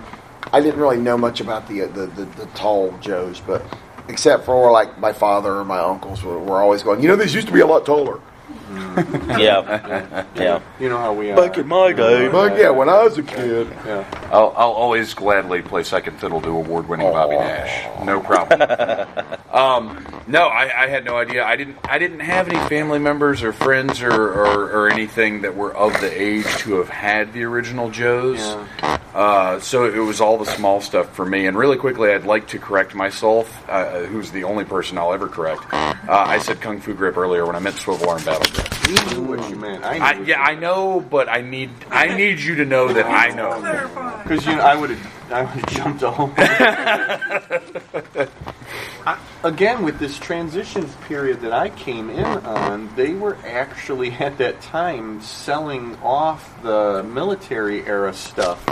I 0.53 0.61
didn't 0.61 0.81
really 0.81 0.99
know 0.99 1.17
much 1.17 1.41
about 1.41 1.69
the 1.69 1.81
the, 1.83 2.07
the, 2.07 2.25
the 2.25 2.47
tall 2.55 2.97
Joes, 2.99 3.41
but 3.41 3.65
except 4.09 4.45
for 4.45 4.71
like 4.71 4.99
my 4.99 5.13
father 5.13 5.55
or 5.55 5.65
my 5.65 5.79
uncles 5.79 6.23
were, 6.23 6.39
were 6.39 6.61
always 6.61 6.83
going. 6.83 7.03
You 7.03 7.09
know, 7.09 7.17
these 7.17 7.35
used 7.35 7.47
to 7.49 7.53
be 7.53 7.61
a 7.61 7.67
lot 7.67 7.87
taller. 7.87 8.21
Yeah, 9.39 10.25
yeah. 10.35 10.61
You 10.81 10.89
know 10.89 10.99
how 10.99 11.13
we 11.13 11.31
are. 11.31 11.37
Back 11.37 11.59
in 11.59 11.67
my 11.67 11.93
day, 11.93 12.29
But 12.29 12.57
yeah, 12.59 12.71
when 12.71 12.89
I 12.89 13.03
was 13.03 13.19
a 13.19 13.23
kid, 13.23 13.69
Yeah. 13.85 14.05
I'll, 14.33 14.53
I'll 14.57 14.73
always 14.73 15.15
gladly 15.15 15.63
play 15.63 15.83
second 15.83 16.19
fiddle 16.19 16.41
to 16.43 16.49
award-winning 16.49 17.11
Bobby 17.11 17.37
Nash. 17.37 18.05
No 18.05 18.21
problem. 18.21 18.61
um, 19.57 20.07
no, 20.27 20.49
I, 20.49 20.85
I 20.85 20.89
had 20.89 21.05
no 21.05 21.17
idea. 21.17 21.45
I 21.45 21.57
didn't. 21.57 21.79
I 21.85 21.99
didn't 21.99 22.21
have 22.21 22.49
any 22.49 22.59
family 22.69 22.99
members 22.99 23.43
or 23.43 23.53
friends 23.53 24.03
or, 24.03 24.13
or, 24.13 24.71
or 24.71 24.91
anything 24.91 25.43
that 25.43 25.57
were 25.57 25.75
of 25.75 25.99
the 26.01 26.11
age 26.11 26.47
to 26.59 26.75
have 26.75 26.91
had 26.91 27.33
the 27.33 27.45
original 27.45 27.91
Joes. 27.91 28.39
Yeah. 28.39 28.99
Uh, 29.15 29.59
so 29.61 29.87
it 29.87 29.99
was 29.99 30.21
all 30.21 30.37
the 30.37 30.45
small 30.45 30.83
stuff 30.83 31.15
for 31.15 31.25
me. 31.25 31.47
And 31.47 31.57
really 31.57 31.79
quickly, 31.79 32.13
I'd 32.13 32.27
like 32.27 32.49
to 32.49 32.59
correct 32.59 32.95
myself, 32.95 33.65
uh, 33.67 34.01
who's 34.01 34.31
the 34.31 34.45
only 34.45 34.65
person 34.65 34.99
I'll 34.99 35.15
ever 35.15 35.27
correct. 35.27 35.63
Uh, 35.73 35.97
I 36.09 36.37
said 36.39 36.61
Kung 36.61 36.81
Fu 36.81 36.93
Grip 36.93 37.17
earlier 37.17 37.47
when 37.47 37.57
I 37.57 37.61
meant 37.61 37.77
Swivel 37.77 38.11
Arm 38.11 38.23
Battle 38.25 38.53
Grip. 38.53 38.87
We 38.87 39.15
knew 39.15 39.23
what 39.23 39.49
you 39.49 39.57
meant. 39.57 39.85
I, 39.85 40.13
I, 40.13 40.21
yeah, 40.21 40.43
I 40.43 40.55
know, 40.55 41.01
but 41.01 41.31
I 41.31 41.41
need 41.41 41.71
I 41.91 42.15
need 42.15 42.41
you 42.41 42.57
to 42.57 42.67
know 42.67 42.93
that 42.93 43.07
I 43.07 43.31
know. 43.35 44.23
Because 44.23 44.45
you 44.45 44.55
know, 44.55 44.63
I 44.63 44.75
would 44.77 44.91
have 44.91 45.33
I 45.33 45.41
would 45.41 45.51
have 45.51 45.67
jumped 45.71 46.03
all 46.03 46.35
over. 46.39 48.29
I, 49.07 49.19
again, 49.45 49.85
with 49.85 50.01
this 50.01 50.19
transition 50.19 50.89
period 51.07 51.43
that 51.43 51.53
I 51.53 51.69
came 51.69 52.11
in 52.11 52.25
on, 52.25 52.93
they 52.97 53.15
were 53.15 53.37
actually 53.45 54.11
at 54.21 54.39
that 54.39 54.61
time 54.61 55.21
selling 55.23 55.97
off 56.03 56.61
the 56.63 57.05
military 57.05 57.87
era 57.87 58.13
stuff, 58.13 58.67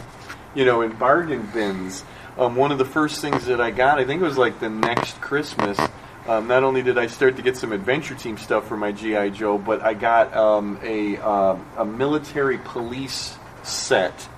you 0.54 0.64
know, 0.64 0.82
in 0.82 0.92
bargain 0.92 1.48
bins. 1.52 2.04
Um, 2.36 2.56
one 2.56 2.72
of 2.72 2.78
the 2.78 2.84
first 2.84 3.20
things 3.20 3.46
that 3.46 3.60
I 3.60 3.70
got, 3.70 4.00
I 4.00 4.04
think 4.04 4.20
it 4.20 4.24
was 4.24 4.36
like 4.36 4.58
the 4.58 4.68
next 4.68 5.20
Christmas. 5.20 5.78
Um, 6.26 6.48
not 6.48 6.64
only 6.64 6.82
did 6.82 6.98
I 6.98 7.06
start 7.06 7.36
to 7.36 7.42
get 7.42 7.56
some 7.56 7.70
Adventure 7.70 8.16
Team 8.16 8.36
stuff 8.36 8.66
for 8.66 8.76
my 8.76 8.90
GI 8.90 9.30
Joe, 9.30 9.56
but 9.56 9.82
I 9.82 9.94
got 9.94 10.34
um, 10.34 10.80
a 10.82 11.16
uh, 11.18 11.56
a 11.76 11.84
military 11.84 12.58
police 12.58 13.36
set 13.62 14.28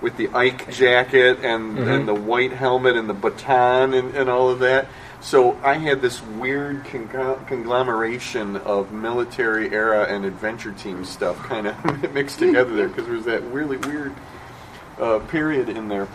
with 0.00 0.16
the 0.16 0.28
Ike 0.30 0.72
jacket 0.72 1.38
and, 1.42 1.78
and 1.78 2.08
the 2.08 2.14
white 2.14 2.52
helmet 2.52 2.96
and 2.96 3.08
the 3.08 3.14
baton 3.14 3.94
and, 3.94 4.14
and 4.14 4.28
all 4.28 4.50
of 4.50 4.58
that. 4.60 4.88
So 5.26 5.58
I 5.64 5.74
had 5.74 6.00
this 6.00 6.22
weird 6.22 6.84
conglomeration 6.84 8.58
of 8.58 8.92
military 8.92 9.72
era 9.72 10.04
and 10.04 10.24
adventure 10.24 10.70
team 10.70 11.04
stuff 11.04 11.36
kind 11.42 11.66
of 11.66 12.12
mixed 12.14 12.38
together 12.38 12.76
there 12.76 12.86
because 12.86 13.06
there 13.06 13.14
was 13.16 13.24
that 13.24 13.42
really 13.50 13.76
weird 13.76 14.14
uh, 15.00 15.18
period 15.18 15.68
in 15.68 15.88
there. 15.88 16.06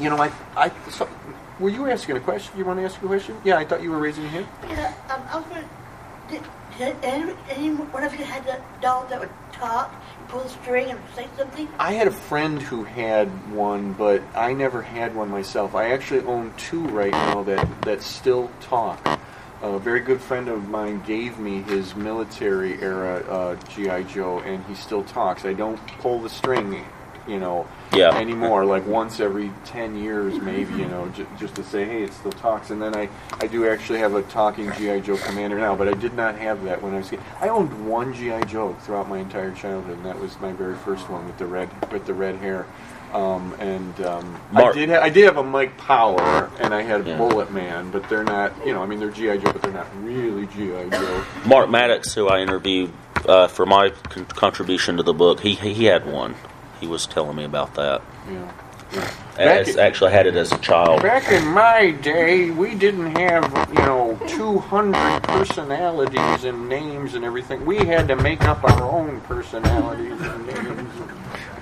You 0.00 0.10
know, 0.10 0.16
I, 0.16 0.32
I 0.56 0.72
so, 0.90 1.08
were 1.60 1.68
you 1.68 1.88
asking 1.88 2.16
a 2.16 2.20
question? 2.20 2.58
You 2.58 2.64
want 2.64 2.80
to 2.80 2.84
ask 2.84 3.00
a 3.00 3.06
question? 3.06 3.36
Yeah, 3.44 3.56
I 3.56 3.64
thought 3.64 3.84
you 3.84 3.92
were 3.92 4.00
raising 4.00 4.24
your 4.24 4.32
hand. 4.32 4.48
Yeah, 4.68 4.92
um, 5.10 5.22
I 5.30 5.36
was 5.36 5.44
going 5.44 5.64
did, 6.28 6.42
did 6.76 6.96
any, 7.04 7.32
any 7.48 7.70
one 7.70 8.02
of 8.02 8.12
you 8.16 8.24
had 8.24 8.44
a 8.48 8.60
doll 8.80 9.06
that 9.10 9.20
would 9.20 9.30
talk, 9.52 9.94
pull 10.28 10.40
the 10.40 10.48
string, 10.48 10.90
and 10.90 11.00
say 11.14 11.26
something? 11.36 11.68
I 11.78 11.92
had 11.94 12.06
a 12.06 12.12
friend 12.12 12.60
who 12.60 12.84
had 12.84 13.28
one, 13.52 13.92
but 13.94 14.22
I 14.34 14.52
never 14.52 14.82
had 14.82 15.14
one 15.14 15.30
myself. 15.30 15.74
I 15.74 15.92
actually 15.92 16.20
own 16.20 16.52
two 16.56 16.86
right 16.88 17.12
now 17.12 17.42
that, 17.44 17.82
that 17.82 18.02
still 18.02 18.50
talk. 18.60 19.04
A 19.60 19.78
very 19.78 20.00
good 20.00 20.20
friend 20.20 20.48
of 20.48 20.68
mine 20.68 21.02
gave 21.04 21.38
me 21.38 21.62
his 21.62 21.96
military 21.96 22.80
era 22.80 23.24
uh, 23.28 23.56
GI 23.68 24.04
Joe, 24.04 24.40
and 24.40 24.64
he 24.66 24.74
still 24.74 25.02
talks. 25.02 25.44
I 25.44 25.52
don't 25.52 25.84
pull 25.98 26.20
the 26.20 26.30
string, 26.30 26.70
you 27.28 27.38
know, 27.38 27.66
Yeah. 27.94 28.16
anymore. 28.16 28.64
Like 28.64 28.86
once 28.86 29.20
every 29.20 29.50
ten 29.64 29.96
years, 29.96 30.40
maybe, 30.40 30.72
you 30.74 30.86
know, 30.86 31.08
j- 31.14 31.26
just 31.38 31.54
to 31.56 31.62
say, 31.62 31.84
hey, 31.84 32.02
it 32.02 32.12
still 32.12 32.32
talks. 32.32 32.70
And 32.70 32.80
then 32.80 32.96
I, 32.96 33.08
I 33.40 33.46
do 33.46 33.68
actually 33.68 33.98
have 34.00 34.14
a 34.14 34.22
talking 34.22 34.72
GI 34.72 35.00
Joe 35.02 35.16
Commander 35.18 35.58
now, 35.58 35.74
but 35.76 35.88
I 35.88 35.92
did 35.92 36.14
not 36.14 36.36
have 36.38 36.64
that 36.64 36.82
when 36.82 36.94
I 36.94 36.98
was. 36.98 37.10
kid. 37.10 37.20
I 37.40 37.48
owned 37.48 37.86
one 37.88 38.14
GI 38.14 38.44
Joe 38.46 38.74
throughout 38.82 39.08
my 39.08 39.18
entire 39.18 39.52
childhood, 39.52 39.96
and 39.98 40.06
that 40.06 40.18
was 40.18 40.40
my 40.40 40.52
very 40.52 40.74
first 40.76 41.08
one 41.10 41.26
with 41.26 41.36
the 41.38 41.46
red 41.46 41.68
with 41.92 42.06
the 42.06 42.14
red 42.14 42.36
hair. 42.36 42.66
Um, 43.12 43.54
and 43.58 43.98
um, 44.02 44.38
I 44.54 44.70
did 44.72 44.90
ha- 44.90 45.00
I 45.00 45.08
did 45.08 45.24
have 45.24 45.38
a 45.38 45.42
Mike 45.42 45.78
Power, 45.78 46.50
and 46.60 46.74
I 46.74 46.82
had 46.82 47.06
Yeah. 47.06 47.16
Bullet 47.16 47.50
Man, 47.50 47.90
but 47.90 48.06
they're 48.10 48.22
not. 48.24 48.52
You 48.66 48.74
know, 48.74 48.82
I 48.82 48.86
mean, 48.86 48.98
they're 49.00 49.10
GI 49.10 49.38
Joe, 49.38 49.50
but 49.52 49.62
they're 49.62 49.72
not 49.72 49.86
really 50.02 50.46
GI 50.48 50.90
Joe. 50.90 51.24
Mark 51.46 51.70
Maddox, 51.70 52.12
who 52.12 52.28
I 52.28 52.40
interviewed 52.40 52.92
uh, 53.26 53.46
for 53.48 53.64
my 53.64 53.88
con- 54.10 54.26
contribution 54.26 54.98
to 54.98 55.02
the 55.02 55.14
book, 55.14 55.40
he 55.40 55.54
he 55.54 55.86
had 55.86 56.04
one. 56.04 56.34
He 56.80 56.86
was 56.86 57.06
telling 57.06 57.36
me 57.36 57.44
about 57.44 57.74
that. 57.74 58.02
Yeah. 58.30 58.52
As, 59.36 59.68
in- 59.68 59.78
actually 59.78 60.12
had 60.12 60.26
it 60.26 60.34
as 60.34 60.50
a 60.50 60.58
child. 60.58 61.02
Back 61.02 61.30
in 61.30 61.46
my 61.48 61.90
day, 61.90 62.50
we 62.50 62.74
didn't 62.74 63.14
have, 63.16 63.68
you 63.68 63.80
know, 63.80 64.18
200 64.28 65.22
personalities 65.24 66.44
and 66.44 66.68
names 66.68 67.14
and 67.14 67.24
everything. 67.24 67.64
We 67.66 67.78
had 67.84 68.08
to 68.08 68.16
make 68.16 68.42
up 68.44 68.64
our 68.64 68.82
own 68.82 69.20
personalities 69.22 70.18
and 70.20 70.46
names. 70.46 70.90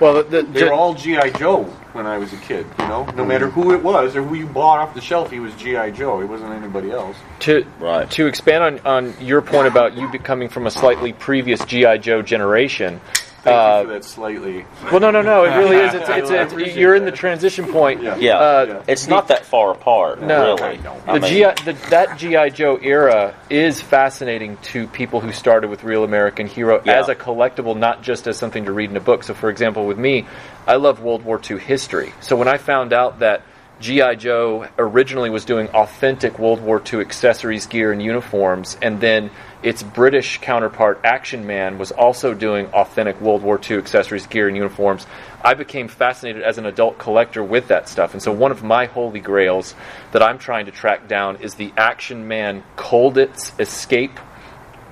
Well, 0.01 0.15
the, 0.15 0.23
the, 0.25 0.43
They 0.43 0.65
were 0.65 0.73
all 0.75 0.95
G.I. 0.95 1.31
Joe 1.31 1.65
when 1.95 2.07
I 2.07 2.19
was 2.19 2.33
a 2.33 2.37
kid, 2.37 2.67
you 2.79 2.87
know? 2.87 3.07
No 3.17 3.25
matter 3.25 3.49
who 3.49 3.73
it 3.73 3.83
was 3.83 4.15
or 4.15 4.23
who 4.23 4.35
you 4.35 4.47
bought 4.47 4.79
off 4.79 4.95
the 4.95 5.01
shelf, 5.01 5.31
he 5.31 5.41
was 5.41 5.55
G.I. 5.55 5.91
Joe. 5.93 6.21
He 6.21 6.27
wasn't 6.27 6.53
anybody 6.53 6.91
else. 6.91 7.17
to 7.41 7.67
Right. 7.81 8.09
to 8.11 8.27
expand 8.27 8.63
on, 8.87 8.87
on 8.87 9.15
your 9.25 9.41
point 9.41 9.69
about 9.69 9.95
you 9.97 10.07
becoming 10.13 10.49
from 10.51 10.67
a 10.67 10.71
slightly 10.71 11.13
previous 11.15 11.65
GI 11.65 11.99
Joe 11.99 12.21
generation. 12.23 13.01
Thank 13.47 13.57
uh, 13.57 13.79
you 13.81 13.87
for 13.87 13.93
that 13.95 14.05
slightly. 14.05 14.65
Well, 14.91 15.01
no, 15.01 15.11
no, 15.13 15.23
no. 15.23 15.45
It 15.45 15.57
really 15.57 15.77
is. 15.77 15.95
It's, 15.95 16.09
it's, 16.09 16.31
I 16.31 16.43
it's, 16.43 16.77
you're 16.77 16.97
in 16.97 17.05
the 17.05 17.13
transition 17.13 17.67
point. 17.67 18.03
Yeah. 18.03 18.17
Yeah, 18.17 18.39
Uh, 18.39 18.83
it's 18.89 19.07
not 19.07 19.29
that 19.29 19.47
far 19.47 19.71
apart, 19.71 20.21
No. 20.21 20.57
really. 20.57 20.79
The 20.79 21.27
GI, 21.27 21.65
the, 21.65 21.73
that 21.91 22.19
GI 22.19 22.51
Joe 22.51 22.77
era 22.83 23.35
is 23.49 23.81
fascinating 23.81 24.57
to 24.73 24.89
people 24.89 25.21
who 25.21 25.33
started 25.33 25.71
with 25.71 25.85
Real 25.85 26.03
American 26.03 26.49
Hero 26.49 26.83
Yeah. 26.85 26.99
as 26.99 27.09
a 27.09 27.15
collectible, 27.15 27.77
not 27.77 28.03
just 28.03 28.27
as 28.27 28.37
something 28.37 28.65
to 28.65 28.73
read 28.73 28.91
in 28.91 28.97
a 28.97 29.01
book. 29.01 29.23
So, 29.23 29.33
for 29.33 29.49
example, 29.49 29.87
with 29.87 29.99
me, 29.99 30.27
I 30.67 30.77
love 30.77 31.01
World 31.01 31.25
War 31.25 31.41
II 31.49 31.59
history. 31.59 32.13
So 32.21 32.37
when 32.37 32.49
I 32.49 32.57
found 32.59 32.93
out 32.93 33.21
that 33.21 33.43
GI 33.79 34.17
Joe 34.17 34.67
originally 34.79 35.31
was 35.31 35.45
doing 35.45 35.69
authentic 35.69 36.39
World 36.39 36.61
War 36.61 36.83
II 36.93 37.01
accessories, 37.01 37.67
gear, 37.67 37.93
and 37.93 38.03
uniforms, 38.03 38.77
and 38.81 39.01
then 39.01 39.31
its 39.67 39.83
British 39.83 40.39
counterpart 40.39 41.01
Action 41.03 41.45
Man 41.45 41.77
was 41.77 41.91
also 41.91 42.35
doing 42.35 42.67
authentic 42.67 43.21
World 43.21 43.43
War 43.43 43.61
II 43.69 43.79
accessories, 43.79 44.25
gear, 44.29 44.47
and 44.47 44.57
uniforms. 44.57 45.09
I 45.43 45.55
became 45.55 45.89
fascinated 45.89 46.43
as 46.43 46.57
an 46.57 46.67
adult 46.67 46.99
collector 46.99 47.43
with 47.43 47.67
that 47.67 47.89
stuff. 47.89 48.13
And 48.13 48.23
so 48.23 48.31
one 48.31 48.53
of 48.53 48.63
my 48.63 48.87
holy 48.87 49.19
grails 49.19 49.75
that 50.13 50.23
I'm 50.23 50.39
trying 50.39 50.67
to 50.67 50.71
track 50.71 51.09
down 51.09 51.39
is 51.39 51.57
the 51.57 51.73
Action 51.77 52.29
Man 52.29 52.63
Colditz 52.77 53.59
Escape 53.59 54.21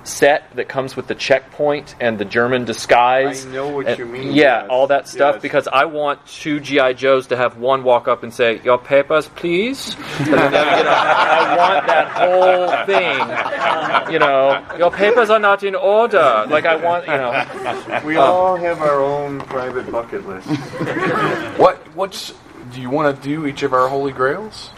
set 0.05 0.55
that 0.55 0.67
comes 0.69 0.95
with 0.95 1.07
the 1.07 1.15
checkpoint 1.15 1.95
and 1.99 2.17
the 2.19 2.25
German 2.25 2.63
disguise. 2.63 3.45
I 3.45 3.49
know 3.49 3.67
what 3.69 3.87
And- 3.87 3.97
you 3.99 4.05
mean, 4.05 4.27
Yeah, 4.33 4.61
yes, 4.61 4.67
all 4.69 4.87
that 4.87 5.07
stuff 5.07 5.35
yes. 5.35 5.41
because 5.41 5.67
I 5.67 5.85
want 5.85 6.25
two 6.27 6.59
GI 6.59 6.93
Joes 6.93 7.27
to 7.27 7.35
have 7.35 7.57
one 7.57 7.83
walk 7.83 8.07
up 8.07 8.21
and 8.23 8.33
say, 8.33 8.61
"Your 8.63 8.77
papers, 8.77 9.27
please." 9.35 9.95
And 10.19 10.27
then, 10.27 10.77
you 10.77 10.83
know, 10.83 10.91
I 10.91 11.55
want 11.57 11.87
that 11.87 12.07
whole 12.19 12.85
thing. 12.85 14.13
You 14.13 14.19
know, 14.19 14.63
your 14.77 14.91
papers 14.91 15.29
are 15.29 15.39
not 15.39 15.63
in 15.63 15.75
order. 15.75 16.45
Like 16.49 16.65
I 16.65 16.75
want, 16.75 17.05
you 17.07 17.17
know. 17.17 18.01
We 18.05 18.17
um, 18.17 18.23
all 18.29 18.55
have 18.57 18.81
our 18.81 19.01
own 19.01 19.39
private 19.41 19.91
bucket 19.91 20.27
list. 20.27 20.47
What? 21.57 21.77
What's? 21.95 22.33
Do 22.73 22.81
you 22.81 22.89
want 22.89 23.15
to 23.15 23.21
do 23.21 23.45
each 23.45 23.63
of 23.63 23.73
our 23.73 23.87
holy 23.87 24.11
grails? 24.11 24.69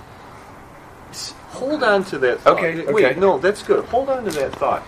Hold 1.51 1.84
on 1.84 2.03
to 2.05 2.17
that 2.19 2.41
thought. 2.41 2.57
Okay, 2.57 2.86
Wait, 2.91 3.17
no, 3.17 3.39
that's 3.39 3.63
good. 3.63 3.84
Hold 3.86 4.09
on 4.09 4.25
to 4.25 4.32
that 4.32 4.53
thought. 4.53 4.84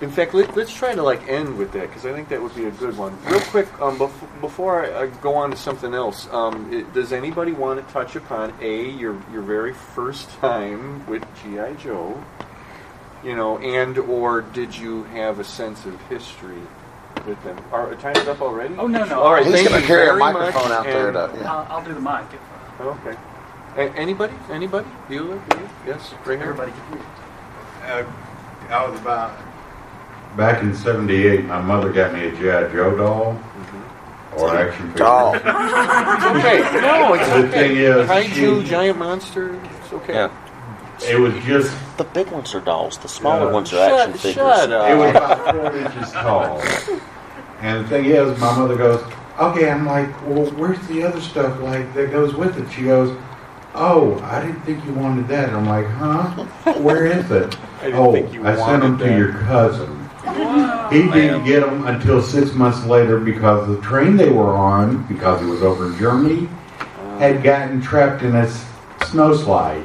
In 0.00 0.10
fact, 0.10 0.34
let, 0.34 0.56
let's 0.56 0.74
try 0.74 0.94
to 0.94 1.02
like 1.02 1.26
end 1.28 1.56
with 1.56 1.72
that 1.72 1.82
because 1.88 2.04
I 2.04 2.12
think 2.12 2.28
that 2.28 2.42
would 2.42 2.54
be 2.54 2.64
a 2.66 2.70
good 2.72 2.96
one. 2.98 3.16
Real 3.24 3.40
quick, 3.40 3.68
um, 3.80 3.98
bef- 3.98 4.40
before 4.40 4.84
I, 4.84 5.02
I 5.02 5.06
go 5.06 5.34
on 5.34 5.50
to 5.52 5.56
something 5.56 5.94
else, 5.94 6.28
um, 6.32 6.72
it, 6.72 6.92
does 6.92 7.12
anybody 7.12 7.52
want 7.52 7.86
to 7.86 7.92
touch 7.92 8.16
upon 8.16 8.52
a 8.60 8.90
your 8.90 9.20
your 9.32 9.42
very 9.42 9.72
first 9.72 10.28
time 10.40 11.06
with 11.06 11.22
GI 11.42 11.76
Joe? 11.82 12.22
You 13.22 13.34
know, 13.36 13.58
and 13.58 13.96
or 13.96 14.42
did 14.42 14.76
you 14.76 15.04
have 15.04 15.38
a 15.38 15.44
sense 15.44 15.86
of 15.86 15.98
history 16.08 16.60
with 17.26 17.42
them? 17.44 17.58
Are 17.72 17.94
time 17.94 18.16
is 18.16 18.28
up 18.28 18.42
already? 18.42 18.74
Oh, 18.76 18.86
no, 18.86 19.04
no. 19.06 19.22
All 19.22 19.32
right, 19.32 19.46
He's 19.46 19.54
thank 19.54 19.68
going 19.68 19.80
you 19.80 19.86
to 19.86 19.86
carry 19.86 20.08
a 20.10 20.14
microphone 20.16 20.68
much, 20.68 20.72
out 20.72 20.84
there. 20.84 21.08
and- 21.08 21.32
To, 21.34 21.38
yeah. 21.40 21.50
I'll, 21.54 21.78
I'll 21.78 21.84
do 21.84 21.94
the 21.94 22.00
mic. 22.00 22.24
If, 22.34 22.80
uh, 22.80 22.84
Okay. 22.84 23.16
A- 23.76 23.96
anybody? 23.96 24.34
Anybody? 24.50 24.86
Bueller? 25.08 25.40
You? 25.58 25.68
Yes, 25.86 26.12
right 26.26 26.38
here. 26.38 26.50
everybody 26.50 26.72
can 26.72 26.98
hear. 26.98 27.06
Uh, 27.86 28.04
I 28.68 28.88
was 28.90 29.00
about 29.00 29.38
back 30.36 30.62
in 30.62 30.74
'78. 30.74 31.44
My 31.44 31.60
mother 31.60 31.92
got 31.92 32.12
me 32.12 32.26
a 32.26 32.30
GI 32.32 32.72
Joe 32.74 32.96
doll 32.96 33.34
mm-hmm. 33.34 34.40
or 34.40 34.56
action 34.56 34.86
figure. 34.88 34.98
Doll. 35.04 35.34
It's 35.34 35.44
okay. 35.44 36.80
No, 36.80 37.14
it's 37.14 37.28
The 37.28 37.34
okay. 37.34 37.50
thing 37.50 37.76
is, 37.76 38.08
Kaiju, 38.08 38.62
she- 38.62 38.68
giant 38.68 38.98
monster. 38.98 39.54
It's 39.80 39.92
okay. 39.92 40.14
Yeah. 40.14 40.30
It 41.08 41.18
was 41.18 41.34
just 41.44 41.76
The 41.98 42.04
big 42.04 42.28
ones 42.28 42.54
are 42.54 42.60
dolls. 42.60 42.98
The 42.98 43.08
smaller 43.08 43.46
Yeah. 43.46 43.52
ones 43.52 43.72
are 43.72 43.76
Shut, 43.88 44.08
action 44.08 44.18
figures. 44.18 44.34
shut 44.34 44.72
up. 44.72 44.90
it 44.90 44.94
was 44.96 45.10
about 45.10 45.54
four 45.54 45.76
inches 45.76 46.12
tall. 46.12 46.62
And 47.60 47.84
the 47.84 47.88
thing 47.88 48.04
is, 48.06 48.38
my 48.40 48.56
mother 48.56 48.76
goes, 48.76 49.02
"Okay." 49.40 49.70
I'm 49.70 49.86
like, 49.86 50.08
"Well, 50.26 50.46
where's 50.52 50.78
the 50.86 51.02
other 51.02 51.20
stuff 51.20 51.60
like 51.60 51.92
that 51.94 52.10
goes 52.12 52.34
with 52.34 52.58
it?" 52.58 52.70
She 52.72 52.82
goes. 52.84 53.16
Oh, 53.76 54.20
I 54.22 54.40
didn't 54.40 54.60
think 54.60 54.84
you 54.84 54.92
wanted 54.92 55.26
that. 55.26 55.48
I'm 55.50 55.66
like, 55.66 55.84
huh? 55.86 56.44
Where 56.74 57.06
is 57.06 57.28
it? 57.32 57.56
I 57.82 57.90
oh, 57.90 58.14
I 58.14 58.54
sent 58.54 58.82
them 58.82 58.98
to 58.98 59.04
that. 59.04 59.18
your 59.18 59.32
cousin. 59.32 60.03
He 60.90 61.02
didn't 61.10 61.44
get 61.44 61.60
them 61.60 61.86
until 61.86 62.22
six 62.22 62.52
months 62.52 62.84
later 62.86 63.18
because 63.18 63.68
the 63.68 63.80
train 63.82 64.16
they 64.16 64.30
were 64.30 64.54
on, 64.54 65.06
because 65.06 65.42
it 65.42 65.46
was 65.46 65.62
over 65.62 65.86
in 65.86 65.98
Germany, 65.98 66.48
had 67.18 67.42
gotten 67.42 67.80
trapped 67.80 68.22
in 68.22 68.34
a 68.34 68.48
snow 69.06 69.34
slide. 69.36 69.82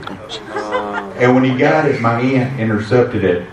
And 1.18 1.36
when 1.36 1.44
he 1.44 1.58
got 1.58 1.86
it, 1.86 2.00
my 2.02 2.22
aunt 2.22 2.60
intercepted 2.60 3.24
it. 3.24 3.50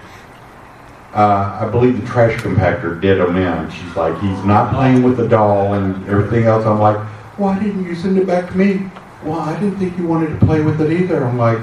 Uh, 1.12 1.58
I 1.62 1.68
believe 1.68 2.00
the 2.00 2.06
trash 2.06 2.38
compactor 2.40 3.00
did 3.00 3.18
him 3.18 3.36
in. 3.36 3.70
She's 3.70 3.96
like, 3.96 4.18
he's 4.20 4.44
not 4.44 4.72
playing 4.74 5.02
with 5.02 5.16
the 5.16 5.26
doll 5.26 5.74
and 5.74 6.06
everything 6.08 6.44
else. 6.44 6.66
I'm 6.66 6.78
like, 6.78 6.98
why 7.38 7.58
didn't 7.58 7.84
you 7.84 7.94
send 7.94 8.18
it 8.18 8.26
back 8.26 8.50
to 8.50 8.56
me? 8.56 8.88
Well, 9.24 9.40
I 9.40 9.58
didn't 9.58 9.78
think 9.78 9.96
you 9.98 10.06
wanted 10.06 10.38
to 10.38 10.46
play 10.46 10.60
with 10.60 10.80
it 10.80 10.92
either. 10.92 11.24
I'm 11.24 11.38
like, 11.38 11.58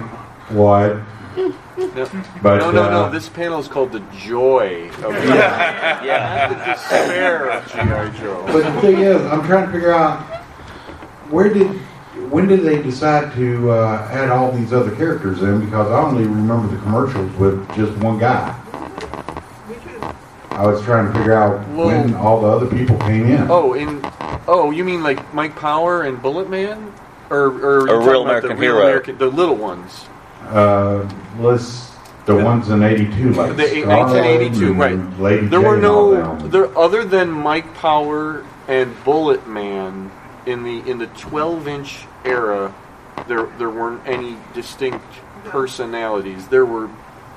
what? 0.49 0.99
No, 1.95 2.05
But 2.41 2.57
no, 2.59 2.71
no, 2.71 2.89
no. 2.89 3.03
uh, 3.05 3.09
This 3.09 3.29
panel 3.29 3.59
is 3.59 3.67
called 3.67 3.91
the 3.91 3.99
joy 4.17 4.89
of 5.03 5.13
Yeah. 5.25 6.47
not 6.49 6.57
the 6.57 6.71
despair 6.73 7.49
of 7.51 7.65
GI 7.71 8.19
Joe. 8.19 8.43
But 8.47 8.63
the 8.73 8.81
thing 8.81 8.99
is, 8.99 9.21
I'm 9.25 9.45
trying 9.45 9.65
to 9.67 9.71
figure 9.71 9.91
out 9.93 10.19
where 11.29 11.51
did, 11.53 11.67
when 12.31 12.47
did 12.47 12.61
they 12.61 12.81
decide 12.81 13.34
to 13.36 13.71
uh, 13.71 14.07
add 14.11 14.29
all 14.29 14.51
these 14.51 14.71
other 14.73 14.95
characters 14.95 15.41
in? 15.41 15.63
Because 15.65 15.89
I 15.91 16.01
only 16.01 16.23
remember 16.23 16.67
the 16.73 16.81
commercials 16.81 17.31
with 17.38 17.67
just 17.75 17.91
one 18.03 18.19
guy. 18.19 18.59
I 20.51 20.67
was 20.67 20.84
trying 20.84 21.07
to 21.11 21.17
figure 21.17 21.34
out 21.34 21.67
when 21.69 22.13
all 22.15 22.39
the 22.41 22.47
other 22.47 22.67
people 22.67 22.97
came 22.99 23.25
in. 23.25 23.47
Oh, 23.49 23.73
in 23.73 23.99
oh, 24.47 24.69
you 24.69 24.84
mean 24.84 25.01
like 25.01 25.34
Mike 25.34 25.55
Power 25.55 26.03
and 26.03 26.21
Bullet 26.21 26.47
Man, 26.49 26.93
or 27.31 27.47
or, 27.47 27.88
you 27.88 27.93
Or 27.95 27.97
talking 27.97 28.07
Real 28.07 28.21
about 28.21 28.41
the 28.43 28.49
American 28.51 28.57
Real 28.59 28.71
Hero. 28.73 28.81
American- 28.84 29.17
the 29.17 29.27
little 29.27 29.55
ones. 29.55 30.05
Uh, 30.54 31.10
let's 31.39 31.91
the 32.26 32.36
ones 32.36 32.70
in 32.70 32.84
'82, 32.84 33.34
like 33.34 33.58
The 33.58 33.68
Starlight 33.68 33.88
1982, 33.88 34.66
and 34.68 34.80
right. 34.80 35.20
Lady 35.20 35.47
There 35.47 35.60
J 35.60 35.66
were 35.68 35.78
no 35.78 36.36
them. 36.38 36.51
there 36.51 36.78
other 36.78 37.04
than 37.04 37.32
Mike 37.32 37.74
Power 37.76 38.45
and 38.68 39.04
Bullet 39.04 39.47
Man 39.47 40.12
in 40.45 40.64
the 40.64 40.88
in 40.89 40.99
the 40.99 41.08
12 41.08 41.68
inch 41.68 42.06
era. 42.24 42.74
There 43.28 43.47
there 43.58 43.70
weren't 43.70 44.06
any 44.08 44.38
distinct 44.54 45.06
personalities. 45.45 46.47
There 46.47 46.66
were 46.66 46.89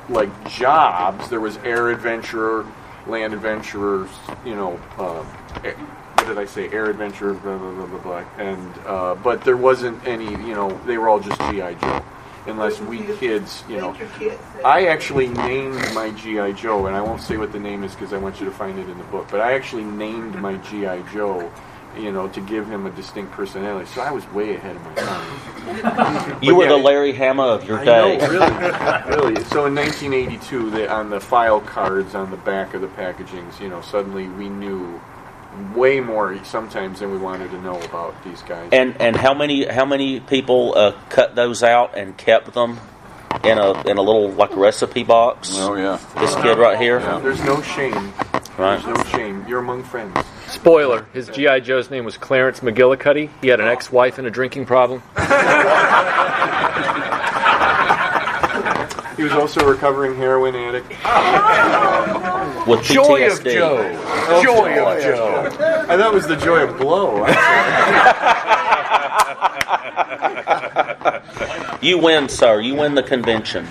like 0.09 0.31
jobs. 0.51 1.29
There 1.31 1.41
was 1.41 1.57
Air 1.59 1.91
Adventurer, 1.91 2.67
Land 3.07 3.33
Adventurers. 3.33 4.11
You 4.45 4.57
know, 4.57 4.81
uh, 4.99 5.25
eh, 5.65 5.73
what 5.73 6.27
did 6.27 6.39
I 6.39 6.45
say? 6.45 6.69
Air 6.71 6.91
Adventurer, 6.91 7.35
blah 7.35 7.57
blah 7.57 7.73
blah 7.73 7.87
blah 7.87 7.99
blah. 7.99 8.25
And 8.39 8.79
uh, 8.87 9.15
but 9.17 9.43
there 9.43 9.57
wasn't 9.57 10.07
any. 10.07 10.31
You 10.31 10.55
know, 10.55 10.79
they 10.87 10.99
were 10.99 11.09
all 11.09 11.21
just 11.21 11.41
GI 11.41 11.77
Joe. 11.81 12.05
Unless 12.47 12.81
we 12.81 12.99
kids, 13.17 13.65
you 13.69 13.79
know, 13.79 13.97
I 14.65 14.87
actually 14.87 15.29
named 15.29 15.75
my 15.95 16.11
GI 16.13 16.53
Joe, 16.55 16.87
and 16.87 16.97
I 16.97 17.01
won't 17.01 17.21
say 17.21 17.37
what 17.37 17.53
the 17.53 17.59
name 17.59 17.83
is 17.85 17.93
because 17.95 18.13
I 18.13 18.19
want 18.19 18.39
you 18.41 18.47
to 18.47 18.53
find 18.53 18.79
it 18.79 18.89
in 18.89 18.97
the 18.99 19.05
book. 19.05 19.27
But 19.31 19.41
I 19.41 19.55
actually 19.55 19.85
named 19.85 20.37
my 20.37 20.55
GI 20.59 21.03
Joe, 21.13 21.51
you 21.99 22.13
know, 22.13 22.29
to 22.29 22.41
give 22.41 22.69
him 22.69 22.87
a 22.87 22.91
distinct 22.91 23.33
personality. 23.33 23.87
So 23.87 24.01
I 24.01 24.11
was 24.13 24.25
way 24.33 24.55
ahead 24.55 24.77
of 24.77 24.85
my 24.85 24.95
time. 24.95 25.41
You 26.43 26.53
But 26.53 26.59
were 26.59 26.65
yeah, 26.65 26.71
the 26.71 26.77
Larry 26.77 27.13
Hama 27.13 27.43
of 27.43 27.65
your 27.65 27.79
I 27.81 27.85
day. 27.85 28.17
know, 28.19 28.29
really, 28.29 29.33
really. 29.35 29.45
So 29.47 29.67
in 29.67 29.75
1982, 29.75 30.71
they, 30.71 30.87
on 30.87 31.11
the 31.11 31.21
file 31.21 31.61
cards 31.61 32.15
on 32.15 32.31
the 32.31 32.37
back 32.37 32.75
of 32.75 32.81
the 32.81 32.87
packagings, 32.89 33.59
you 33.61 33.69
know, 33.69 33.81
suddenly 33.81 34.29
we 34.29 34.49
knew 34.49 35.01
way 35.75 36.01
more 36.01 36.43
sometimes 36.45 37.01
than 37.01 37.11
we 37.11 37.19
wanted 37.19 37.51
to 37.51 37.61
know 37.63 37.81
about 37.83 38.23
these 38.25 38.43
guys. 38.43 38.69
And 38.73 38.97
and 39.01 39.17
how 39.17 39.35
many 39.35 39.67
how 39.67 39.85
many 39.85 40.21
people 40.21 40.75
uh, 40.77 40.93
cut 41.09 41.35
those 41.35 41.63
out 41.63 41.97
and 41.97 42.17
kept 42.17 42.53
them 42.55 42.79
in 43.45 43.59
a 43.59 43.73
in 43.89 43.99
a 43.99 44.03
little 44.03 44.31
like 44.33 44.57
recipe 44.57 45.05
box? 45.05 45.51
Oh 45.55 45.75
yeah. 45.75 45.99
This 46.19 46.35
kid 46.37 46.59
right 46.59 46.79
here, 46.79 47.01
There's 47.21 47.43
no 47.45 47.61
shame. 47.63 48.13
right? 48.59 48.83
There's 48.83 48.87
no 48.87 49.05
shame. 49.05 49.45
You're 49.49 49.61
among 49.61 49.85
friends. 49.85 50.17
Spoiler: 50.49 51.07
His 51.13 51.29
GI 51.29 51.61
Joe's 51.63 51.91
name 51.91 52.05
was 52.05 52.17
Clarence 52.17 52.61
McGillicuddy. 52.61 53.31
He 53.43 53.49
had 53.49 53.61
an 53.61 53.67
ex-wife 53.69 54.19
and 54.19 54.27
a 54.27 54.31
drinking 54.31 54.67
problem. 54.67 55.03
He 59.17 59.23
was 59.23 59.33
also 59.33 59.61
a 59.67 59.71
recovering 59.71 60.15
heroin 60.15 60.55
addict. 60.55 60.93
With 62.67 62.83
Joy 62.85 63.27
of 63.31 63.41
PTSD. 63.41 63.53
Joe. 63.53 64.43
Joy 64.43 64.79
of 64.85 65.03
Joe. 65.03 65.45
I 65.89 65.97
thought 65.97 66.13
it 66.13 66.15
was 66.15 66.27
the 66.27 66.37
joy 66.37 66.63
of 66.65 66.77
blow. 66.79 67.25
You 71.83 71.99
win, 71.99 72.29
sir. 72.29 72.61
You 72.61 72.75
win 72.75 72.95
the 72.95 73.03
convention. 73.03 73.67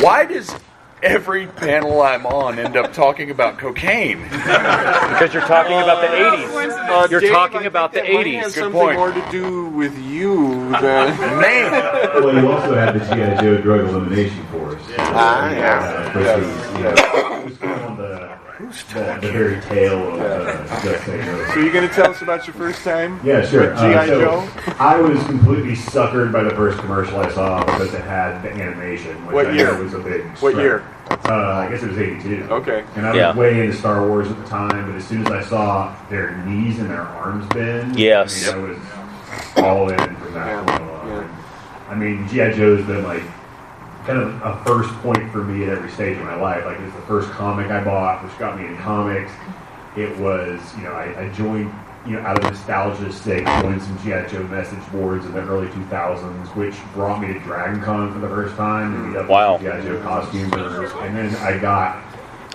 Why 0.00 0.24
does 0.26 0.54
every 1.02 1.46
panel 1.46 2.02
I'm 2.02 2.26
on 2.26 2.58
end 2.58 2.76
up 2.76 2.92
talking 2.92 3.30
about 3.30 3.58
cocaine? 3.58 4.22
Because 4.22 5.32
you're 5.32 5.42
talking 5.42 5.78
about 5.78 6.00
the 6.02 6.08
80s. 6.08 6.70
Uh, 6.88 7.08
You're 7.10 7.20
Dave, 7.20 7.32
talking 7.32 7.56
I 7.56 7.60
think 7.60 7.68
about 7.70 7.92
the 7.92 8.00
that 8.00 8.08
80s. 8.08 8.34
Have 8.34 8.44
Good 8.44 8.52
something 8.54 8.80
point. 8.80 8.96
more 8.98 9.12
to 9.12 9.30
do 9.30 9.66
with 9.70 9.98
you 9.98 10.70
than 10.72 11.16
Man, 11.40 11.72
Well, 12.22 12.34
you 12.36 12.50
also 12.52 12.74
had 12.74 12.94
the 12.94 13.00
GI 13.00 13.42
Joe 13.42 13.58
Drug 13.60 13.80
Elimination 13.88 14.44
Force. 14.48 14.82
Ah, 14.98 15.50
yeah. 15.50 16.12
Uh, 16.14 17.44
which 17.44 17.58
was, 17.58 18.27
you 18.58 18.64
know, 18.64 18.70
it 18.70 18.74
was 18.74 18.82
kind 18.84 19.10
of 19.10 19.20
the, 19.20 19.26
the, 19.28 19.32
the 19.32 19.38
very 19.38 19.60
tail 19.62 20.14
of 20.14 20.20
uh, 20.20 20.82
Just 20.82 21.04
Say 21.06 21.18
No. 21.18 21.50
So 21.54 21.60
you're 21.60 21.72
going 21.72 21.88
to 21.88 21.94
tell 21.94 22.10
us 22.10 22.22
about 22.22 22.46
your 22.46 22.54
first 22.54 22.82
time? 22.82 23.20
Yeah, 23.24 23.46
sure. 23.46 23.70
With 23.70 23.78
G.I. 23.78 23.92
Uh, 23.94 24.06
so 24.06 24.20
Joe? 24.20 24.72
I 24.78 25.00
was 25.00 25.22
completely 25.24 25.74
suckered 25.74 26.32
by 26.32 26.42
the 26.42 26.50
first 26.50 26.78
commercial 26.78 27.18
I 27.18 27.30
saw 27.32 27.64
because 27.64 27.94
it 27.94 28.02
had 28.02 28.42
the 28.42 28.50
animation, 28.52 29.14
which 29.26 29.34
What 29.34 29.46
I 29.46 29.52
year? 29.52 29.72
know 29.72 29.82
was 29.82 29.94
a 29.94 29.98
big. 29.98 30.24
What 30.38 30.52
strike. 30.52 30.56
year? 30.56 30.84
Uh, 31.10 31.64
I 31.66 31.70
guess 31.70 31.82
it 31.82 31.88
was 31.88 31.98
'82. 31.98 32.48
Okay. 32.50 32.84
And 32.96 33.06
I 33.06 33.10
was 33.10 33.16
Yeah. 33.16 33.34
way 33.36 33.60
into 33.64 33.76
Star 33.76 34.06
Wars 34.06 34.28
at 34.30 34.36
the 34.36 34.44
time, 34.48 34.86
but 34.86 34.94
as 34.96 35.06
soon 35.06 35.26
as 35.26 35.32
I 35.32 35.42
saw 35.42 35.94
their 36.10 36.36
knees 36.44 36.78
and 36.80 36.90
their 36.90 37.00
arms 37.02 37.46
bend, 37.48 37.98
Yes. 37.98 38.48
I, 38.50 38.56
mean, 38.56 38.64
I 38.64 38.68
was 38.68 38.78
all 39.64 39.88
in 39.88 40.16
for 40.16 40.28
that 40.30 40.66
Yeah, 40.66 41.06
yeah. 41.06 41.28
I 41.88 41.94
mean, 41.94 42.28
GI 42.28 42.52
Joe's 42.52 42.84
been 42.86 43.04
like 43.04 43.22
kind 44.08 44.20
of 44.22 44.40
a 44.42 44.64
first 44.64 44.88
point 45.02 45.30
for 45.30 45.44
me 45.44 45.64
at 45.64 45.68
every 45.68 45.90
stage 45.90 46.16
of 46.16 46.24
my 46.24 46.34
life. 46.34 46.64
Like 46.64 46.78
it 46.78 46.82
was 46.82 46.94
the 46.94 47.02
first 47.02 47.28
comic 47.30 47.70
I 47.70 47.84
bought, 47.84 48.24
which 48.24 48.36
got 48.38 48.58
me 48.58 48.66
into 48.66 48.80
comics. 48.80 49.30
It 49.98 50.16
was, 50.18 50.60
you 50.78 50.84
know, 50.84 50.92
I, 50.92 51.24
I 51.24 51.28
joined 51.28 51.70
you 52.06 52.14
know, 52.14 52.20
out 52.20 52.38
of 52.38 52.44
nostalgia's 52.44 53.20
sake, 53.20 53.44
joined 53.60 53.82
some 53.82 53.98
GI 53.98 54.30
Joe 54.30 54.42
message 54.44 54.80
boards 54.92 55.26
in 55.26 55.32
the 55.32 55.40
early 55.40 55.66
2000s, 55.66 56.56
which 56.56 56.74
brought 56.94 57.20
me 57.20 57.34
to 57.34 57.40
Dragon 57.40 57.82
Con 57.82 58.10
for 58.14 58.20
the 58.20 58.28
first 58.28 58.56
time 58.56 58.94
and 58.94 59.08
meet 59.12 59.18
up 59.18 59.28
Wow. 59.28 59.58
with 59.58 59.62
GI 59.62 59.86
Joe 59.86 60.00
costumers. 60.02 60.90
And 61.00 61.14
then 61.14 61.36
I 61.36 61.58
got 61.58 62.02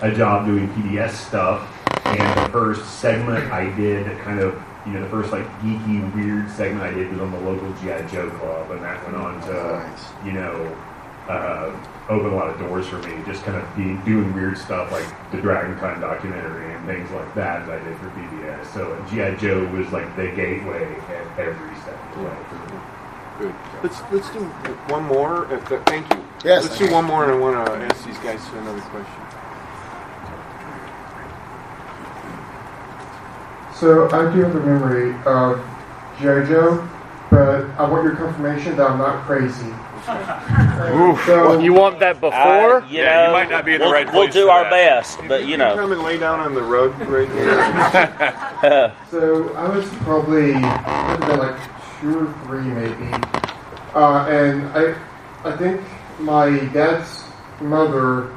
a 0.02 0.12
job 0.12 0.46
doing 0.46 0.66
PBS 0.70 1.10
stuff, 1.12 1.60
and 2.04 2.40
the 2.44 2.50
first 2.50 2.98
segment 2.98 3.52
I 3.52 3.70
did, 3.76 4.18
kind 4.18 4.40
of, 4.40 4.60
you 4.86 4.92
know, 4.94 5.02
the 5.04 5.08
first 5.10 5.30
like 5.30 5.46
geeky, 5.60 6.12
weird 6.16 6.50
segment 6.50 6.82
I 6.82 6.92
did 6.92 7.12
was 7.12 7.20
on 7.20 7.30
the 7.30 7.40
local 7.40 7.70
GI 7.74 8.10
Joe 8.10 8.30
club, 8.30 8.72
and 8.72 8.82
that 8.82 9.04
went 9.04 9.16
on 9.16 9.40
to, 9.42 9.52
Nice. 9.52 10.04
you 10.24 10.32
know, 10.32 10.76
uh, 11.28 11.72
open 12.08 12.32
a 12.32 12.36
lot 12.36 12.48
of 12.48 12.58
doors 12.58 12.86
for 12.86 12.98
me. 12.98 13.22
Just 13.24 13.44
kind 13.44 13.56
of 13.56 13.76
being 13.76 14.00
doing 14.04 14.32
weird 14.34 14.58
stuff 14.58 14.92
like 14.92 15.06
the 15.32 15.40
Dragon 15.40 15.78
Con 15.78 16.00
documentary 16.00 16.72
and 16.74 16.86
things 16.86 17.10
like 17.10 17.34
that 17.34 17.66
that 17.66 17.80
I 17.80 17.84
did 17.84 17.96
for 17.98 18.10
PBS. 18.10 18.66
So 18.74 19.02
GI 19.10 19.40
Joe 19.40 19.64
was 19.72 19.90
like 19.92 20.14
the 20.16 20.28
gateway 20.28 20.94
at 21.08 21.38
every 21.38 21.74
step 21.80 21.98
of 22.10 22.18
the 22.18 22.24
way 22.24 22.36
for 22.48 22.74
me. 22.74 22.80
Good. 23.38 23.54
Let's 23.82 24.00
let's 24.12 24.30
do 24.30 24.44
one 24.92 25.04
more. 25.04 25.52
If 25.52 25.68
the, 25.68 25.80
thank 25.80 26.12
you. 26.12 26.24
Yes, 26.44 26.64
Let's 26.64 26.78
do 26.78 26.92
one 26.92 27.06
more, 27.06 27.24
and 27.24 27.32
I 27.32 27.38
want 27.38 27.56
to 27.56 27.86
ask 27.86 28.04
these 28.04 28.18
guys 28.18 28.46
another 28.52 28.80
question. 28.82 29.24
So 33.74 34.08
I 34.10 34.32
do 34.32 34.42
have 34.42 34.54
a 34.54 34.60
memory 34.60 35.14
of 35.24 35.58
G.I. 36.20 36.44
Joe, 36.44 36.86
but 37.30 37.64
I 37.80 37.88
want 37.90 38.04
your 38.04 38.14
confirmation 38.14 38.76
that 38.76 38.90
I'm 38.90 38.98
not 38.98 39.24
crazy. 39.24 39.72
So, 40.04 41.58
You 41.60 41.72
want 41.72 41.98
that 42.00 42.20
before? 42.20 42.82
Uh, 42.82 42.86
you 42.88 42.98
Yeah, 42.98 43.26
you 43.28 43.32
might 43.32 43.50
not 43.50 43.64
be 43.64 43.74
in 43.74 43.80
the 43.80 43.86
we'll, 43.86 43.92
right 43.94 44.06
We'll 44.12 44.24
place 44.24 44.34
do 44.34 44.48
our 44.50 44.64
that. 44.64 44.70
best, 44.70 45.18
but 45.28 45.42
you 45.44 45.52
You 45.52 45.56
know. 45.56 45.74
come 45.74 45.92
and 45.92 46.02
lay 46.02 46.18
down 46.18 46.40
on 46.40 46.54
the 46.54 46.62
rug 46.62 46.98
right 47.08 47.28
here. 47.30 48.92
so 49.10 49.54
I 49.54 49.68
was 49.68 49.88
probably 50.04 50.54
I 50.54 51.16
like 51.36 51.56
two 52.00 52.26
or 52.26 52.32
three 52.44 52.60
maybe, 52.64 53.12
uh, 53.94 54.26
and 54.28 54.66
I 54.76 54.94
I 55.44 55.56
think 55.56 55.80
my 56.18 56.58
dad's 56.72 57.24
mother 57.60 58.30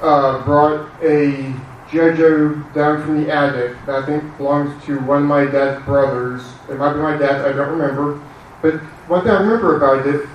uh, 0.00 0.42
brought 0.44 0.88
a 1.02 1.52
G.I. 1.90 2.12
Joe 2.16 2.54
down 2.74 3.02
from 3.02 3.22
the 3.22 3.30
attic 3.30 3.76
that 3.86 4.02
I 4.02 4.06
think 4.06 4.36
belongs 4.38 4.82
to 4.86 4.98
one 5.00 5.22
of 5.22 5.28
my 5.28 5.44
dad's 5.44 5.84
brothers. 5.84 6.42
It 6.70 6.78
might 6.78 6.94
be 6.94 7.00
my 7.00 7.16
dad's, 7.18 7.44
I 7.44 7.52
don't 7.52 7.78
remember. 7.78 8.20
But 8.62 8.76
one 9.08 9.22
thing 9.22 9.30
I 9.32 9.40
remember 9.42 9.76
about 9.76 10.06
it 10.06 10.26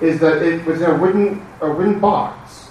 is 0.00 0.20
that 0.20 0.42
it 0.42 0.64
was 0.64 0.80
in 0.80 0.90
a 0.90 0.98
wooden 0.98 1.46
a 1.60 1.70
wooden 1.70 1.98
box. 1.98 2.68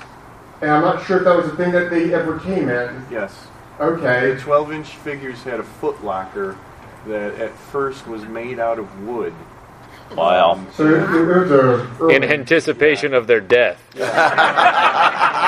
And 0.62 0.72
I'm 0.72 0.82
not 0.82 1.06
sure 1.06 1.18
if 1.18 1.24
that 1.26 1.36
was 1.36 1.48
a 1.48 1.56
thing 1.56 1.72
that 1.74 1.90
they 1.90 2.14
ever 2.14 2.40
came 2.40 2.70
in. 2.70 3.06
yes. 3.12 3.48
Okay. 3.80 4.34
The 4.34 4.40
12-inch 4.40 4.88
figures 4.88 5.44
had 5.44 5.60
a 5.60 5.64
foot 5.64 6.02
locker 6.04 6.58
that 7.08 7.36
at 7.36 7.54
first 7.56 8.08
was 8.08 8.24
made 8.24 8.58
out 8.58 8.80
of 8.80 9.02
wood. 9.06 9.34
Wow. 10.14 10.66
So 10.76 10.86
it, 10.88 11.02
it 11.02 11.26
was 11.26 11.52
a 11.52 12.08
In 12.08 12.24
anticipation 12.24 13.14
of 13.14 13.28
their 13.28 13.42
death. 13.42 13.82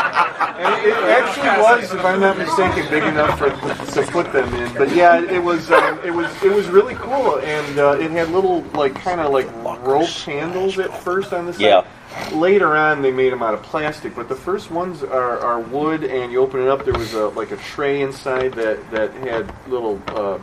And 0.58 0.88
it 0.88 0.94
actually 0.96 1.62
was, 1.62 1.94
if 1.94 2.04
I'm 2.04 2.20
not 2.20 2.36
mistaken, 2.36 2.90
big 2.90 3.04
enough 3.04 3.38
for 3.38 3.50
to 3.52 4.12
put 4.12 4.34
them 4.34 4.52
in. 4.56 4.74
But 4.74 4.92
yeah, 4.96 5.22
it 5.22 5.44
was 5.44 5.70
um, 5.70 6.00
it 6.04 6.10
was 6.10 6.32
it 6.44 6.52
was 6.52 6.68
really 6.68 6.96
cool, 6.96 7.38
and 7.42 7.78
uh, 7.78 7.98
it 8.00 8.10
had 8.10 8.30
little 8.30 8.62
like 8.74 8.96
kind 8.96 9.22
of 9.22 9.32
like 9.32 9.46
rope 9.86 10.10
handles 10.10 10.80
at 10.80 10.92
first 11.04 11.32
on 11.32 11.46
the 11.46 11.54
side. 11.54 11.62
Yeah. 11.62 11.86
Later 12.34 12.76
on, 12.76 13.04
they 13.04 13.12
made 13.12 13.32
them 13.32 13.44
out 13.44 13.54
of 13.54 13.62
plastic, 13.62 14.16
but 14.16 14.30
the 14.30 14.36
first 14.36 14.72
ones 14.72 15.04
are, 15.04 15.38
are 15.40 15.60
wood, 15.60 16.04
and 16.04 16.32
you 16.32 16.40
open 16.40 16.62
it 16.62 16.68
up. 16.70 16.86
There 16.86 16.98
was 16.98 17.14
a 17.14 17.28
like 17.28 17.52
a 17.52 17.58
tray 17.58 18.02
inside 18.02 18.54
that 18.54 18.90
that 18.90 19.14
had 19.14 19.54
little. 19.68 20.02
Uh, 20.08 20.40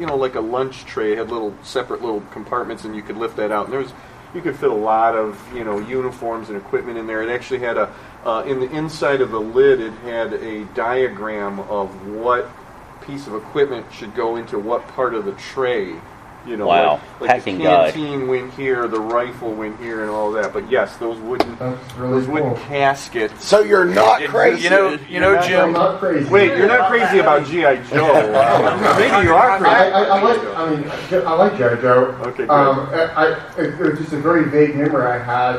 you 0.00 0.06
know, 0.06 0.16
like 0.16 0.34
a 0.34 0.40
lunch 0.40 0.86
tray, 0.86 1.12
it 1.12 1.18
had 1.18 1.30
little 1.30 1.54
separate 1.62 2.00
little 2.00 2.22
compartments, 2.32 2.84
and 2.84 2.96
you 2.96 3.02
could 3.02 3.18
lift 3.18 3.36
that 3.36 3.52
out. 3.52 3.66
And 3.66 3.72
there 3.74 3.80
was, 3.80 3.92
you 4.34 4.40
could 4.40 4.56
fit 4.56 4.70
a 4.70 4.74
lot 4.74 5.14
of, 5.14 5.38
you 5.54 5.62
know, 5.62 5.78
uniforms 5.78 6.48
and 6.48 6.56
equipment 6.56 6.96
in 6.96 7.06
there. 7.06 7.22
It 7.22 7.28
actually 7.28 7.60
had 7.60 7.76
a, 7.76 7.94
uh, 8.24 8.42
in 8.46 8.60
the 8.60 8.70
inside 8.70 9.20
of 9.20 9.30
the 9.30 9.40
lid, 9.40 9.78
it 9.78 9.92
had 10.04 10.32
a 10.32 10.64
diagram 10.74 11.60
of 11.60 12.06
what 12.06 12.48
piece 13.06 13.26
of 13.26 13.34
equipment 13.34 13.86
should 13.92 14.14
go 14.14 14.36
into 14.36 14.58
what 14.58 14.86
part 14.88 15.14
of 15.14 15.26
the 15.26 15.32
tray. 15.32 15.94
You 16.46 16.56
know, 16.56 16.66
Wow. 16.68 16.92
like, 16.94 17.20
like 17.20 17.30
Packing 17.30 17.58
the 17.58 17.64
guide. 17.64 17.92
canteen 17.92 18.26
went 18.26 18.54
here, 18.54 18.88
the 18.88 18.98
rifle 18.98 19.52
went 19.52 19.78
here, 19.78 20.00
and 20.00 20.10
all 20.10 20.32
that. 20.32 20.54
But 20.54 20.70
yes, 20.70 20.96
those 20.96 21.18
wooden, 21.18 21.54
really 21.98 22.12
those 22.20 22.28
wooden 22.28 22.54
cool. 22.54 22.58
caskets. 22.66 23.44
So 23.44 23.60
you're 23.60 23.84
not 23.84 24.22
crazy. 24.24 24.64
You 24.64 24.70
know, 24.70 24.98
you 25.08 25.20
know, 25.20 25.32
You're 25.32 25.34
not- 25.34 25.44
I'm 25.44 25.48
Jim. 25.50 25.72
not 25.74 25.98
crazy. 26.00 26.30
Wait, 26.30 26.56
you're 26.56 26.66
not 26.66 26.88
crazy 26.90 27.18
about 27.18 27.44
GI 27.46 27.80
Joe? 27.90 28.94
Maybe 28.98 29.26
you 29.26 29.34
are 29.34 29.50
I, 29.50 29.58
crazy. 29.58 29.74
I, 29.74 30.02
I 30.04 30.22
like. 30.22 30.56
I 30.56 30.70
mean, 30.70 31.26
I 31.26 31.34
like 31.34 31.56
G.I. 31.58 31.74
Joe. 31.76 32.04
Okay, 32.22 32.36
good. 32.38 32.50
Um, 32.50 32.88
I, 32.90 33.02
I, 33.16 33.60
it 33.60 33.78
was 33.78 33.98
just 33.98 34.12
a 34.14 34.18
very 34.18 34.44
vague 34.48 34.76
memory 34.76 35.06
I 35.06 35.18
had, 35.18 35.56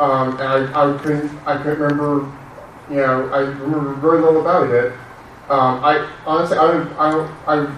um, 0.00 0.30
and 0.40 0.74
I, 0.74 0.94
I 0.94 0.98
couldn't. 0.98 1.30
I 1.46 1.56
couldn't 1.58 1.80
remember. 1.80 2.32
You 2.88 2.96
know, 2.96 3.28
I 3.30 3.40
remember 3.40 3.92
very 3.94 4.20
little 4.20 4.40
about 4.40 4.70
it. 4.70 4.92
Um, 5.50 5.84
I 5.84 6.10
honestly, 6.26 6.56
I 6.56 6.66
don't. 6.66 6.92
I. 6.98 7.28
I 7.46 7.76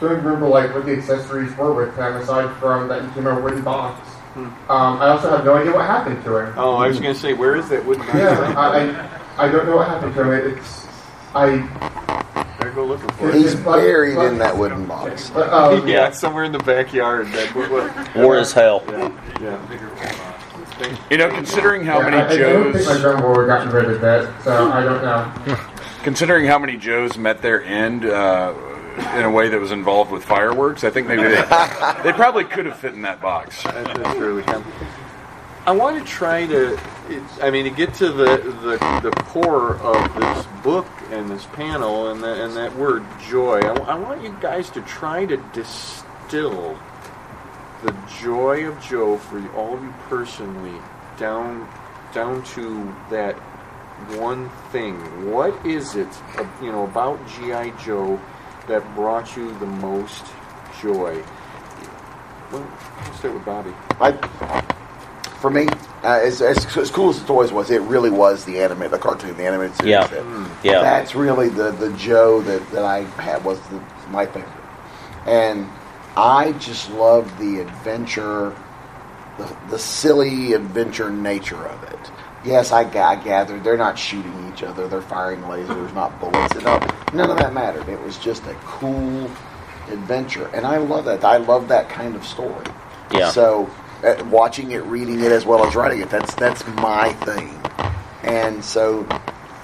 don't 0.00 0.24
remember 0.24 0.48
like 0.48 0.74
what 0.74 0.86
the 0.86 0.92
accessories 0.92 1.54
were 1.56 1.72
with 1.72 1.96
him 1.96 2.16
aside 2.16 2.54
from 2.58 2.88
that 2.88 3.02
he 3.02 3.08
came 3.14 3.26
in 3.26 3.36
a 3.36 3.40
wooden 3.40 3.62
box. 3.62 4.10
Um, 4.36 4.52
I 4.68 5.08
also 5.08 5.30
have 5.30 5.44
no 5.44 5.54
idea 5.54 5.72
what 5.72 5.86
happened 5.86 6.22
to 6.24 6.36
him. 6.38 6.52
Hmm. 6.52 6.58
Oh, 6.58 6.74
I 6.74 6.88
was 6.88 6.98
going 6.98 7.14
to 7.14 7.20
say, 7.20 7.34
where 7.34 7.54
is 7.54 7.68
that 7.68 7.84
wooden 7.84 8.04
Yeah. 8.08 8.54
I, 8.56 8.80
I, 9.38 9.46
I 9.46 9.48
don't 9.52 9.66
know 9.66 9.76
what 9.76 9.86
happened 9.86 10.14
to 10.14 10.22
him. 10.32 10.58
It's 10.58 10.88
I. 11.34 11.58
Better 12.58 12.70
go 12.72 12.84
looking 12.84 13.08
for 13.10 13.30
it. 13.30 13.34
He's 13.36 13.54
buried 13.54 14.18
in 14.18 14.38
that 14.38 14.56
wooden 14.56 14.86
box. 14.86 15.30
But, 15.30 15.52
um, 15.52 15.86
Yeah, 15.88 16.10
somewhere 16.10 16.44
in 16.44 16.52
the 16.52 16.58
backyard. 16.58 17.28
That 17.28 17.54
what, 17.54 17.70
what, 17.70 18.16
War 18.16 18.38
is 18.38 18.52
hell. 18.52 18.82
yeah, 18.88 19.12
yeah. 19.40 21.00
You 21.10 21.18
know, 21.18 21.30
considering 21.30 21.84
how 21.84 22.00
yeah, 22.00 22.10
many 22.10 22.16
I, 22.16 22.26
I 22.26 22.52
don't 22.52 22.72
think 22.72 22.86
my 22.86 22.92
Joes, 22.94 23.02
grandma 23.02 23.28
would 23.28 23.38
have 23.38 23.46
gotten 23.46 23.72
rid 23.72 23.90
of 23.90 24.00
that, 24.00 24.42
so 24.42 24.72
I 24.72 24.82
don't 24.82 25.02
know. 25.02 25.56
considering 26.02 26.46
how 26.46 26.58
many 26.58 26.76
Joes 26.76 27.16
met 27.16 27.40
their 27.40 27.62
end 27.62 28.04
uh, 28.04 28.52
in 28.96 29.24
a 29.24 29.30
way 29.30 29.48
that 29.48 29.60
was 29.60 29.72
involved 29.72 30.10
with 30.10 30.24
fireworks, 30.24 30.84
I 30.84 30.90
think 30.90 31.08
maybe 31.08 31.22
they, 31.22 31.34
they 32.02 32.12
probably 32.12 32.44
could 32.44 32.66
have 32.66 32.78
fit 32.78 32.94
in 32.94 33.02
that 33.02 33.20
box. 33.20 33.62
That, 33.64 33.96
that's 33.96 34.16
true. 34.16 34.40
Yeah. 34.40 34.62
I 35.66 35.72
want 35.72 35.98
to 35.98 36.04
try 36.04 36.46
to, 36.46 36.78
I 37.40 37.50
mean, 37.50 37.64
to 37.64 37.70
get 37.70 37.94
to 37.94 38.12
the, 38.12 38.36
the 38.36 39.00
the 39.02 39.10
core 39.22 39.76
of 39.78 40.14
this 40.14 40.46
book 40.62 40.86
and 41.10 41.30
this 41.30 41.46
panel 41.46 42.10
and 42.10 42.22
the, 42.22 42.44
and 42.44 42.54
that 42.56 42.76
word 42.76 43.04
joy. 43.28 43.60
I, 43.60 43.94
I 43.94 43.94
want 43.98 44.22
you 44.22 44.36
guys 44.40 44.68
to 44.70 44.82
try 44.82 45.24
to 45.24 45.36
distill 45.52 46.78
the 47.82 47.96
joy 48.20 48.68
of 48.68 48.80
Joe 48.82 49.18
for 49.18 49.38
all 49.54 49.74
of 49.74 49.82
you 49.82 49.94
personally 50.08 50.78
down 51.18 51.68
down 52.12 52.44
to 52.44 52.94
that 53.10 53.34
one 54.18 54.50
thing. 54.70 54.96
What 55.30 55.64
is 55.64 55.96
it, 55.96 56.08
you 56.62 56.70
know, 56.72 56.84
about 56.84 57.26
GI 57.28 57.72
Joe 57.82 58.20
that 58.68 58.94
brought 58.94 59.36
you 59.36 59.56
the 59.58 59.66
most 59.66 60.24
joy? 60.80 61.22
Well, 62.52 62.66
let's 63.04 63.18
start 63.18 63.34
with 63.34 63.44
Bobby. 63.44 63.72
I, 64.00 64.12
for 65.40 65.50
me, 65.50 65.66
uh, 66.02 66.20
as, 66.22 66.40
as, 66.40 66.64
as 66.76 66.90
cool 66.90 67.10
as 67.10 67.20
the 67.20 67.26
toys 67.26 67.52
was, 67.52 67.70
it 67.70 67.80
really 67.82 68.10
was 68.10 68.44
the 68.44 68.60
anime, 68.60 68.90
the 68.90 68.98
cartoon, 68.98 69.36
the 69.36 69.44
animated 69.46 69.76
series. 69.76 69.90
Yeah. 69.90 70.06
that- 70.06 70.50
Yeah. 70.62 70.80
That's 70.82 71.14
really 71.14 71.48
the, 71.48 71.72
the 71.72 71.92
Joe 71.94 72.40
that, 72.42 72.70
that 72.70 72.84
I 72.84 73.00
had 73.20 73.44
was 73.44 73.60
the, 73.68 73.82
my 74.10 74.26
favorite. 74.26 74.50
And 75.26 75.68
I 76.16 76.52
just 76.52 76.90
love 76.90 77.38
the 77.38 77.60
adventure, 77.60 78.54
the, 79.38 79.56
the 79.70 79.78
silly 79.78 80.52
adventure 80.52 81.10
nature 81.10 81.66
of 81.66 81.82
it. 81.84 82.10
Yes, 82.44 82.72
I, 82.72 82.84
ga- 82.84 83.10
I 83.10 83.16
gathered 83.16 83.64
they're 83.64 83.76
not 83.76 83.98
shooting 83.98 84.52
each 84.52 84.62
other, 84.62 84.86
they're 84.86 85.00
firing 85.00 85.40
lasers, 85.42 85.94
not 85.94 86.18
bullets. 86.20 86.54
No, 86.56 86.78
none 87.14 87.30
of 87.30 87.38
that 87.38 87.54
mattered. 87.54 87.88
It 87.88 88.00
was 88.02 88.18
just 88.18 88.44
a 88.46 88.54
cool 88.64 89.30
adventure. 89.88 90.48
And 90.54 90.66
I 90.66 90.76
love 90.76 91.06
that. 91.06 91.24
I 91.24 91.38
love 91.38 91.68
that 91.68 91.88
kind 91.88 92.14
of 92.14 92.24
story. 92.24 92.66
Yeah. 93.12 93.30
So, 93.30 93.70
uh, 94.02 94.22
watching 94.30 94.72
it, 94.72 94.82
reading 94.84 95.20
it, 95.20 95.32
as 95.32 95.46
well 95.46 95.64
as 95.64 95.74
writing 95.74 96.00
it, 96.00 96.10
that's 96.10 96.34
that's 96.34 96.66
my 96.76 97.12
thing. 97.12 97.58
And 98.22 98.64
so, 98.64 99.06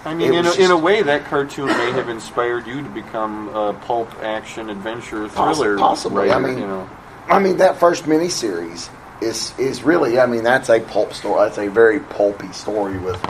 I 0.05 0.15
mean, 0.15 0.33
in 0.33 0.47
a, 0.47 0.53
in 0.55 0.71
a 0.71 0.77
way, 0.77 1.03
that 1.03 1.25
cartoon 1.27 1.67
may 1.67 1.91
have 1.93 2.09
inspired 2.09 2.67
you 2.67 2.83
to 2.83 2.89
become 2.89 3.49
a 3.55 3.75
pulp 3.75 4.11
action 4.23 4.71
adventure 4.71 5.29
thriller 5.29 5.77
possibly. 5.77 6.31
I 6.31 6.39
mean, 6.39 6.59
you 6.59 6.67
know. 6.67 6.89
I 7.29 7.39
mean, 7.39 7.59
that 7.59 7.79
first 7.79 8.05
miniseries 8.05 8.89
is 9.21 9.59
is 9.59 9.83
really, 9.83 10.19
I 10.19 10.27
mean, 10.27 10.45
that's 10.45 10.69
a 10.69 10.81
pulp 10.81 11.13
story. 11.13 11.45
That's 11.45 11.59
a 11.59 11.69
very 11.69 12.01
pulpy 12.01 12.53
story 12.53 12.99
with 12.99 13.21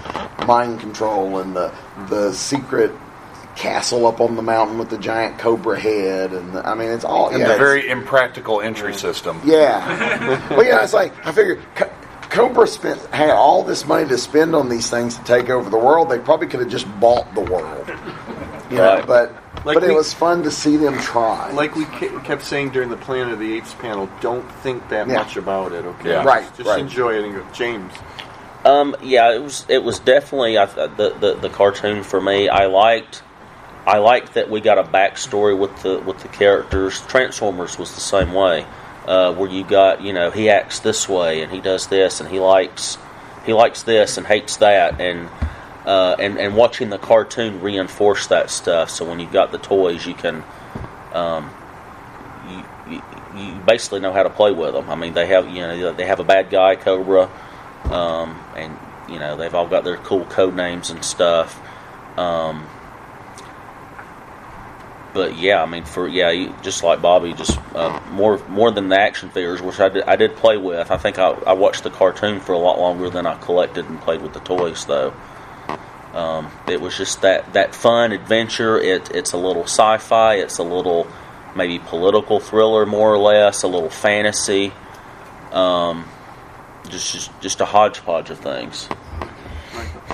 mind 0.47 0.81
control 0.81 1.39
and 1.39 1.55
the 1.55 1.73
the 2.09 2.33
secret 2.33 2.93
castle 3.57 4.07
up 4.07 4.21
on 4.21 4.37
the 4.37 4.43
mountain 4.43 4.79
with 4.79 4.91
the 4.91 4.99
giant 4.99 5.39
cobra 5.39 5.79
head, 5.79 6.33
and 6.33 6.53
the, 6.55 6.67
I 6.67 6.75
mean, 6.75 6.91
it's 6.91 7.05
all 7.05 7.29
And 7.29 7.41
yeah, 7.41 7.53
the 7.53 7.59
very 7.59 7.89
impractical 7.89 8.61
entry 8.61 8.95
system. 8.95 9.41
Yeah. 9.45 10.49
well, 10.51 10.65
yeah, 10.65 10.83
it's 10.83 10.95
like 10.95 11.13
I 11.27 11.33
figure. 11.33 11.61
Co- 11.75 11.91
Cobra 12.31 12.69
spent 12.69 13.01
had 13.07 13.31
all 13.31 13.65
this 13.65 13.85
money 13.85 14.09
to 14.09 14.17
spend 14.17 14.55
on 14.55 14.69
these 14.69 14.89
things 14.89 15.19
to 15.19 15.25
take 15.25 15.51
over 15.51 15.69
the 15.69 15.77
world. 15.77 16.09
They 16.09 16.21
probably 16.21 16.47
could 16.47 16.61
have 16.61 16.69
just 16.69 16.87
bought 17.01 17.35
the 17.35 17.41
world. 17.41 17.91
You 18.71 18.77
know, 18.77 19.03
but 19.07 19.33
Like 19.65 19.75
but 19.75 19.83
it 19.83 19.93
was 19.95 20.15
fun 20.15 20.43
to 20.45 20.51
see 20.51 20.77
them 20.77 20.97
try. 21.01 21.51
Like 21.53 21.75
we 21.75 21.85
ke- 21.87 22.23
kept 22.25 22.43
saying 22.45 22.71
during 22.71 22.89
the 22.89 22.97
Planet 22.97 23.33
of 23.33 23.39
the 23.41 23.55
Apes 23.57 23.75
panel, 23.75 24.09
don't 24.21 24.49
think 24.63 24.89
that 24.91 25.09
Yeah. 25.09 25.15
much 25.15 25.37
about 25.37 25.73
it. 25.73 25.85
Okay, 25.85 26.11
Yeah. 26.11 26.25
Right, 26.25 26.45
Just, 26.45 26.57
just 26.59 26.69
right. 26.71 26.79
enjoy 26.81 27.15
it 27.19 27.25
and 27.25 27.35
go. 27.35 27.43
James, 27.53 27.93
Um, 28.65 28.95
yeah, 29.03 29.33
it 29.33 29.43
was 29.43 29.65
it 29.69 29.83
was 29.83 29.99
definitely 29.99 30.57
I, 30.59 30.67
the, 30.67 31.15
the 31.19 31.35
the 31.41 31.49
cartoon 31.49 32.03
for 32.05 32.21
me. 32.21 32.49
I 32.49 32.67
liked 32.67 33.23
I 33.87 33.99
liked 33.99 34.35
that 34.35 34.49
we 34.51 34.61
got 34.61 34.79
a 34.79 34.83
backstory 34.85 35.59
with 35.59 35.83
the 35.83 35.99
with 35.99 36.19
the 36.21 36.29
characters. 36.29 37.01
Transformers 37.09 37.79
was 37.79 37.95
the 37.95 38.01
same 38.03 38.33
way, 38.35 38.67
uh, 39.09 39.33
where 39.33 39.49
you 39.51 39.65
got 39.65 40.03
you 40.03 40.13
know 40.13 40.31
he 40.31 40.49
acts 40.51 40.79
this 40.81 41.09
way 41.09 41.43
and 41.43 41.51
he 41.51 41.61
does 41.61 41.87
this 41.89 42.21
and 42.21 42.29
he 42.29 42.39
likes 42.39 42.99
he 43.47 43.53
likes 43.55 43.83
this 43.83 44.17
and 44.19 44.27
hates 44.27 44.57
that 44.59 45.01
and 45.01 45.29
uh, 45.91 46.15
and 46.21 46.39
and 46.39 46.55
watching 46.55 46.89
the 46.89 46.99
cartoon 46.99 47.61
reinforce 47.61 48.29
that 48.29 48.49
stuff. 48.49 48.91
So 48.91 49.05
when 49.05 49.19
you've 49.19 49.33
got 49.33 49.51
the 49.51 49.59
toys, 49.59 50.07
you 50.07 50.15
can 50.15 50.45
um, 51.13 51.51
you, 52.49 52.63
you 52.89 53.03
you 53.37 53.55
basically 53.67 53.99
know 53.99 54.13
how 54.13 54.23
to 54.23 54.31
play 54.31 54.53
with 54.53 54.73
them. 54.73 54.89
I 54.89 54.95
mean, 54.95 55.15
they 55.15 55.27
have 55.27 55.49
you 55.49 55.63
know 55.63 55.93
they 55.93 56.07
have 56.07 56.21
a 56.21 56.25
bad 56.25 56.49
guy 56.49 56.77
Cobra, 56.77 57.29
um, 57.87 58.41
and 58.57 58.79
you 59.09 59.19
know 59.19 59.37
they've 59.37 59.53
all 59.53 59.67
got 59.67 59.83
their 59.83 59.97
cool 59.97 60.25
code 60.27 60.55
names 60.55 60.91
and 60.91 61.05
stuff. 61.05 61.61
Um, 62.17 62.65
but 65.13 65.37
yeah, 65.37 65.61
I 65.61 65.67
mean, 65.67 65.83
for 65.83 66.07
yeah, 66.07 66.55
just 66.63 66.85
like 66.85 67.03
Bobby, 67.03 67.33
just 67.33 67.59
uh, 67.75 68.01
more 68.13 68.39
more 68.47 68.71
than 68.71 68.91
the 68.91 69.01
action 69.01 69.29
figures, 69.31 69.61
which 69.61 69.81
I 69.81 69.89
did, 69.89 70.05
I 70.05 70.15
did 70.15 70.37
play 70.37 70.57
with. 70.57 70.93
I 70.93 70.99
think 70.99 71.19
I, 71.19 71.31
I 71.31 71.55
watched 71.55 71.83
the 71.83 71.91
cartoon 71.91 72.39
for 72.39 72.53
a 72.53 72.59
lot 72.59 72.79
longer 72.79 73.11
than 73.11 73.27
I 73.27 73.37
collected 73.39 73.87
and 73.87 74.01
played 74.01 74.23
with 74.23 74.35
the 74.35 74.41
toys, 74.41 74.85
though. 74.85 75.13
Um, 76.15 76.51
it 76.69 76.81
was 76.81 76.97
just 76.97 77.23
that 77.23 77.53
that 77.53 77.75
fun 77.75 78.13
adventure. 78.13 78.79
It 78.79 79.11
it's 79.15 79.33
a 79.33 79.37
little 79.37 79.65
sci-fi. 79.65 80.37
It's 80.37 80.59
a 80.59 80.63
little 80.63 81.07
maybe 81.55 81.79
political 81.79 82.41
thriller, 82.41 82.87
more 82.87 83.13
or 83.13 83.19
less. 83.19 83.63
A 83.63 83.69
little 83.69 83.91
fantasy. 83.91 84.73
Um, 85.53 86.09
just 86.89 87.13
just, 87.13 87.41
just 87.41 87.61
a 87.61 87.65
hodgepodge 87.65 88.31
of 88.31 88.39
things. 88.39 88.89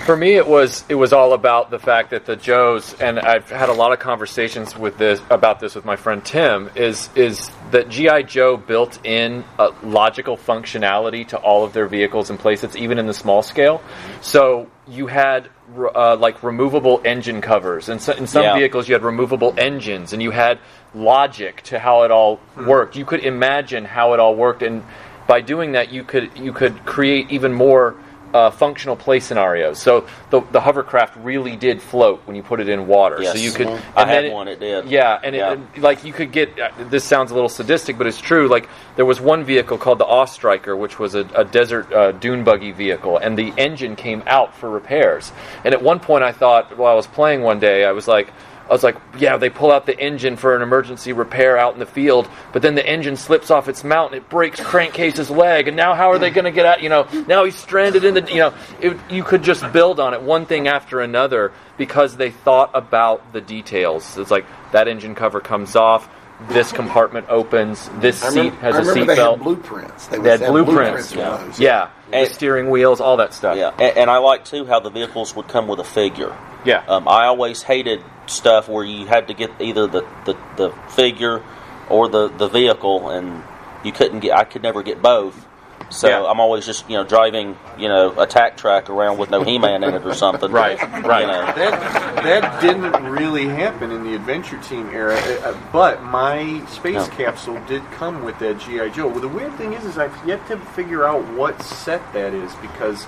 For 0.04 0.16
me, 0.16 0.34
it 0.34 0.46
was 0.46 0.84
it 0.88 0.94
was 0.94 1.12
all 1.12 1.32
about 1.32 1.70
the 1.70 1.80
fact 1.80 2.10
that 2.10 2.26
the 2.26 2.36
Joes, 2.36 2.94
and 3.00 3.18
I've 3.18 3.50
had 3.50 3.68
a 3.68 3.72
lot 3.72 3.92
of 3.92 3.98
conversations 3.98 4.76
with 4.76 4.98
this 4.98 5.20
about 5.30 5.58
this 5.58 5.74
with 5.74 5.84
my 5.84 5.96
friend 5.96 6.24
Tim. 6.24 6.70
Is 6.76 7.08
is 7.16 7.50
that 7.72 7.88
GI 7.88 8.22
Joe 8.24 8.56
built 8.56 9.04
in 9.04 9.42
a 9.58 9.72
logical 9.82 10.36
functionality 10.36 11.26
to 11.28 11.38
all 11.38 11.64
of 11.64 11.72
their 11.72 11.88
vehicles 11.88 12.30
and 12.30 12.38
playsets, 12.38 12.76
even 12.76 12.98
in 12.98 13.06
the 13.06 13.14
small 13.14 13.42
scale. 13.42 13.82
So 14.20 14.68
you 14.86 15.08
had 15.08 15.48
uh, 15.76 16.14
like 16.16 16.40
removable 16.44 17.00
engine 17.04 17.40
covers, 17.40 17.88
and 17.88 18.00
so, 18.00 18.12
in 18.12 18.28
some 18.28 18.44
Yeah. 18.44 18.54
vehicles 18.54 18.88
you 18.88 18.94
had 18.94 19.02
removable 19.02 19.54
engines, 19.58 20.12
and 20.12 20.22
you 20.22 20.30
had 20.30 20.60
logic 20.94 21.62
to 21.62 21.80
how 21.80 22.02
it 22.04 22.12
all 22.12 22.38
worked. 22.64 22.94
You 22.94 23.04
could 23.04 23.24
imagine 23.24 23.84
how 23.84 24.12
it 24.14 24.20
all 24.20 24.36
worked, 24.36 24.62
and 24.62 24.84
by 25.26 25.40
doing 25.40 25.72
that, 25.72 25.90
you 25.90 26.04
could 26.04 26.30
you 26.38 26.52
could 26.52 26.86
create 26.86 27.28
even 27.32 27.52
more 27.52 27.96
uh, 28.36 28.50
functional 28.50 28.96
play 28.96 29.18
scenarios. 29.20 29.78
So 29.78 30.06
the 30.30 30.40
the 30.52 30.60
hovercraft 30.60 31.16
really 31.16 31.56
did 31.56 31.80
float 31.80 32.20
when 32.26 32.36
you 32.36 32.42
put 32.42 32.60
it 32.60 32.68
in 32.68 32.86
water. 32.86 33.18
Yes. 33.20 33.32
So 33.32 33.38
you 33.38 33.50
could. 33.52 33.68
Mhm. 33.68 33.76
and 33.76 33.82
I 33.96 34.04
had 34.14 34.24
it- 34.26 34.32
one, 34.32 34.48
it 34.48 34.60
did. 34.60 34.84
Yeah, 34.86 35.18
and 35.24 35.34
Yeah. 35.34 35.52
It, 35.52 35.58
and, 35.74 35.82
like 35.82 36.04
you 36.04 36.12
could 36.12 36.32
get. 36.32 36.48
Uh, 36.60 36.68
this 36.90 37.04
sounds 37.04 37.30
a 37.30 37.34
little 37.34 37.48
sadistic, 37.48 37.96
but 37.98 38.06
it's 38.06 38.20
true. 38.20 38.48
Like 38.48 38.68
there 38.96 39.04
was 39.06 39.20
one 39.20 39.44
vehicle 39.44 39.78
called 39.78 39.98
the 39.98 40.06
AWE 40.06 40.26
Striker, 40.26 40.76
which 40.76 40.98
was 40.98 41.14
a, 41.14 41.24
a 41.34 41.44
desert 41.44 41.92
uh, 41.92 42.12
dune 42.12 42.44
buggy 42.44 42.72
vehicle, 42.72 43.16
and 43.18 43.36
the 43.38 43.52
engine 43.56 43.96
came 43.96 44.22
out 44.26 44.54
for 44.54 44.68
repairs. 44.70 45.32
And 45.64 45.72
at 45.74 45.82
one 45.82 45.98
point, 46.00 46.22
I 46.24 46.32
thought 46.32 46.76
while 46.76 46.92
I 46.92 46.96
was 46.96 47.06
playing 47.06 47.42
one 47.42 47.58
day, 47.58 47.84
I 47.84 47.92
was 47.92 48.06
like. 48.06 48.28
I 48.68 48.72
was 48.72 48.82
like, 48.82 48.96
yeah, 49.18 49.36
they 49.36 49.48
pull 49.48 49.70
out 49.70 49.86
the 49.86 49.96
engine 49.98 50.36
for 50.36 50.56
an 50.56 50.62
emergency 50.62 51.12
repair 51.12 51.56
out 51.56 51.74
in 51.74 51.78
the 51.78 51.86
field, 51.86 52.28
but 52.52 52.62
then 52.62 52.74
the 52.74 52.84
engine 52.84 53.16
slips 53.16 53.50
off 53.50 53.68
its 53.68 53.84
mount 53.84 54.12
and 54.12 54.22
it 54.22 54.28
breaks 54.28 54.58
Crankcase's 54.58 55.30
leg, 55.30 55.68
and 55.68 55.76
now 55.76 55.94
how 55.94 56.10
are 56.10 56.18
they 56.18 56.30
going 56.30 56.46
to 56.46 56.50
get 56.50 56.66
out? 56.66 56.82
You 56.82 56.88
know, 56.88 57.06
now 57.28 57.44
he's 57.44 57.54
stranded 57.56 58.04
in 58.04 58.14
the. 58.14 58.22
You 58.28 58.38
know, 58.38 58.54
it, 58.80 58.96
you 59.08 59.22
could 59.22 59.42
just 59.44 59.72
build 59.72 60.00
on 60.00 60.14
it 60.14 60.22
one 60.22 60.46
thing 60.46 60.66
after 60.66 61.00
another 61.00 61.52
because 61.78 62.16
they 62.16 62.30
thought 62.30 62.70
about 62.74 63.32
the 63.32 63.40
details. 63.40 64.18
It's 64.18 64.30
like 64.30 64.46
that 64.72 64.88
engine 64.88 65.14
cover 65.14 65.40
comes 65.40 65.76
off, 65.76 66.08
this 66.48 66.72
compartment 66.72 67.26
opens, 67.28 67.88
this 68.00 68.18
seat 68.20 68.28
remember, 68.28 68.56
has 68.60 68.74
a 68.74 68.78
remember 68.80 68.94
seat 69.00 69.06
they 69.06 69.14
belt. 69.16 69.38
had 69.38 69.44
blueprints. 69.44 70.06
They, 70.08 70.18
They 70.18 70.30
had 70.30 70.40
have 70.40 70.50
blueprints. 70.50 71.14
Yeah. 71.14 71.52
Yeah, 71.58 71.90
And- 72.12 72.28
steering 72.28 72.70
wheels, 72.70 73.00
all 73.00 73.16
that 73.18 73.34
stuff. 73.34 73.56
Yeah, 73.56 73.70
and, 73.78 73.96
and 73.98 74.10
I 74.10 74.18
like 74.18 74.44
too 74.44 74.64
how 74.64 74.80
the 74.80 74.90
vehicles 74.90 75.34
would 75.36 75.48
come 75.48 75.68
with 75.68 75.80
a 75.80 75.84
figure. 75.84 76.36
Yeah. 76.64 76.84
Um, 76.88 77.06
I 77.06 77.26
always 77.26 77.62
hated 77.62 78.02
stuff 78.26 78.68
where 78.68 78.84
you 78.84 79.06
had 79.06 79.28
to 79.28 79.34
get 79.34 79.50
either 79.60 79.86
the, 79.86 80.00
the, 80.24 80.36
the 80.56 80.70
figure 80.90 81.42
or 81.88 82.08
the, 82.08 82.28
the 82.28 82.48
vehicle, 82.48 83.08
and 83.10 83.42
you 83.84 83.92
couldn't 83.92 84.20
get. 84.20 84.36
I 84.36 84.44
could 84.44 84.62
never 84.62 84.82
get 84.82 85.00
both. 85.00 85.45
So 85.88 86.08
Yeah. 86.08 86.24
I'm 86.28 86.40
always 86.40 86.66
just 86.66 86.88
you 86.90 86.96
know 86.96 87.04
driving 87.04 87.56
you 87.78 87.88
know 87.88 88.12
a 88.18 88.26
tack 88.26 88.56
track 88.56 88.90
around 88.90 89.18
with 89.18 89.30
no 89.30 89.42
He-Man 89.42 89.84
in 89.84 89.94
it 89.94 90.04
or 90.04 90.14
something. 90.14 90.50
Right, 90.50 90.80
right. 91.04 91.20
You 91.22 91.26
know. 91.28 91.46
that 91.46 92.22
that 92.24 92.60
didn't 92.60 92.92
really 93.10 93.46
happen 93.48 93.90
in 93.92 94.02
the 94.04 94.14
Adventure 94.14 94.58
Team 94.62 94.88
era, 94.90 95.14
uh, 95.16 95.50
uh, 95.50 95.56
but 95.72 96.02
my 96.02 96.64
space 96.66 96.94
No. 96.94 97.06
capsule 97.08 97.60
did 97.66 97.82
come 97.92 98.24
with 98.24 98.38
that 98.40 98.58
GI 98.58 98.90
Joe. 98.90 99.08
Well, 99.08 99.20
the 99.20 99.28
weird 99.28 99.54
thing 99.54 99.74
is, 99.74 99.84
is 99.84 99.96
I've 99.98 100.16
yet 100.26 100.44
to 100.48 100.56
figure 100.58 101.04
out 101.06 101.24
what 101.34 101.60
set 101.62 102.00
that 102.12 102.34
is 102.34 102.52
because. 102.56 103.06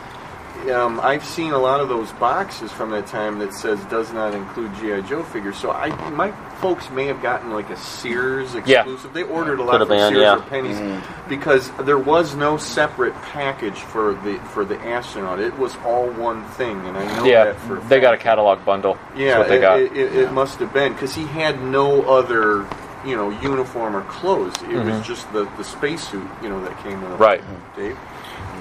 Um, 0.70 1.00
I've 1.00 1.24
seen 1.24 1.52
a 1.52 1.58
lot 1.58 1.80
of 1.80 1.88
those 1.88 2.10
boxes 2.12 2.70
from 2.72 2.90
that 2.90 3.06
time 3.06 3.38
that 3.38 3.54
says 3.54 3.82
does 3.86 4.12
not 4.12 4.34
include 4.34 4.74
GI 4.74 5.02
Joe 5.08 5.22
figures. 5.22 5.56
So 5.56 5.70
I, 5.70 5.88
my 6.10 6.32
folks 6.60 6.90
may 6.90 7.06
have 7.06 7.22
gotten 7.22 7.52
like 7.52 7.70
a 7.70 7.76
Sears 7.76 8.54
Yeah. 8.66 8.80
exclusive. 8.80 9.14
They 9.14 9.22
ordered 9.22 9.60
a 9.60 9.62
lot 9.62 9.72
Could 9.72 9.80
have 9.82 9.88
from 9.88 9.96
been, 9.98 10.12
Sears 10.12 10.22
yeah. 10.22 10.36
or 10.36 10.42
Penney's 10.42 11.02
because 11.28 11.70
there 11.82 11.98
was 11.98 12.34
no 12.34 12.56
separate 12.56 13.14
package 13.22 13.78
for 13.78 14.14
the 14.24 14.38
for 14.52 14.64
the 14.64 14.76
astronaut. 14.80 15.38
It 15.40 15.56
was 15.58 15.76
all 15.86 16.08
one 16.10 16.44
thing, 16.50 16.76
and 16.86 16.96
I 16.98 17.16
know 17.16 17.24
Yeah, 17.24 17.44
that 17.44 17.60
for 17.60 17.78
a 17.78 17.80
they 17.84 18.00
got 18.00 18.14
a 18.14 18.18
catalog 18.18 18.64
bundle. 18.64 18.98
Yeah, 19.16 19.38
That's 19.38 19.38
what 19.38 19.48
they 19.48 19.58
it, 19.58 19.60
got. 19.60 19.80
It, 19.80 19.92
it, 19.96 20.12
it 20.24 20.32
must 20.32 20.58
have 20.58 20.72
been 20.74 20.92
because 20.92 21.14
he 21.14 21.24
had 21.26 21.62
no 21.62 22.02
other, 22.02 22.66
you 23.06 23.16
know, 23.16 23.30
uniform 23.40 23.94
or 23.96 24.02
clothes. 24.02 24.54
It 24.64 24.84
was 24.84 25.06
just 25.06 25.32
the 25.32 25.44
the 25.56 25.64
spacesuit, 25.64 26.28
you 26.42 26.48
know, 26.48 26.60
that 26.64 26.76
came 26.82 27.00
with 27.00 27.12
him. 27.12 27.18
Mm-hmm. 27.18 27.22
Right. 27.22 27.42
Dave. 27.76 27.98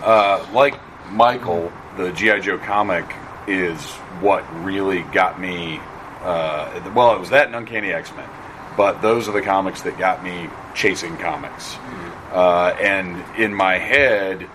Uh, 0.03 0.45
like 0.53 0.79
Michael, 1.11 1.71
the 1.97 2.11
GI 2.11 2.41
Joe 2.41 2.57
comic 2.57 3.05
is 3.47 3.83
what 4.21 4.43
really 4.63 5.01
got 5.03 5.39
me. 5.39 5.79
Uh, 6.21 6.91
well, 6.95 7.15
it 7.15 7.19
was 7.19 7.29
that 7.29 7.47
and 7.47 7.55
Uncanny 7.55 7.91
X 7.91 8.11
Men, 8.15 8.29
but 8.75 9.01
those 9.01 9.27
are 9.27 9.31
the 9.31 9.41
comics 9.41 9.81
that 9.81 9.97
got 9.97 10.23
me 10.23 10.49
chasing 10.73 11.17
comics. 11.17 11.75
Uh, 12.31 12.75
and 12.79 13.23
in 13.37 13.53
my 13.53 13.77
head, 13.77 14.47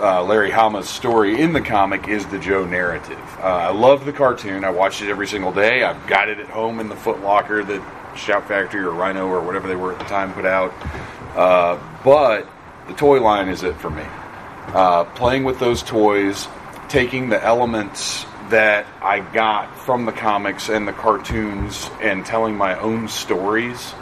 uh, 0.00 0.24
Larry 0.24 0.50
Hama's 0.50 0.88
story 0.88 1.40
in 1.40 1.52
the 1.52 1.60
comic 1.60 2.08
is 2.08 2.26
the 2.26 2.38
Joe 2.38 2.64
narrative. 2.64 3.18
Uh, 3.38 3.44
I 3.44 3.70
love 3.70 4.04
the 4.04 4.12
cartoon. 4.12 4.64
I 4.64 4.70
watched 4.70 5.02
it 5.02 5.08
every 5.08 5.28
single 5.28 5.52
day. 5.52 5.84
I've 5.84 6.06
got 6.06 6.28
it 6.28 6.38
at 6.38 6.48
home 6.48 6.80
in 6.80 6.88
the 6.88 6.96
Foot 6.96 7.20
Locker 7.20 7.62
that 7.62 8.16
Shout 8.16 8.48
Factory 8.48 8.82
or 8.82 8.90
Rhino 8.90 9.28
or 9.28 9.40
whatever 9.40 9.68
they 9.68 9.76
were 9.76 9.92
at 9.92 9.98
the 9.98 10.04
time 10.06 10.32
put 10.32 10.44
out. 10.44 10.72
Uh, 11.36 11.78
but 12.04 12.48
the 12.88 12.94
toy 12.94 13.20
line 13.20 13.48
is 13.48 13.62
it 13.62 13.76
for 13.76 13.90
me. 13.90 14.04
Uh, 14.68 15.04
playing 15.04 15.44
with 15.44 15.58
those 15.58 15.82
toys, 15.82 16.46
taking 16.92 17.30
the 17.30 17.42
elements 17.42 18.26
that 18.50 18.84
I 19.00 19.20
got 19.20 19.78
from 19.78 20.04
the 20.04 20.12
comics 20.12 20.68
and 20.68 20.86
the 20.86 20.92
cartoons 20.92 21.90
and 22.02 22.24
telling 22.26 22.54
my 22.54 22.78
own 22.78 23.08
stories 23.08 23.94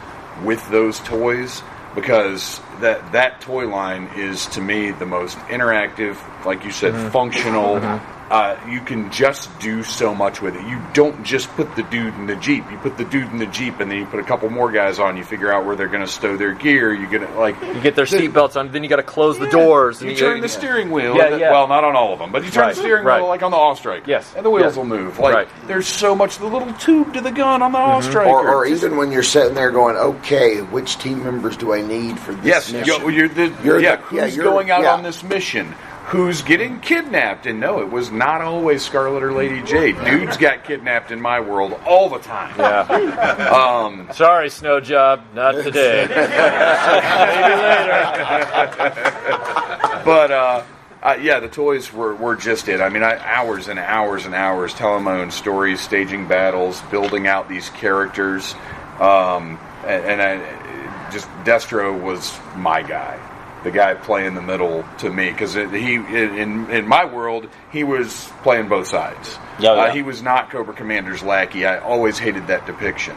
with 0.43 0.69
those 0.69 0.99
toys 0.99 1.63
because 1.95 2.59
that 2.81 3.13
that 3.13 3.39
toy 3.39 3.65
line 3.65 4.09
is 4.17 4.45
to 4.47 4.61
me 4.61 4.91
the 4.91 5.05
most 5.05 5.37
interactive 5.47 6.17
like 6.45 6.65
you 6.65 6.71
said 6.71 6.93
mm-hmm. 6.93 7.11
functional 7.11 7.75
mm-hmm. 7.75 8.20
Uh, 8.31 8.57
you 8.69 8.79
can 8.79 9.11
just 9.11 9.49
do 9.59 9.83
so 9.83 10.15
much 10.15 10.41
with 10.41 10.55
it 10.55 10.65
you 10.65 10.81
don't 10.93 11.21
just 11.21 11.49
put 11.57 11.75
the 11.75 11.83
dude 11.83 12.13
in 12.15 12.27
the 12.27 12.35
jeep 12.37 12.63
you 12.71 12.77
put 12.77 12.97
the 12.97 13.03
dude 13.03 13.29
in 13.29 13.39
the 13.39 13.45
jeep 13.47 13.81
and 13.81 13.91
then 13.91 13.97
you 13.97 14.05
put 14.05 14.21
a 14.21 14.23
couple 14.23 14.49
more 14.49 14.71
guys 14.71 14.99
on 14.99 15.17
you 15.17 15.23
figure 15.25 15.51
out 15.51 15.65
where 15.65 15.75
they're 15.75 15.89
going 15.89 15.99
to 15.99 16.07
stow 16.07 16.37
their 16.37 16.53
gear 16.53 16.93
you 16.93 17.07
get 17.07 17.21
like 17.35 17.59
You 17.61 17.81
get 17.81 17.97
their 17.97 18.05
seatbelts 18.05 18.55
on, 18.55 18.71
then 18.71 18.83
you 18.83 18.89
got 18.89 18.95
to 18.97 19.03
close 19.03 19.37
the 19.37 19.49
doors. 19.49 20.01
you 20.01 20.11
and 20.11 20.17
turn 20.17 20.39
the 20.39 20.47
steering 20.47 20.91
wheel. 20.91 21.17
Yeah, 21.17 21.29
the- 21.31 21.39
yeah. 21.39 21.51
Well, 21.51 21.67
not 21.67 21.83
on 21.83 21.97
all 21.97 22.13
of 22.13 22.19
them, 22.19 22.31
but 22.31 22.45
you 22.45 22.51
turn 22.51 22.67
Right, 22.67 22.75
the 22.75 22.79
steering 22.81 23.03
right. 23.03 23.19
wheel 23.19 23.27
like 23.27 23.43
on 23.43 23.51
the 23.51 23.57
AWE 23.57 23.75
Striker. 23.75 24.05
Yes, 24.09 24.33
and 24.33 24.45
the 24.45 24.49
wheels 24.49 24.67
yes. 24.71 24.77
will 24.77 24.85
move. 24.85 25.19
Like 25.19 25.35
Right. 25.35 25.47
there's 25.67 25.87
so 25.87 26.15
much 26.15 26.37
the 26.37 26.45
little 26.47 26.71
tube 26.75 27.13
to 27.15 27.19
the 27.19 27.31
gun 27.31 27.61
on 27.61 27.73
the 27.73 27.77
Mm-hmm. 27.79 27.91
AWE 27.97 28.01
Striker. 28.09 28.29
Or, 28.29 28.53
or 28.55 28.65
even 28.65 28.95
when 28.95 29.11
you're 29.11 29.23
sitting 29.23 29.55
there 29.55 29.71
going, 29.71 29.97
okay, 29.97 30.61
which 30.61 30.97
team 30.99 31.21
members 31.21 31.57
do 31.57 31.73
I 31.73 31.81
need 31.81 32.17
for 32.17 32.31
this 32.33 32.45
yes, 32.45 32.71
mission? 32.71 33.01
you, 33.01 33.09
you're 33.09 33.27
the 33.27 33.53
You're 33.61 33.81
yeah. 33.81 33.97
the- 33.97 34.01
who's 34.03 34.17
yeah, 34.17 34.25
you're- 34.27 34.43
going 34.49 34.71
out 34.71 34.83
yeah. 34.83 34.93
on 34.93 35.03
this 35.03 35.21
mission? 35.21 35.75
Who's 36.11 36.41
getting 36.41 36.79
kidnapped? 36.81 37.45
And 37.45 37.59
no, 37.61 37.79
it 37.81 37.89
was 37.89 38.11
not 38.11 38.41
always 38.41 38.81
Scarlett 38.83 39.23
or 39.23 39.31
Lady 39.31 39.61
Jaye. 39.61 39.95
Dudes 40.05 40.35
got 40.35 40.65
kidnapped 40.65 41.09
in 41.11 41.21
my 41.21 41.39
world 41.39 41.73
all 41.85 42.09
the 42.09 42.19
time. 42.19 42.53
Yeah. 42.59 43.37
Um, 43.51 44.09
Sorry, 44.13 44.49
snow 44.49 44.79
job, 44.81 45.23
not 45.33 45.53
today. 45.53 46.05
Maybe 46.09 46.21
later. 47.61 48.01
but 50.05 50.31
uh, 50.31 50.63
Uh, 51.01 51.17
yeah, 51.19 51.39
the 51.39 51.47
toys 51.47 51.91
were, 51.91 52.13
were 52.15 52.35
just 52.35 52.67
it. 52.69 52.79
I 52.79 52.89
mean, 52.89 53.01
I, 53.03 53.17
hours 53.17 53.67
and 53.69 53.79
hours 53.79 54.25
and 54.27 54.35
hours 54.35 54.71
telling 54.73 55.03
my 55.03 55.19
own 55.19 55.31
stories, 55.31 55.81
staging 55.81 56.27
battles, 56.27 56.79
building 56.91 57.25
out 57.25 57.49
these 57.49 57.69
characters, 57.71 58.53
um, 58.99 59.57
and, 59.87 60.21
and 60.21 60.21
I, 60.21 61.09
just 61.11 61.27
Destro 61.43 61.99
was 61.99 62.37
my 62.55 62.83
guy, 62.83 63.17
the 63.63 63.71
guy 63.71 63.93
playing 63.93 64.33
the 64.33 64.41
middle 64.41 64.85
to 64.99 65.09
me 65.09 65.29
because 65.29 65.53
he 65.53 65.95
in 65.95 66.69
in 66.69 66.87
my 66.87 67.05
world 67.05 67.47
he 67.71 67.83
was 67.83 68.31
playing 68.43 68.67
both 68.67 68.87
sides. 68.87 69.37
Yeah, 69.59 69.75
yeah. 69.75 69.81
Uh, 69.81 69.91
he 69.91 70.01
was 70.01 70.21
not 70.21 70.49
Cobra 70.49 70.73
Commander's 70.73 71.23
lackey. 71.23 71.65
I 71.65 71.79
always 71.79 72.17
hated 72.17 72.47
that 72.47 72.65
depiction. 72.65 73.15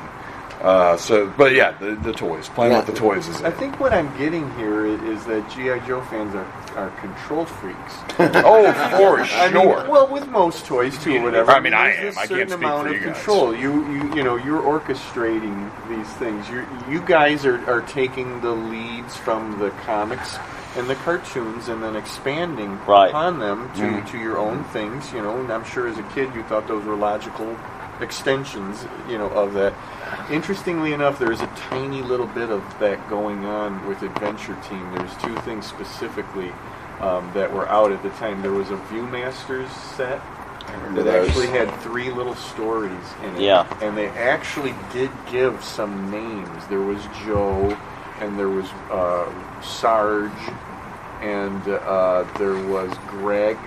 Uh, 0.64 0.96
so, 0.96 1.26
but 1.36 1.52
yeah, 1.52 1.72
the, 1.78 1.94
the 1.96 2.12
toys, 2.12 2.48
playing 2.48 2.72
Yeah. 2.72 2.78
with 2.78 2.86
the 2.86 2.94
toys 2.94 3.28
is 3.28 3.42
I 3.42 3.48
it. 3.48 3.56
think 3.58 3.78
what 3.78 3.92
I'm 3.92 4.08
getting 4.16 4.50
here 4.56 4.86
is, 4.86 4.98
is 5.02 5.24
that 5.26 5.46
GI 5.50 5.86
Joe 5.86 6.00
fans 6.04 6.34
are, 6.34 6.46
are 6.74 6.88
control 7.00 7.44
freaks. 7.44 7.94
oh, 8.18 8.72
for 8.96 9.20
I 9.20 9.26
sure. 9.26 9.50
mean, 9.52 9.88
well, 9.90 10.08
with 10.10 10.26
most 10.28 10.64
toys 10.64 10.96
too, 11.04 11.22
whatever. 11.22 11.50
I 11.50 11.60
mean, 11.60 11.74
I 11.74 11.88
there's 11.94 12.16
am. 12.16 12.18
a 12.18 12.20
I 12.22 12.26
certain 12.26 12.36
can't 12.38 12.50
speak 12.50 12.58
amount 12.62 12.88
for 12.88 12.94
of 12.94 13.00
you 13.00 13.06
guys. 13.08 13.16
control. 13.16 13.54
You, 13.54 13.92
you, 13.92 14.14
you 14.16 14.22
know, 14.22 14.36
you're 14.36 14.62
orchestrating 14.62 15.70
these 15.90 16.08
things. 16.14 16.48
You, 16.48 16.66
you 16.88 17.02
guys 17.02 17.44
are, 17.44 17.58
are 17.70 17.82
taking 17.82 18.40
the 18.40 18.52
leads 18.52 19.16
from 19.16 19.58
the 19.58 19.68
comics 19.84 20.36
and 20.76 20.88
the 20.90 20.94
cartoons, 20.96 21.68
and 21.68 21.82
then 21.82 21.94
expanding 21.94 22.78
Right. 22.86 23.10
upon 23.10 23.38
them 23.38 23.70
to, 23.74 23.80
Mm-hmm. 23.82 24.06
to 24.08 24.18
your 24.18 24.38
own 24.38 24.64
things. 24.64 25.12
You 25.12 25.22
know, 25.22 25.38
and 25.38 25.52
I'm 25.52 25.64
sure 25.64 25.86
as 25.88 25.98
a 25.98 26.02
kid 26.14 26.34
you 26.34 26.42
thought 26.44 26.66
those 26.66 26.84
were 26.84 26.96
logical 26.96 27.54
extensions. 28.00 28.86
You 29.08 29.18
know, 29.18 29.28
of 29.30 29.54
that. 29.54 29.74
Interestingly 30.30 30.92
enough, 30.92 31.18
there's 31.18 31.40
a 31.40 31.46
tiny 31.56 32.02
little 32.02 32.26
bit 32.26 32.50
of 32.50 32.62
that 32.78 33.08
going 33.08 33.44
on 33.44 33.86
with 33.86 34.02
Adventure 34.02 34.56
Team. 34.68 34.92
There's 34.94 35.14
two 35.18 35.34
things 35.40 35.66
specifically 35.66 36.52
um, 37.00 37.30
that 37.34 37.52
were 37.52 37.68
out 37.68 37.92
at 37.92 38.02
the 38.02 38.10
time. 38.10 38.42
There 38.42 38.52
was 38.52 38.70
a 38.70 38.76
Viewmasters 38.76 39.68
set 39.96 40.20
that 40.94 41.04
those. 41.04 41.28
actually 41.28 41.48
had 41.48 41.72
three 41.80 42.10
little 42.10 42.34
stories 42.34 42.92
in 43.22 43.36
it. 43.36 43.42
Yeah. 43.42 43.66
And 43.82 43.96
they 43.96 44.08
actually 44.08 44.74
did 44.92 45.10
give 45.30 45.62
some 45.62 46.10
names. 46.10 46.66
There 46.68 46.80
was 46.80 47.02
Joe, 47.24 47.76
and 48.20 48.38
there 48.38 48.48
was 48.48 48.66
uh, 48.90 49.30
Sarge, 49.62 50.32
and 51.20 51.66
uh, 51.68 52.24
there 52.38 52.56
was 52.66 52.92
Greg, 53.08 53.58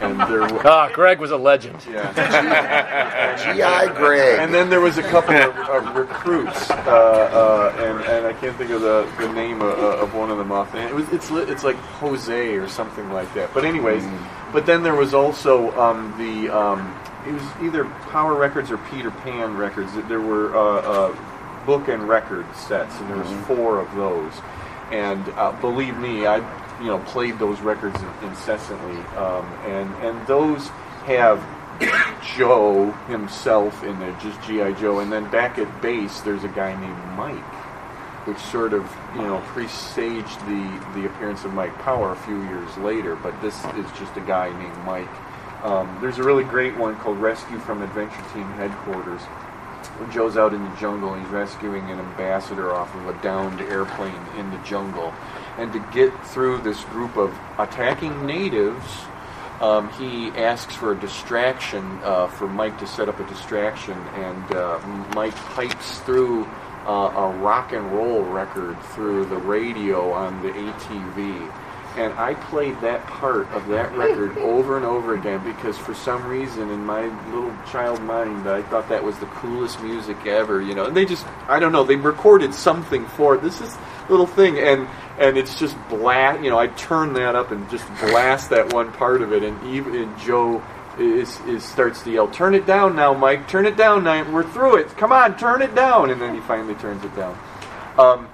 and 0.00 0.20
there 0.20 0.40
was. 0.40 0.62
Ah, 0.64 0.90
Greg 0.92 1.20
was 1.20 1.30
a 1.30 1.36
legend. 1.36 1.78
Yeah. 1.90 3.54
G.I. 3.54 3.92
Greg. 3.94 4.38
And 4.38 4.52
then 4.52 4.70
there 4.70 4.80
was 4.80 4.98
a 4.98 5.02
couple 5.02 5.34
of, 5.34 5.56
of 5.56 5.96
recruits, 5.96 6.70
uh, 6.70 6.74
uh, 6.74 7.76
and, 7.78 8.00
and 8.04 8.26
I 8.26 8.32
can't 8.32 8.56
think 8.56 8.70
of 8.70 8.80
the, 8.80 9.08
the 9.18 9.32
name 9.32 9.60
of, 9.60 9.78
of 9.78 10.14
one 10.14 10.30
of 10.30 10.38
them 10.38 10.52
offhand. 10.52 10.90
It 10.90 10.94
was 10.94 11.08
it's 11.10 11.30
it's 11.30 11.64
like 11.64 11.76
Jose 11.76 12.54
or 12.56 12.68
something 12.68 13.10
like 13.10 13.32
that. 13.34 13.52
But 13.54 13.64
anyways, 13.64 14.04
but 14.52 14.66
then 14.66 14.82
there 14.82 14.94
was 14.94 15.14
also 15.14 15.70
um, 15.78 16.14
the 16.18 16.48
um, 16.54 16.98
it 17.26 17.32
was 17.32 17.42
either 17.62 17.84
Power 18.10 18.34
Records 18.34 18.70
or 18.70 18.78
Peter 18.78 19.10
Pan 19.10 19.56
Records. 19.56 19.92
There 20.08 20.20
were 20.20 20.56
uh, 20.56 20.80
uh, 20.80 21.16
book 21.64 21.88
and 21.88 22.08
record 22.08 22.46
sets, 22.54 22.98
and 22.98 23.10
there 23.10 23.18
was 23.18 23.46
four 23.46 23.78
of 23.78 23.94
those. 23.94 24.32
And 24.90 25.26
uh, 25.30 25.52
believe 25.60 25.96
me, 25.98 26.26
I 26.26 26.40
you 26.82 26.88
know 26.88 26.98
played 26.98 27.38
those 27.38 27.60
records 27.60 27.98
incessantly, 28.22 28.98
um, 29.16 29.46
and 29.66 29.94
and 30.04 30.26
those 30.26 30.68
have 31.06 31.42
Joe 32.36 32.90
himself 33.08 33.82
in 33.82 33.98
there, 33.98 34.16
just 34.20 34.40
GI 34.42 34.74
Joe, 34.80 35.00
and 35.00 35.10
then 35.10 35.30
back 35.30 35.58
at 35.58 35.80
base, 35.80 36.20
there's 36.20 36.44
a 36.44 36.48
guy 36.48 36.78
named 36.78 37.16
Mike, 37.16 37.54
which 38.26 38.38
sort 38.38 38.72
of 38.72 38.84
you 39.14 39.22
know 39.22 39.40
presaged 39.48 40.38
the 40.46 40.82
the 40.94 41.06
appearance 41.06 41.44
of 41.44 41.54
Mike 41.54 41.76
Power 41.78 42.12
a 42.12 42.16
few 42.16 42.42
years 42.42 42.76
later. 42.78 43.16
But 43.16 43.40
this 43.40 43.56
is 43.76 43.90
just 43.98 44.16
a 44.16 44.20
guy 44.20 44.50
named 44.58 44.84
Mike. 44.84 45.08
Um, 45.62 45.96
there's 46.00 46.18
a 46.18 46.24
really 46.24 46.44
great 46.44 46.76
one 46.76 46.96
called 46.96 47.18
Rescue 47.18 47.58
from 47.60 47.82
Adventure 47.82 48.24
Team 48.34 48.46
Headquarters. 48.54 49.22
When 49.98 50.10
Joe's 50.10 50.36
out 50.36 50.54
in 50.54 50.62
the 50.64 50.76
jungle, 50.76 51.14
he's 51.14 51.28
rescuing 51.28 51.88
an 51.90 52.00
ambassador 52.00 52.72
off 52.72 52.92
of 52.94 53.06
a 53.08 53.22
downed 53.22 53.60
airplane 53.60 54.20
in 54.36 54.50
the 54.50 54.58
jungle, 54.58 55.14
and 55.58 55.72
to 55.72 55.78
get 55.92 56.12
through 56.26 56.58
this 56.58 56.82
group 56.84 57.16
of 57.16 57.36
attacking 57.58 58.26
natives 58.26 59.04
um, 59.62 59.90
he 59.92 60.30
asks 60.30 60.74
for 60.74 60.90
a 60.90 60.98
distraction 60.98 62.00
uh, 62.02 62.26
for 62.26 62.48
Mike 62.48 62.80
to 62.80 62.86
set 62.86 63.08
up 63.08 63.20
a 63.20 63.24
distraction, 63.28 63.96
and 64.16 64.52
uh, 64.52 64.80
Mike 65.14 65.36
pipes 65.36 66.00
through 66.00 66.44
uh, 66.84 67.12
a 67.14 67.30
rock 67.38 67.72
and 67.72 67.92
roll 67.92 68.24
record 68.24 68.76
through 68.86 69.24
the 69.26 69.36
radio 69.36 70.10
on 70.10 70.42
the 70.42 70.48
ATV. 70.48 71.52
And 71.96 72.12
I 72.14 72.34
played 72.34 72.80
that 72.80 73.06
part 73.06 73.46
of 73.52 73.68
that 73.68 73.96
record 73.96 74.36
over 74.38 74.76
and 74.78 74.84
over 74.84 75.14
again 75.14 75.44
because 75.44 75.78
for 75.78 75.94
some 75.94 76.26
reason 76.26 76.70
in 76.70 76.84
my 76.84 77.02
little 77.32 77.54
child 77.70 78.02
mind 78.02 78.48
I 78.48 78.62
thought 78.62 78.88
that 78.88 79.04
was 79.04 79.16
the 79.18 79.26
coolest 79.26 79.80
music 79.80 80.26
ever, 80.26 80.60
you 80.60 80.74
know. 80.74 80.86
And 80.86 80.96
they 80.96 81.04
just 81.04 81.24
I 81.46 81.60
don't 81.60 81.70
know, 81.70 81.84
they 81.84 81.96
recorded 81.96 82.52
something 82.52 83.06
for 83.06 83.36
it. 83.36 83.42
This 83.42 83.60
is 83.60 83.76
little 84.08 84.26
thing 84.26 84.58
and 84.58 84.88
and 85.18 85.36
it's 85.36 85.58
just 85.58 85.76
blast, 85.88 86.42
you 86.42 86.50
know, 86.50 86.58
I 86.58 86.68
turn 86.68 87.12
that 87.14 87.34
up 87.34 87.50
and 87.50 87.68
just 87.70 87.86
blast 88.00 88.50
that 88.50 88.72
one 88.72 88.92
part 88.92 89.22
of 89.22 89.32
it 89.32 89.42
and 89.42 89.62
even 89.74 89.94
and 89.94 90.18
Joe 90.18 90.62
is, 90.98 91.38
is 91.40 91.64
starts 91.64 92.02
to 92.02 92.10
yell, 92.10 92.28
"Turn 92.28 92.54
it 92.54 92.66
down 92.66 92.96
now, 92.96 93.14
Mike. 93.14 93.48
Turn 93.48 93.66
it 93.66 93.76
down 93.76 94.04
now. 94.04 94.30
We're 94.30 94.42
through 94.42 94.76
it. 94.76 94.88
Come 94.96 95.12
on, 95.12 95.38
turn 95.38 95.62
it 95.62 95.74
down." 95.74 96.10
And 96.10 96.20
then 96.20 96.34
he 96.34 96.40
finally 96.40 96.74
turns 96.74 97.02
it 97.04 97.14
down. 97.16 97.38
Um, 97.98 98.28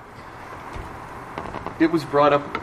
it 1.79 1.91
was 1.91 2.05
brought 2.05 2.33
up 2.33 2.63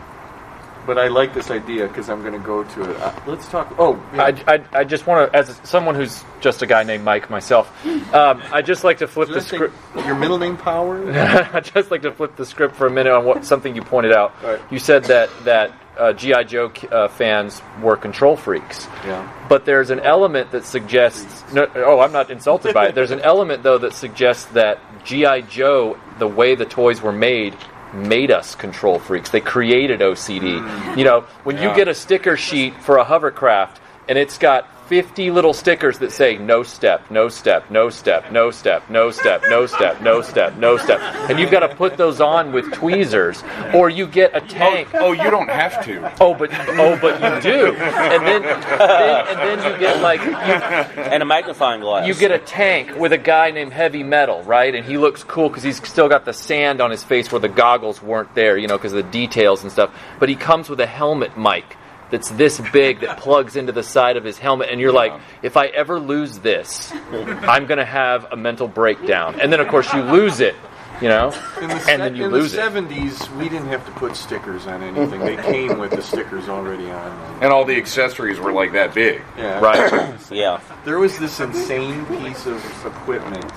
but 0.86 0.98
I 0.98 1.08
like 1.08 1.34
this 1.34 1.52
idea 1.52 1.88
because 1.88 2.10
I'm 2.10 2.22
going 2.22 2.34
to 2.34 2.40
go 2.40 2.64
to 2.64 2.92
it. 2.92 2.98
Uh, 2.98 3.20
let's 3.26 3.48
talk. 3.50 3.74
Oh, 3.78 3.96
yeah. 4.14 4.24
I, 4.24 4.56
I, 4.56 4.64
I 4.80 4.84
just 4.84 5.08
want 5.08 5.32
to, 5.32 5.38
as 5.38 5.60
someone 5.64 5.96
who's 5.96 6.24
just 6.42 6.62
a 6.62 6.68
guy 6.68 6.84
named 6.84 7.04
Mike 7.04 7.30
myself, 7.30 7.86
um, 8.14 8.42
I 8.52 8.62
just 8.62 8.84
like 8.84 9.00
to 9.00 9.08
flip 9.08 9.30
the 9.30 9.42
script. 9.42 9.76
your 9.96 10.16
middle 10.16 10.38
name 10.38 10.58
Power. 10.58 11.12
I 11.54 11.60
just 11.60 11.92
like 11.92 12.04
to 12.04 12.12
flip 12.12 12.36
the 12.36 12.46
script 12.46 12.76
for 12.76 12.88
a 12.88 12.92
minute 12.92 13.14
on 13.14 13.26
what 13.26 13.46
something 13.46 13.76
you 13.76 13.82
pointed 13.82 14.14
out. 14.14 14.34
Right. 14.44 14.62
You 14.72 14.80
said 14.80 15.06
that 15.06 15.30
that 15.46 15.74
uh, 15.98 16.14
GI 16.14 16.46
Joe 16.46 16.72
uh, 16.92 17.08
fans 17.08 17.62
were 17.82 17.98
control 17.98 18.36
freaks. 18.36 18.88
Yeah. 19.06 19.32
But 19.50 19.66
there's 19.66 19.90
an 19.90 20.00
element 20.00 20.52
that 20.52 20.66
suggests. 20.66 21.54
No, 21.54 21.68
oh, 21.76 22.00
I'm 22.00 22.12
not 22.12 22.30
insulted 22.30 22.74
by 22.74 22.88
it. 22.88 22.96
There's 22.96 23.12
an 23.12 23.22
element 23.22 23.64
though 23.64 23.78
that 23.78 23.94
suggests 23.94 24.46
that 24.54 24.80
GI 25.06 25.44
Joe, 25.44 25.98
the 26.20 26.28
way 26.28 26.56
the 26.56 26.66
toys 26.66 27.02
were 27.02 27.12
made, 27.12 27.56
made 27.94 28.32
us 28.32 28.56
control 28.56 29.00
freaks. 29.00 29.30
They 29.30 29.42
created 29.42 30.00
OCD. 30.00 30.60
Mm. 30.60 30.98
You 30.98 31.04
know, 31.04 31.22
when 31.44 31.58
you 31.58 31.74
get 31.76 31.88
a 31.88 31.96
sticker 31.96 32.38
sheet 32.38 32.82
for 32.82 32.98
a 32.98 33.04
hovercraft 33.04 33.80
and 34.08 34.18
it's 34.18 34.38
got 34.38 34.68
50 34.88 35.32
little 35.32 35.54
stickers 35.54 36.00
that 36.00 36.12
say 36.12 36.38
no 36.38 36.62
step, 36.64 37.10
no 37.10 37.28
step, 37.28 37.72
no 37.72 37.90
step, 37.90 38.32
no 38.32 38.52
step, 38.52 38.90
no 38.92 39.12
step, 39.12 39.44
no 39.50 39.66
step, 39.66 40.02
no 40.02 40.22
step, 40.22 40.58
no 40.58 40.78
step. 40.78 41.00
And 41.30 41.40
you've 41.40 41.52
got 41.52 41.62
to 41.62 41.76
put 41.76 41.98
those 41.98 42.22
on 42.22 42.52
with 42.52 42.72
tweezers 42.72 43.44
or 43.74 43.90
you 43.90 44.06
get 44.06 44.34
a 44.34 44.44
oh, 44.44 44.48
tank. 44.48 44.90
Oh, 44.94 45.12
you 45.12 45.30
don't 45.32 45.50
have 45.50 45.84
to. 45.86 46.14
Oh, 46.22 46.36
but 46.36 46.52
oh, 46.54 46.98
but 47.02 47.16
you 47.16 47.42
do. 47.42 47.76
And 47.76 48.26
then, 48.26 48.42
then 48.44 49.28
and 49.28 49.40
then 49.40 49.74
you 49.74 49.80
get 49.80 50.02
like 50.02 50.22
you, 50.22 50.36
and 50.36 51.24
a 51.24 51.26
magnifying 51.26 51.82
glass. 51.82 52.08
you 52.08 52.14
get 52.14 52.32
a 52.32 52.40
tank 52.40 52.96
with 52.96 53.12
a 53.12 53.18
guy 53.18 53.52
named 53.52 53.74
Heavy 53.74 54.04
Metal, 54.04 54.44
right? 54.44 54.74
And 54.74 54.86
he 54.86 54.98
looks 54.98 55.24
cool 55.24 55.50
because 55.50 55.64
he's 55.64 55.78
still 55.88 56.10
got 56.10 56.26
the 56.26 56.34
sand 56.34 56.82
on 56.82 56.92
his 56.92 57.04
face 57.04 57.32
where 57.32 57.42
the 57.42 57.50
goggles 57.50 58.02
weren't 58.02 58.34
there, 58.36 58.58
you 58.58 58.68
know, 58.68 58.78
because 58.78 58.94
of 58.94 59.04
the 59.04 59.12
details 59.12 59.64
and 59.64 59.72
stuff. 59.72 59.94
But 60.20 60.30
he 60.30 60.36
comes 60.36 60.70
with 60.70 60.80
a 60.80 60.86
helmet 60.86 61.38
mic 61.38 61.78
that's 62.16 62.30
this 62.32 62.62
big 62.72 63.02
that 63.02 63.18
plugs 63.18 63.58
into 63.58 63.74
the 63.74 63.84
side 63.84 64.16
of 64.16 64.24
his 64.24 64.38
helmet, 64.38 64.70
and 64.72 64.80
you're 64.80 64.94
like, 64.94 65.12
if 65.44 65.58
I 65.58 65.66
ever 65.68 66.00
lose 66.00 66.40
this, 66.40 66.92
I'm 67.12 67.66
gonna 67.66 67.84
have 67.86 68.28
a 68.32 68.38
mental 68.38 68.68
breakdown. 68.70 69.40
And 69.42 69.52
then 69.52 69.60
of 69.60 69.68
course 69.68 69.92
you 69.94 70.02
lose 70.02 70.40
it, 70.40 70.56
you 71.02 71.10
know, 71.10 71.34
In 71.62 71.68
the, 71.68 71.74
and 71.76 71.82
se- 71.84 71.98
then 71.98 72.16
you 72.16 72.26
in 72.26 72.32
lose 72.32 72.54
the 72.54 72.66
it. 72.66 72.72
70s, 72.72 73.36
we 73.38 73.50
didn't 73.50 73.68
have 73.68 73.86
to 73.86 73.92
put 73.92 74.16
stickers 74.16 74.66
on 74.66 74.82
anything. 74.82 75.20
They 75.20 75.36
came 75.36 75.78
with 75.78 75.92
the 75.92 76.02
stickers 76.02 76.48
already 76.48 76.90
on. 76.90 77.44
And 77.44 77.52
all 77.52 77.66
the 77.66 77.76
accessories 77.76 78.40
were 78.40 78.54
like 78.54 78.72
that 78.72 78.94
big. 78.94 79.22
Yeah. 79.38 79.60
Right. 79.60 80.18
yeah. 80.32 80.62
There 80.86 80.98
was 81.00 81.20
this 81.20 81.42
insane 81.42 82.06
piece 82.06 82.46
of 82.46 82.64
equipment. 82.86 83.52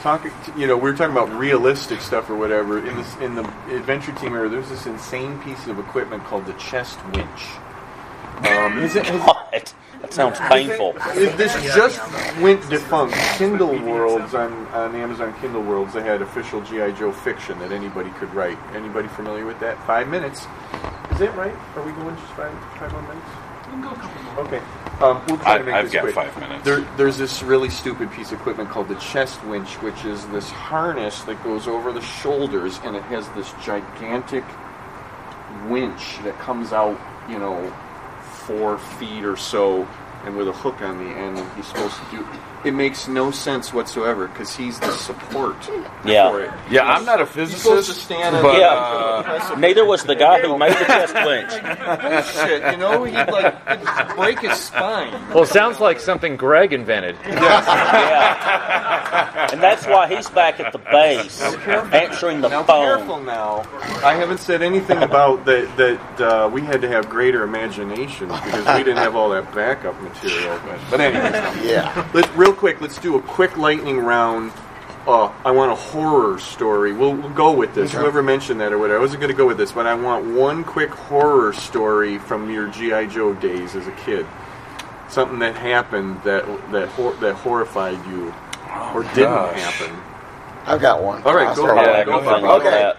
Talking, 0.00 0.30
you 0.56 0.66
know, 0.68 0.76
we 0.76 0.90
were 0.90 0.96
talking 0.96 1.10
about 1.12 1.28
realistic 1.36 2.00
stuff 2.00 2.30
or 2.30 2.36
whatever. 2.36 2.78
In 2.78 2.96
this, 2.96 3.16
in 3.16 3.34
the 3.34 3.42
Adventure 3.76 4.12
Team 4.12 4.32
era, 4.32 4.48
there's 4.48 4.68
this 4.70 4.86
insane 4.86 5.38
piece 5.40 5.66
of 5.66 5.78
equipment 5.80 6.22
called 6.24 6.46
the 6.46 6.52
chest 6.54 6.98
winch. 7.14 7.44
Um, 8.38 8.72
has 8.78 8.96
it- 8.96 9.06
has- 9.06 9.20
What? 9.26 9.74
That 10.00 10.12
sounds 10.14 10.38
painful. 10.38 10.94
It- 11.14 11.36
this 11.36 11.52
just 11.74 12.00
went 12.40 12.68
defunct. 12.70 13.14
Kindle 13.36 13.76
Worlds 13.80 14.32
on, 14.34 14.66
on 14.68 14.94
Amazon 14.94 15.34
Kindle 15.40 15.62
Worlds, 15.62 15.92
they 15.94 16.02
had 16.02 16.22
official 16.22 16.60
GI 16.60 16.92
Joe 16.92 17.10
fiction 17.10 17.58
that 17.58 17.72
anybody 17.72 18.10
could 18.10 18.32
write. 18.32 18.56
Anybody 18.74 19.08
familiar 19.08 19.44
with 19.44 19.58
that? 19.60 19.76
Five 19.86 20.06
minutes. 20.08 20.46
Is 21.10 21.18
that 21.18 21.34
right? 21.36 21.54
Are 21.76 21.82
we 21.82 21.90
going 21.92 22.14
just 22.16 22.32
five 22.34 22.52
five 22.78 22.92
more 22.92 23.02
minutes? 23.02 23.26
You 23.66 23.72
can 23.72 23.82
go 23.82 23.88
a 23.90 23.94
couple 23.96 24.22
more. 24.22 24.44
Okay. 24.44 24.60
Um, 25.00 25.20
we'll 25.26 25.36
try 25.38 25.54
I- 25.54 25.58
to 25.58 25.64
make 25.64 25.74
I've 25.74 25.84
this 25.86 25.92
got 25.92 26.02
quick. 26.02 26.14
five 26.14 26.38
minutes. 26.38 26.64
There, 26.64 26.80
there's 26.96 27.18
this 27.18 27.42
really 27.42 27.68
stupid 27.68 28.10
piece 28.12 28.30
of 28.32 28.38
equipment 28.40 28.70
called 28.70 28.88
the 28.88 28.94
chest 28.96 29.44
winch, 29.46 29.74
which 29.82 30.04
is 30.04 30.24
this 30.28 30.48
harness 30.50 31.22
that 31.22 31.42
goes 31.42 31.66
over 31.66 31.92
the 31.92 32.00
shoulders, 32.00 32.78
and 32.84 32.94
it 32.94 33.02
has 33.04 33.28
this 33.30 33.52
gigantic 33.64 34.44
winch 35.68 36.18
that 36.24 36.38
comes 36.38 36.72
out, 36.72 36.98
you 37.28 37.38
know, 37.38 37.72
four 38.48 38.78
feet 38.78 39.26
or 39.26 39.36
so, 39.36 39.86
and 40.28 40.36
with 40.36 40.48
a 40.48 40.52
hook 40.52 40.80
on 40.82 40.98
the 41.02 41.10
end, 41.10 41.38
and 41.38 41.52
he's 41.56 41.66
supposed 41.66 41.96
to 41.96 42.16
do. 42.16 42.26
It 42.64 42.74
makes 42.74 43.06
no 43.08 43.30
sense 43.30 43.72
whatsoever 43.72 44.26
because 44.28 44.54
he's 44.54 44.78
the 44.80 44.90
support 44.92 45.56
Yeah. 46.04 46.28
for 46.30 46.40
it. 46.42 46.50
Yeah, 46.70 46.92
I'm 46.92 47.04
not 47.04 47.20
a 47.20 47.24
He's 47.24 47.56
supposed 47.56 47.88
to 47.88 47.94
physicist, 47.94 48.02
stand 48.04 48.36
but 48.42 48.52
the- 48.52 48.58
Yeah. 48.58 49.54
Neither 49.58 49.84
was 49.86 50.02
the 50.02 50.16
guy 50.16 50.40
who 50.40 50.58
made 50.58 50.72
the 50.72 50.84
chest 50.84 51.14
winch. 51.14 51.50
bullshit. 52.02 52.72
You 52.72 52.76
know, 52.78 53.04
he'd 53.04 53.14
like 53.14 54.16
break 54.16 54.40
his 54.40 54.58
spine. 54.58 55.12
Well, 55.32 55.44
it 55.44 55.48
sounds 55.48 55.78
like 55.80 56.00
something 56.00 56.36
Greg 56.36 56.72
invented. 56.72 57.16
Yeah. 57.28 59.48
And 59.52 59.62
that's 59.62 59.86
why 59.86 60.08
he's 60.08 60.28
back 60.30 60.60
at 60.60 60.72
the 60.72 60.78
base, 60.78 61.40
answering 61.92 62.40
the 62.40 62.48
Now, 62.48 62.62
phone. 62.64 62.84
careful 62.84 63.20
now. 63.22 63.62
I 64.04 64.14
haven't 64.14 64.38
said 64.38 64.62
anything 64.62 65.02
about 65.02 65.44
that. 65.46 65.68
That 65.76 66.20
uh, 66.20 66.48
we 66.48 66.62
had 66.62 66.80
to 66.82 66.88
have 66.88 67.08
greater 67.08 67.42
imagination 67.44 68.28
because 68.28 68.66
we 68.76 68.82
didn't 68.84 68.98
have 68.98 69.14
all 69.16 69.30
that 69.30 69.52
backup 69.54 69.94
material. 70.00 70.17
But, 70.22 70.78
but 70.90 71.00
anyways, 71.00 71.64
Yeah. 71.64 72.10
let's 72.14 72.28
real 72.30 72.52
quick. 72.52 72.80
Let's 72.80 72.98
do 72.98 73.16
a 73.16 73.22
quick 73.22 73.56
lightning 73.56 73.98
round. 74.00 74.52
Uh, 75.06 75.32
I 75.44 75.52
want 75.52 75.72
a 75.72 75.74
horror 75.74 76.38
story. 76.38 76.92
We'll, 76.92 77.14
we'll 77.14 77.30
go 77.30 77.52
with 77.52 77.74
this. 77.74 77.90
Okay. 77.90 78.00
Whoever 78.02 78.22
mentioned 78.22 78.60
that 78.60 78.72
or 78.74 78.78
whatever. 78.78 78.98
I 78.98 79.00
wasn't 79.00 79.20
going 79.20 79.32
to 79.32 79.36
go 79.36 79.46
with 79.46 79.56
this, 79.56 79.72
but 79.72 79.86
I 79.86 79.94
want 79.94 80.26
one 80.36 80.64
quick 80.64 80.90
horror 80.90 81.54
story 81.54 82.18
from 82.18 82.50
your 82.50 82.68
GI 82.68 83.06
Joe 83.06 83.32
days 83.34 83.74
as 83.74 83.86
a 83.86 83.92
kid. 83.92 84.26
Something 85.08 85.38
that 85.38 85.56
happened 85.56 86.22
that 86.24 86.44
that 86.72 86.88
hor- 86.88 87.14
that 87.14 87.34
horrified 87.36 88.04
you, 88.08 88.34
or 88.94 89.02
didn't 89.14 89.30
gosh. 89.32 89.58
happen. 89.58 89.96
I've 90.66 90.82
got 90.82 91.02
one. 91.02 91.22
All 91.22 91.34
right, 91.34 91.56
go 91.56 91.74
ahead. 91.74 92.04
Go 92.06 92.22
for 92.22 92.36
it. 92.36 92.44
Okay. 92.44 92.92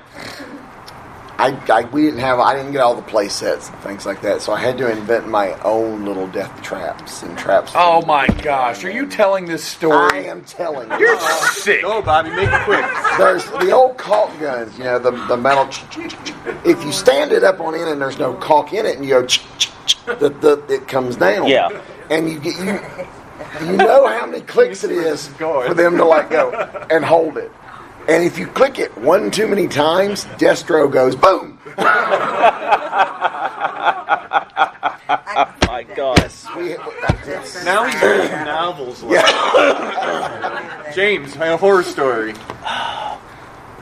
That. 1.40 1.70
I, 1.70 1.80
I 1.80 1.84
we 1.90 2.04
didn't 2.04 2.20
have 2.20 2.40
I 2.40 2.56
didn't 2.56 2.72
get 2.72 2.82
all 2.82 2.96
the 2.96 3.02
play 3.02 3.30
sets 3.30 3.70
and 3.70 3.78
things 3.80 4.06
like 4.06 4.22
that, 4.22 4.42
so 4.42 4.54
I 4.54 4.60
had 4.60 4.78
to 4.80 4.92
invent 4.92 5.28
my 5.28 5.54
own 5.62 6.06
little 6.06 6.28
death 6.28 6.62
traps 6.62 7.24
and 7.24 7.38
traps. 7.38 7.72
Oh 7.76 8.06
my 8.06 8.28
gosh, 8.28 8.84
are 8.84 8.92
you 8.92 9.08
telling 9.08 9.46
this 9.46 9.64
story? 9.64 10.12
I 10.12 10.24
am 10.24 10.44
telling 10.44 10.90
you. 10.92 11.00
You're 11.00 11.20
sick. 11.52 11.82
Go, 11.82 12.02
Bobby. 12.02 12.30
Make 12.30 12.50
it 12.52 12.62
quick. 12.64 12.86
There's 13.18 13.46
the 13.46 13.72
old 13.72 13.98
caulk 13.98 14.38
guns, 14.40 14.78
you 14.78 14.84
know, 14.84 15.00
the 15.00 15.12
the 15.28 15.38
metal. 15.38 15.68
If 16.66 16.84
you 16.84 16.92
stand 16.92 17.32
it 17.32 17.44
up 17.44 17.60
on 17.60 17.76
end 17.76 17.90
and 17.90 18.02
there's 18.02 18.20
no 18.20 18.34
caulk 18.36 18.74
in 18.74 18.86
it, 18.86 18.98
and 18.98 19.06
you 19.06 19.12
go, 19.12 19.22
the, 20.16 20.30
the, 20.30 20.64
it 20.70 20.88
comes 20.88 21.16
down. 21.16 21.48
Yeah. 21.48 21.70
And 22.10 22.30
you 22.30 22.40
get 22.40 22.58
you. 22.60 22.80
You 23.62 23.78
know 23.78 24.08
how 24.08 24.26
many 24.26 24.42
clicks 24.42 24.84
it 24.84 24.92
is 24.92 25.28
for 25.28 25.74
them 25.74 25.98
to 25.98 26.06
let 26.06 26.30
go 26.30 26.52
and 26.92 27.04
hold 27.04 27.38
it. 27.38 27.52
And 28.10 28.24
if 28.24 28.39
you 28.39 28.47
click 28.47 28.80
it 28.80 28.97
one 28.97 29.30
too 29.30 29.47
many 29.47 29.68
times, 29.68 30.26
Destro 30.39 30.91
goes 30.91 31.16
boom. 31.16 31.60
My 35.68 35.86
gosh. 35.95 36.43
We, 36.55 36.76
Now 37.64 37.84
he's 37.88 38.01
reading 38.01 38.45
novels. 38.45 39.03
James, 40.95 41.36
a 41.36 41.55
horror 41.55 41.84
story. 41.84 42.34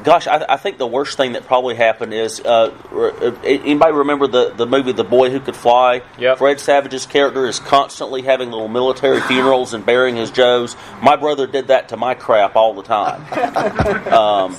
Gosh, 0.08 0.26
I, 0.26 0.46
I 0.48 0.56
think 0.56 0.78
the 0.78 0.88
worst 0.88 1.18
thing 1.18 1.34
that 1.34 1.48
probably 1.48 1.76
happened 1.76 2.14
is 2.14 2.40
uh, 2.40 2.74
re- 2.92 3.12
uh, 3.12 3.36
anybody 3.44 3.92
remember 3.92 4.26
the, 4.28 4.54
the 4.54 4.66
movie 4.66 4.94
The 4.94 5.04
Boy 5.04 5.32
Who 5.32 5.42
Could 5.42 5.58
Fly? 5.58 6.02
Yep. 6.18 6.38
Fred 6.38 6.62
Savage's 6.62 7.06
character 7.06 7.46
is 7.46 7.60
constantly 7.60 8.22
having 8.22 8.50
little 8.50 8.70
military 8.70 9.20
funerals 9.20 9.74
and 9.74 9.86
burying 9.86 10.16
his 10.16 10.32
Joes. 10.32 10.78
My 11.02 11.18
brother 11.18 11.46
did 11.46 11.68
that 11.68 11.90
to 11.90 11.98
my 11.98 12.14
crap 12.14 12.56
all 12.56 12.74
the 12.74 12.84
time. 12.84 13.22
um, 14.14 14.56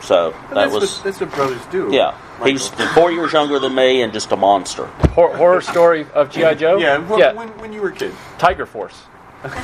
so 0.00 0.30
that 0.30 0.54
that's, 0.54 0.72
was 0.72 0.94
what, 0.94 1.04
that's 1.04 1.20
what 1.20 1.30
brothers 1.32 1.66
do. 1.66 1.90
yeah. 1.92 2.16
He's 2.42 2.68
four 2.94 3.12
years 3.12 3.34
younger 3.34 3.58
than 3.58 3.74
me 3.74 4.00
and 4.00 4.14
just 4.14 4.32
a 4.32 4.36
monster. 4.36 4.86
Hor- 5.12 5.36
horror 5.36 5.60
story 5.60 6.06
of 6.14 6.30
GI 6.30 6.54
Joe. 6.54 6.78
Yeah, 6.78 7.04
wh- 7.04 7.18
yeah. 7.18 7.34
When, 7.34 7.48
when 7.58 7.74
you 7.74 7.82
were 7.82 7.90
a 7.90 7.94
kid. 7.94 8.14
Tiger 8.38 8.64
Force. 8.64 8.98
It's 9.42 9.54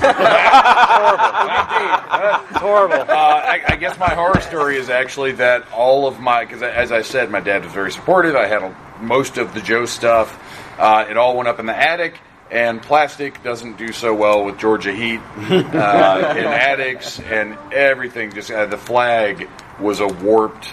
horrible. 2.58 3.02
Uh, 3.02 3.04
I, 3.08 3.62
I 3.68 3.76
guess 3.76 3.98
my 3.98 4.14
horror 4.14 4.40
story 4.40 4.76
is 4.76 4.88
actually 4.88 5.32
that 5.32 5.70
all 5.72 6.06
of 6.06 6.20
my, 6.20 6.44
because 6.44 6.62
as 6.62 6.92
I 6.92 7.02
said, 7.02 7.30
my 7.30 7.40
dad 7.40 7.64
was 7.64 7.72
very 7.72 7.92
supportive. 7.92 8.34
I 8.36 8.46
had 8.46 8.62
a, 8.62 8.74
most 9.00 9.36
of 9.36 9.52
the 9.54 9.60
Joe 9.60 9.84
stuff. 9.84 10.42
Uh, 10.78 11.04
it 11.08 11.16
all 11.16 11.36
went 11.36 11.48
up 11.48 11.58
in 11.58 11.66
the 11.66 11.76
attic, 11.76 12.18
and 12.50 12.80
plastic 12.80 13.42
doesn't 13.42 13.76
do 13.76 13.92
so 13.92 14.14
well 14.14 14.44
with 14.44 14.58
Georgia 14.58 14.92
heat 14.92 15.20
uh, 15.50 16.34
in 16.36 16.44
attics, 16.44 17.20
and 17.20 17.58
everything 17.72 18.32
just 18.32 18.50
uh, 18.50 18.66
the 18.66 18.78
flag 18.78 19.48
was 19.80 20.00
a 20.00 20.06
warped 20.06 20.68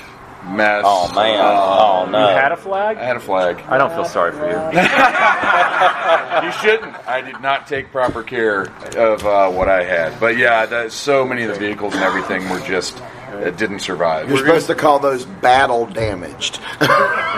mess. 0.45 0.83
Oh 0.85 1.11
man! 1.13 1.39
Uh, 1.39 1.43
oh 1.45 2.09
no! 2.09 2.29
You 2.29 2.35
had 2.35 2.51
a 2.51 2.57
flag? 2.57 2.97
I 2.97 3.03
had 3.05 3.15
a 3.15 3.19
flag. 3.19 3.59
I 3.67 3.77
don't 3.77 3.91
feel 3.91 4.05
sorry 4.05 4.31
for 4.31 4.47
you. 4.49 4.79
You 6.43 6.51
shouldn't. 6.51 6.95
I 7.07 7.21
did 7.21 7.39
not 7.41 7.67
take 7.67 7.91
proper 7.91 8.23
care 8.23 8.63
of 8.97 9.25
uh, 9.25 9.49
what 9.51 9.69
I 9.69 9.83
had. 9.83 10.19
But 10.19 10.35
yeah, 10.37 10.65
that, 10.65 10.91
so 10.91 11.25
many 11.25 11.43
of 11.43 11.49
the 11.49 11.59
vehicles 11.59 11.93
and 11.93 12.03
everything 12.03 12.49
were 12.49 12.59
just 12.61 13.01
it 13.33 13.57
didn't 13.57 13.79
survive. 13.79 14.29
You're 14.29 14.39
supposed 14.39 14.67
to 14.67 14.75
call 14.75 14.99
those 14.99 15.25
battle 15.25 15.85
damaged. 15.85 16.59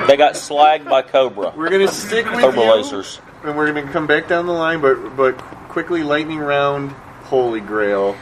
They 0.07 0.17
got 0.17 0.33
slagged 0.35 0.85
by 0.87 1.01
Cobra. 1.01 1.51
We're 1.55 1.69
going 1.69 1.87
to 1.87 1.91
stick 1.93 2.25
with 2.29 2.41
Cobra 2.41 2.61
you. 2.63 2.69
lasers. 2.83 3.19
And 3.43 3.57
we're 3.57 3.71
going 3.71 3.87
to 3.87 3.91
come 3.91 4.05
back 4.05 4.27
down 4.27 4.45
the 4.45 4.51
line, 4.53 4.81
but 4.81 5.15
but 5.15 5.37
quickly, 5.69 6.03
lightning 6.03 6.37
round, 6.39 6.91
Holy 7.23 7.59
Grail. 7.59 8.15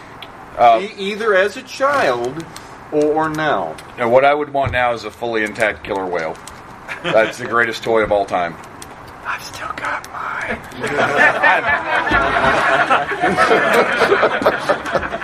Uh, 0.58 0.80
E- 0.82 0.94
either 0.98 1.34
as 1.36 1.58
a 1.58 1.64
child 1.64 2.46
or, 2.94 3.26
or 3.26 3.30
now. 3.30 3.76
And 3.98 4.12
what 4.12 4.26
I 4.26 4.34
would 4.34 4.54
want 4.54 4.72
now 4.72 4.94
is 4.94 5.04
a 5.04 5.12
fully 5.12 5.44
intact 5.44 5.84
killer 5.84 6.06
whale. 6.06 6.38
That's 7.04 7.38
the 7.38 7.48
greatest 7.48 7.84
toy 7.84 8.02
of 8.02 8.12
all 8.12 8.26
time. 8.26 8.56
I've 9.26 9.44
still 9.44 9.72
got 9.76 10.10
mine. 10.12 10.60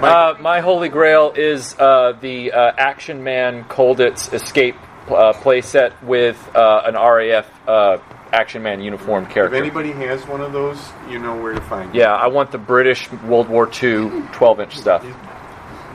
Uh, 0.00 0.34
my 0.40 0.60
holy 0.60 0.88
grail 0.88 1.32
is 1.36 1.78
uh, 1.78 2.12
the 2.20 2.52
uh, 2.52 2.72
Action 2.78 3.22
Man 3.22 3.64
Colditz 3.64 4.32
Escape 4.32 4.76
uh, 5.08 5.34
playset 5.34 6.02
with 6.02 6.38
uh, 6.56 6.82
an 6.86 6.94
RAF 6.94 7.46
uh, 7.68 7.98
Action 8.32 8.62
Man 8.62 8.80
uniform 8.80 9.26
character. 9.26 9.56
If 9.56 9.62
anybody 9.62 9.92
has 9.92 10.26
one 10.26 10.40
of 10.40 10.52
those, 10.52 10.78
you 11.08 11.18
know 11.18 11.40
where 11.40 11.52
to 11.52 11.60
find 11.60 11.90
it. 11.90 11.98
Yeah, 11.98 12.14
I 12.14 12.28
want 12.28 12.50
the 12.50 12.58
British 12.58 13.10
World 13.12 13.48
War 13.48 13.66
II 13.70 14.22
12 14.32 14.60
inch 14.60 14.78
stuff. 14.78 15.04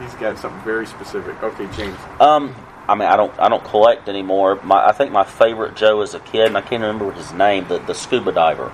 He's 0.01 0.13
got 0.15 0.37
something 0.37 0.61
very 0.63 0.85
specific. 0.85 1.41
Okay, 1.41 1.67
James. 1.75 1.97
Um, 2.19 2.55
I 2.87 2.95
mean, 2.95 3.07
I 3.07 3.15
don't, 3.15 3.37
I 3.39 3.49
don't 3.49 3.63
collect 3.63 4.09
anymore. 4.09 4.59
My, 4.63 4.87
I 4.87 4.91
think 4.91 5.11
my 5.11 5.23
favorite 5.23 5.75
Joe 5.75 6.01
as 6.01 6.13
a 6.13 6.19
kid, 6.19 6.47
and 6.47 6.57
I 6.57 6.61
can't 6.61 6.81
remember 6.81 7.11
his 7.11 7.33
name, 7.33 7.67
the, 7.67 7.79
the 7.79 7.93
scuba 7.95 8.31
diver. 8.31 8.71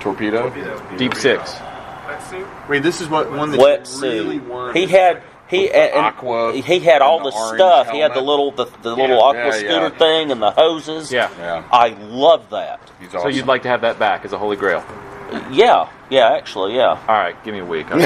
Torpedo. 0.00 0.50
Deep 0.96 1.14
Six. 1.14 1.54
Wait, 2.68 2.82
this 2.82 3.00
is 3.00 3.08
what 3.08 3.30
one 3.30 3.50
that 3.50 3.60
Wetsuit. 3.60 4.02
you 4.02 4.22
really 4.22 4.38
want. 4.38 4.76
He 4.76 4.86
had 4.86 5.22
he 5.48 5.70
and, 5.70 5.94
aqua 5.94 6.52
he 6.52 6.78
had 6.80 7.02
all 7.02 7.18
the, 7.22 7.30
the 7.30 7.36
orange 7.36 7.58
stuff. 7.58 7.90
He 7.90 7.98
had 8.00 8.14
the 8.14 8.20
little 8.20 8.50
the, 8.52 8.66
the 8.82 8.94
little 8.94 9.22
aqua 9.22 9.46
Yeah, 9.46 9.50
scooter 9.52 9.88
yeah. 9.88 9.98
thing 9.98 10.30
and 10.30 10.40
the 10.40 10.50
hoses. 10.50 11.10
Yeah. 11.12 11.30
Yeah. 11.38 11.68
I 11.72 11.88
love 11.88 12.50
that. 12.50 12.80
He's 13.00 13.10
So 13.10 13.28
you'd 13.28 13.46
like 13.46 13.62
to 13.62 13.68
have 13.68 13.80
that 13.82 13.98
back 13.98 14.24
as 14.24 14.32
a 14.32 14.38
holy 14.38 14.56
grail? 14.56 14.84
Yeah, 15.50 15.90
yeah, 16.10 16.32
actually, 16.32 16.74
yeah. 16.76 16.98
All 17.08 17.14
right, 17.16 17.36
give 17.44 17.54
me 17.54 17.60
a 17.60 17.64
week. 17.64 17.86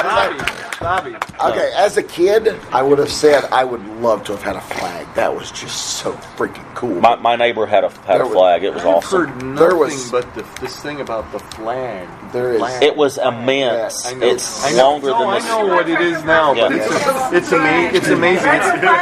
Bobby. 0.00 0.38
Bobby. 0.80 1.14
Okay, 1.44 1.70
as 1.76 1.98
a 1.98 2.02
kid, 2.02 2.48
I 2.72 2.82
would 2.82 2.98
have 2.98 3.10
said 3.12 3.44
I 3.52 3.64
would 3.64 3.84
love 4.00 4.24
to 4.24 4.32
have 4.32 4.42
had 4.42 4.56
a 4.56 4.60
flag. 4.62 5.06
That 5.14 5.34
was 5.34 5.50
just 5.52 5.98
so 5.98 6.12
freaking 6.12 6.64
cool. 6.74 6.98
My, 7.02 7.16
my 7.16 7.36
neighbor 7.36 7.66
had 7.66 7.84
a 7.84 7.90
had 7.90 8.06
There 8.06 8.22
a 8.22 8.24
was- 8.24 8.32
flag. 8.32 8.64
It 8.64 8.72
was 8.72 8.82
I've 8.82 8.88
awesome. 8.88 9.20
heard 9.26 9.36
nothing 9.42 9.54
There 9.56 9.76
was- 9.76 10.10
but 10.10 10.34
the, 10.34 10.42
this 10.62 10.80
thing 10.80 11.02
about 11.02 11.30
the 11.32 11.38
flag. 11.38 12.08
There 12.32 12.52
is- 12.54 12.58
Flag. 12.60 12.82
It 12.82 12.96
was 12.96 13.18
immense. 13.18 14.06
I 14.06 14.14
know. 14.14 14.26
It's 14.28 14.64
I 14.64 14.70
know. 14.72 14.90
longer 14.92 15.06
no, 15.08 15.18
than 15.18 15.28
I 15.28 15.38
the 15.40 15.46
know 15.48 15.66
what 15.66 15.88
it 15.90 16.00
is 16.00 16.24
now, 16.24 16.54
but 16.54 16.72
Yeah. 16.72 16.86
it's 17.32 17.32
it's, 17.34 17.52
ama- 17.52 17.90
it's 17.98 18.08
amazing. 18.08 18.48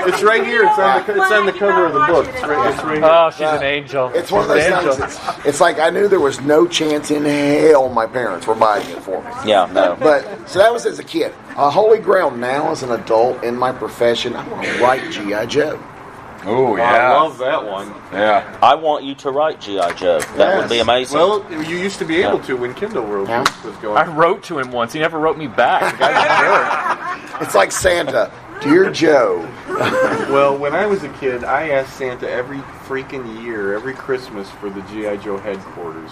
It's, 0.09 0.15
it's 0.15 0.23
right 0.25 0.45
here. 0.45 0.65
It's 0.65 0.79
on 0.79 1.07
the 1.07 1.13
it's 1.23 1.31
on 1.33 1.47
the 1.47 1.53
cover 1.53 1.87
of 1.87 1.93
the 1.95 2.01
book. 2.01 2.27
It's 2.29 2.43
right, 2.43 2.75
it's 2.75 2.83
right 2.83 2.97
here. 2.99 3.05
Oh, 3.05 3.31
she's 3.31 3.41
an 3.47 3.63
angel. 3.63 4.11
It's 4.15 4.33
one 4.33 4.43
of 4.43 4.49
those 4.49 4.65
an 4.65 4.83
things. 4.83 4.99
It's, 4.99 5.47
it's 5.47 5.61
like 5.61 5.79
I 5.79 5.91
knew 5.91 6.09
there 6.09 6.19
was 6.19 6.41
no 6.41 6.67
chance 6.67 6.98
in 7.11 7.25
hell 7.25 7.89
my 7.89 8.07
parents 8.07 8.47
were 8.47 8.55
buying 8.55 8.89
it 8.91 9.03
for 9.03 9.23
me. 9.23 9.31
Yeah, 9.51 9.69
no. 9.73 9.97
But 9.99 10.49
so 10.49 10.59
that 10.59 10.73
was 10.73 10.85
as 10.87 10.99
a 10.99 11.05
kid. 11.05 11.33
A 11.57 11.71
holy 11.71 11.99
grail 11.99 12.31
now 12.31 12.71
as 12.71 12.83
an 12.83 12.91
adult 12.93 13.43
in 13.45 13.57
my 13.57 13.73
profession. 13.73 14.35
I 14.37 14.47
want 14.49 14.65
to 14.65 14.83
write 14.83 15.11
GI 15.13 15.47
Joe. 15.47 15.83
Oh 16.45 16.77
yeah, 16.77 17.13
I 17.13 17.21
love 17.21 17.39
that 17.39 17.65
one. 17.67 17.89
Yeah. 18.13 18.59
I 18.63 18.77
want 18.77 19.05
you 19.05 19.15
to 19.17 19.31
write 19.31 19.61
GI 19.61 19.81
Joe. 19.97 20.21
That 20.37 20.59
would 20.59 20.69
be 20.71 20.79
amazing. 20.79 21.19
Well, 21.19 21.45
you 21.51 21.77
used 21.77 21.99
to 21.99 22.05
be 22.05 22.23
able 22.23 22.39
to 22.41 22.57
when 22.57 22.75
Kindle 22.75 23.05
World 23.05 23.29
Yeah. 23.29 23.41
was, 23.41 23.65
was 23.65 23.77
going. 23.79 23.97
I 23.99 24.07
wrote 24.07 24.45
to 24.45 24.59
him 24.59 24.71
once. 24.71 24.93
He 24.93 25.01
never 25.01 25.19
wrote 25.19 25.37
me 25.37 25.49
back. 25.49 25.93
The 25.95 25.99
guy's 25.99 27.21
a 27.27 27.29
jerk. 27.33 27.43
It's 27.43 27.55
like 27.55 27.73
Santa, 27.73 28.31
dear 28.61 28.91
Joe. 28.91 29.49
Well, 30.29 30.59
when 30.59 30.75
I 30.75 30.85
was 30.85 31.05
a 31.05 31.09
kid, 31.09 31.43
I 31.43 31.71
asked 31.71 31.97
Santa 31.97 32.29
every 32.29 32.59
freaking 32.87 33.43
year, 33.43 33.75
every 33.75 33.95
Christmas, 33.95 34.51
for 34.51 34.69
the 34.69 34.83
GI 34.83 35.25
Joe 35.25 35.39
headquarters. 35.39 36.11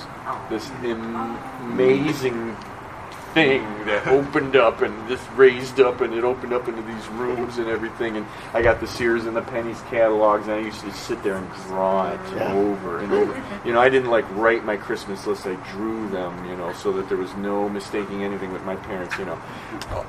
This 0.49 0.71
am- 0.83 1.37
amazing 1.73 2.57
thing 3.37 3.63
that 3.85 4.07
opened 4.09 4.57
up 4.57 4.81
and 4.81 5.09
just 5.09 5.29
raised 5.33 5.79
up 5.79 6.01
and 6.01 6.15
it 6.15 6.25
opened 6.25 6.55
up 6.55 6.69
into 6.69 6.81
these 6.81 7.07
rooms 7.09 7.59
and 7.59 7.69
everything. 7.69 8.17
And 8.17 8.27
I 8.55 8.63
got 8.63 8.81
the 8.81 8.87
Sears 8.87 9.27
and 9.27 9.37
the 9.37 9.43
Penney's 9.43 9.81
catalogs 9.91 10.47
and 10.49 10.55
I 10.55 10.61
used 10.61 10.81
to 10.81 10.93
sit 10.93 11.23
there 11.23 11.37
and 11.37 11.51
draw 11.67 12.11
it 12.13 12.21
Yeah. 12.35 12.55
over 12.55 12.99
and 13.01 13.13
over. 13.13 13.43
You 13.63 13.75
know, 13.75 13.81
I 13.81 13.91
didn't 13.91 14.09
like 14.11 14.25
write 14.35 14.65
my 14.65 14.79
Christmas 14.79 15.27
list. 15.27 15.47
I 15.47 15.55
drew 15.71 16.09
them, 16.09 16.33
you 16.49 16.57
know, 16.57 16.73
so 16.73 16.93
that 16.93 17.11
there 17.11 17.19
was 17.19 17.35
no 17.37 17.69
mistaking 17.69 18.25
anything 18.25 18.55
with 18.55 18.65
my 18.65 18.75
parents, 18.77 19.19
you 19.19 19.27
know. 19.27 19.39
Uh, 19.91 20.03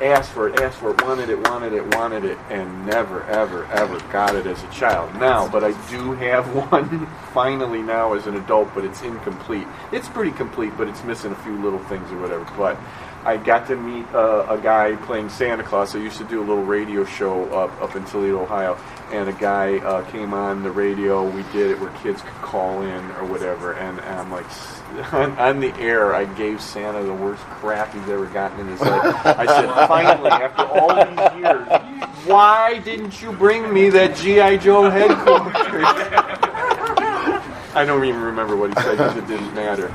asked 0.00 0.30
for 0.30 0.48
it, 0.48 0.60
asked 0.60 0.78
for 0.78 0.92
it, 0.92 1.02
wanted 1.04 1.30
it, 1.30 1.48
wanted 1.48 1.72
it, 1.72 1.94
wanted 1.96 2.24
it, 2.24 2.38
and 2.50 2.86
never, 2.86 3.24
ever, 3.24 3.66
ever 3.72 3.98
got 4.12 4.36
it 4.36 4.46
as 4.46 4.62
a 4.62 4.68
child. 4.68 5.12
Now, 5.16 5.48
but 5.48 5.64
I 5.64 5.72
do 5.90 6.12
have 6.12 6.46
one 6.70 7.06
finally 7.32 7.82
now 7.82 8.12
as 8.12 8.28
an 8.28 8.36
adult, 8.36 8.72
but 8.76 8.84
it's 8.84 9.02
incomplete. 9.02 9.66
It's 9.90 10.08
pretty 10.08 10.30
complete, 10.30 10.72
but 10.78 10.86
it's 10.86 11.02
missing 11.02 11.32
a 11.32 11.36
few 11.36 11.56
little 11.60 11.80
things 11.80 12.10
or 12.12 12.18
whatever. 12.20 12.43
But 12.56 12.78
I 13.24 13.38
got 13.38 13.66
to 13.68 13.76
meet 13.76 14.06
uh, 14.14 14.46
a 14.50 14.58
guy 14.58 14.96
playing 14.96 15.30
Santa 15.30 15.62
Claus. 15.62 15.96
I 15.96 15.98
used 15.98 16.18
to 16.18 16.24
do 16.24 16.40
a 16.40 16.44
little 16.44 16.62
radio 16.62 17.06
show 17.06 17.44
up, 17.54 17.70
up 17.80 17.96
in 17.96 18.04
Toledo, 18.04 18.42
Ohio, 18.42 18.78
and 19.12 19.30
a 19.30 19.32
guy 19.32 19.78
uh, 19.78 20.02
came 20.10 20.34
on 20.34 20.62
the 20.62 20.70
radio. 20.70 21.24
We 21.26 21.42
did 21.44 21.70
it 21.70 21.80
where 21.80 21.90
kids 22.02 22.20
could 22.20 22.42
call 22.42 22.82
in 22.82 23.02
or 23.12 23.24
whatever, 23.24 23.72
and, 23.72 23.98
and 24.00 24.20
I'm 24.20 24.30
like, 24.30 24.44
on, 25.14 25.38
on 25.38 25.60
the 25.60 25.74
air, 25.76 26.14
I 26.14 26.26
gave 26.34 26.60
Santa 26.60 27.02
the 27.02 27.14
worst 27.14 27.42
crap 27.44 27.94
he's 27.94 28.06
ever 28.10 28.26
gotten 28.26 28.60
in 28.60 28.68
his 28.68 28.80
life. 28.82 29.26
I 29.26 29.46
said, 29.46 29.72
finally, 29.88 30.30
after 30.30 30.64
all 30.64 30.94
these 30.94 31.42
years, 31.42 31.66
why 32.26 32.78
didn't 32.84 33.22
you 33.22 33.32
bring 33.32 33.72
me 33.72 33.88
that 33.88 34.16
G.I. 34.16 34.58
Joe 34.58 34.90
headquarters? 34.90 35.54
I 37.74 37.84
don't 37.86 38.04
even 38.04 38.20
remember 38.20 38.54
what 38.54 38.68
he 38.68 38.82
said 38.82 38.98
because 38.98 39.16
it 39.16 39.26
didn't 39.26 39.54
matter. 39.54 39.88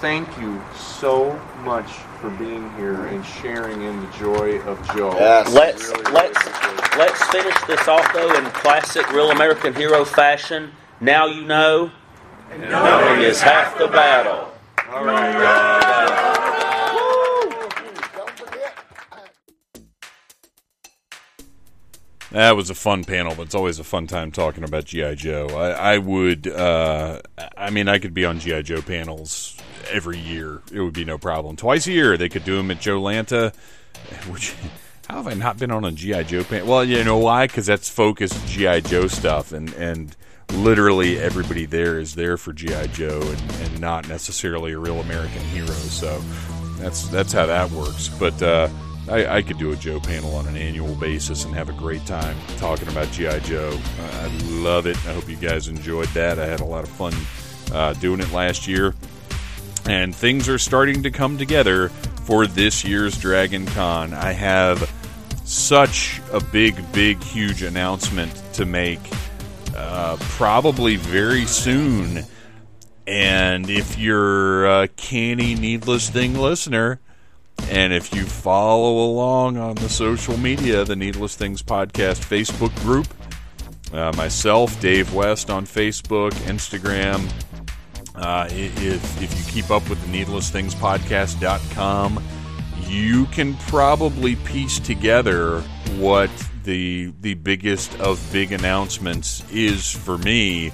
Thank 0.00 0.28
you 0.38 0.60
so 0.74 1.40
much 1.64 1.90
for 2.20 2.30
being 2.30 2.70
here 2.76 3.06
and 3.06 3.24
sharing 3.24 3.82
in 3.82 4.00
the 4.00 4.06
joy 4.18 4.60
of 4.62 4.84
Joe. 4.94 5.12
Yes. 5.18 5.52
Let's 5.52 5.88
Really, 5.88 6.02
really 6.02 6.12
let's 6.14 6.46
appreciate 6.46 6.78
it. 6.78 6.98
let's 6.98 7.24
finish 7.30 7.54
this 7.66 7.88
off 7.88 8.12
though 8.12 8.34
in 8.36 8.44
classic 8.50 9.10
real 9.12 9.30
American 9.30 9.74
hero 9.74 10.04
fashion. 10.04 10.72
Now 11.00 11.26
you 11.26 11.42
know, 11.44 11.90
knowing 12.58 13.20
is 13.22 13.40
half 13.40 13.76
the 13.78 13.88
battle. 13.88 14.48
All 14.90 15.04
right. 15.04 15.32
Don't. 18.14 18.42
That 22.30 22.56
was 22.56 22.70
a 22.70 22.74
fun 22.74 23.04
panel, 23.04 23.34
but 23.34 23.42
it's 23.42 23.54
always 23.54 23.78
a 23.78 23.84
fun 23.84 24.06
time 24.06 24.32
talking 24.32 24.64
about 24.64 24.86
GI 24.86 25.16
Joe. 25.16 25.48
I, 25.48 25.94
I 25.94 25.98
would, 25.98 26.46
uh, 26.46 27.20
I 27.58 27.68
mean, 27.68 27.88
I 27.88 27.98
could 27.98 28.14
be 28.14 28.24
on 28.24 28.38
GI 28.40 28.62
Joe 28.62 28.80
panels 28.80 29.58
every 29.90 30.18
year. 30.18 30.62
It 30.72 30.80
would 30.80 30.92
be 30.92 31.04
no 31.04 31.18
problem. 31.18 31.56
Twice 31.56 31.86
a 31.86 31.92
year, 31.92 32.16
they 32.16 32.28
could 32.28 32.44
do 32.44 32.56
them 32.56 32.70
at 32.70 32.78
JoeLanta. 32.78 33.54
Which, 34.30 34.54
how 35.08 35.16
have 35.16 35.26
I 35.26 35.34
not 35.34 35.58
been 35.58 35.70
on 35.70 35.84
a 35.84 35.92
GI 35.92 36.24
Joe 36.24 36.44
panel? 36.44 36.68
Well, 36.68 36.84
you 36.84 37.02
know 37.04 37.18
why? 37.18 37.46
Because 37.46 37.66
that's 37.66 37.88
focused 37.88 38.46
GI 38.46 38.82
Joe 38.82 39.08
stuff, 39.08 39.52
and 39.52 39.72
and 39.74 40.16
literally 40.54 41.18
everybody 41.18 41.64
there 41.64 41.98
is 41.98 42.14
there 42.14 42.36
for 42.36 42.52
GI 42.52 42.88
Joe, 42.88 43.20
and, 43.22 43.52
and 43.62 43.80
not 43.80 44.08
necessarily 44.08 44.72
a 44.72 44.78
real 44.78 45.00
American 45.00 45.42
hero. 45.42 45.66
So 45.66 46.20
that's 46.78 47.08
that's 47.08 47.32
how 47.32 47.46
that 47.46 47.70
works. 47.70 48.08
But 48.08 48.42
uh, 48.42 48.68
I, 49.08 49.36
I 49.36 49.42
could 49.42 49.58
do 49.58 49.72
a 49.72 49.76
Joe 49.76 50.00
panel 50.00 50.34
on 50.36 50.46
an 50.46 50.56
annual 50.56 50.94
basis 50.94 51.44
and 51.44 51.54
have 51.54 51.68
a 51.68 51.72
great 51.72 52.04
time 52.06 52.36
talking 52.58 52.88
about 52.88 53.10
GI 53.10 53.40
Joe. 53.40 53.78
I 53.98 54.26
love 54.44 54.86
it. 54.86 54.96
I 55.06 55.12
hope 55.12 55.28
you 55.28 55.36
guys 55.36 55.68
enjoyed 55.68 56.08
that. 56.08 56.38
I 56.38 56.46
had 56.46 56.60
a 56.60 56.64
lot 56.64 56.84
of 56.84 56.90
fun 56.90 57.12
uh, 57.74 57.94
doing 57.94 58.20
it 58.20 58.30
last 58.32 58.68
year, 58.68 58.94
and 59.86 60.14
things 60.14 60.48
are 60.48 60.58
starting 60.58 61.02
to 61.02 61.10
come 61.10 61.38
together 61.38 61.88
for 62.24 62.46
this 62.46 62.84
year's 62.84 63.18
Dragon 63.18 63.66
Con. 63.66 64.14
I 64.14 64.32
have 64.32 64.90
such 65.44 66.20
a 66.32 66.40
big, 66.40 66.92
big, 66.92 67.22
huge 67.22 67.62
announcement 67.62 68.34
to 68.54 68.64
make. 68.64 69.00
Uh, 69.76 70.16
probably 70.20 70.96
very 70.96 71.46
soon. 71.46 72.24
And 73.06 73.68
if 73.68 73.98
you're 73.98 74.66
a 74.66 74.88
canny, 74.88 75.54
needless 75.54 76.08
thing 76.08 76.34
listener, 76.34 77.00
and 77.68 77.92
if 77.92 78.14
you 78.14 78.24
follow 78.24 79.04
along 79.04 79.56
on 79.56 79.74
the 79.76 79.88
social 79.88 80.36
media, 80.36 80.84
the 80.84 80.96
Needless 80.96 81.36
Things 81.36 81.62
Podcast 81.62 82.20
Facebook 82.20 82.74
group, 82.82 83.06
uh, 83.92 84.12
myself, 84.16 84.80
Dave 84.80 85.12
West 85.14 85.50
on 85.50 85.66
Facebook, 85.66 86.32
Instagram, 86.46 87.30
uh, 88.14 88.48
if, 88.50 89.22
if 89.22 89.38
you 89.38 89.52
keep 89.52 89.70
up 89.70 89.88
with 89.88 90.02
the 90.02 90.10
Needless 90.10 90.50
Things 90.50 90.74
Podcast.com, 90.74 92.22
you 92.86 93.26
can 93.26 93.54
probably 93.54 94.36
piece 94.36 94.78
together 94.78 95.60
what 95.96 96.30
the 96.64 97.12
the 97.22 97.34
biggest 97.34 97.98
of 98.00 98.24
big 98.32 98.52
announcements 98.52 99.42
is 99.50 99.90
for 99.90 100.18
me 100.18 100.70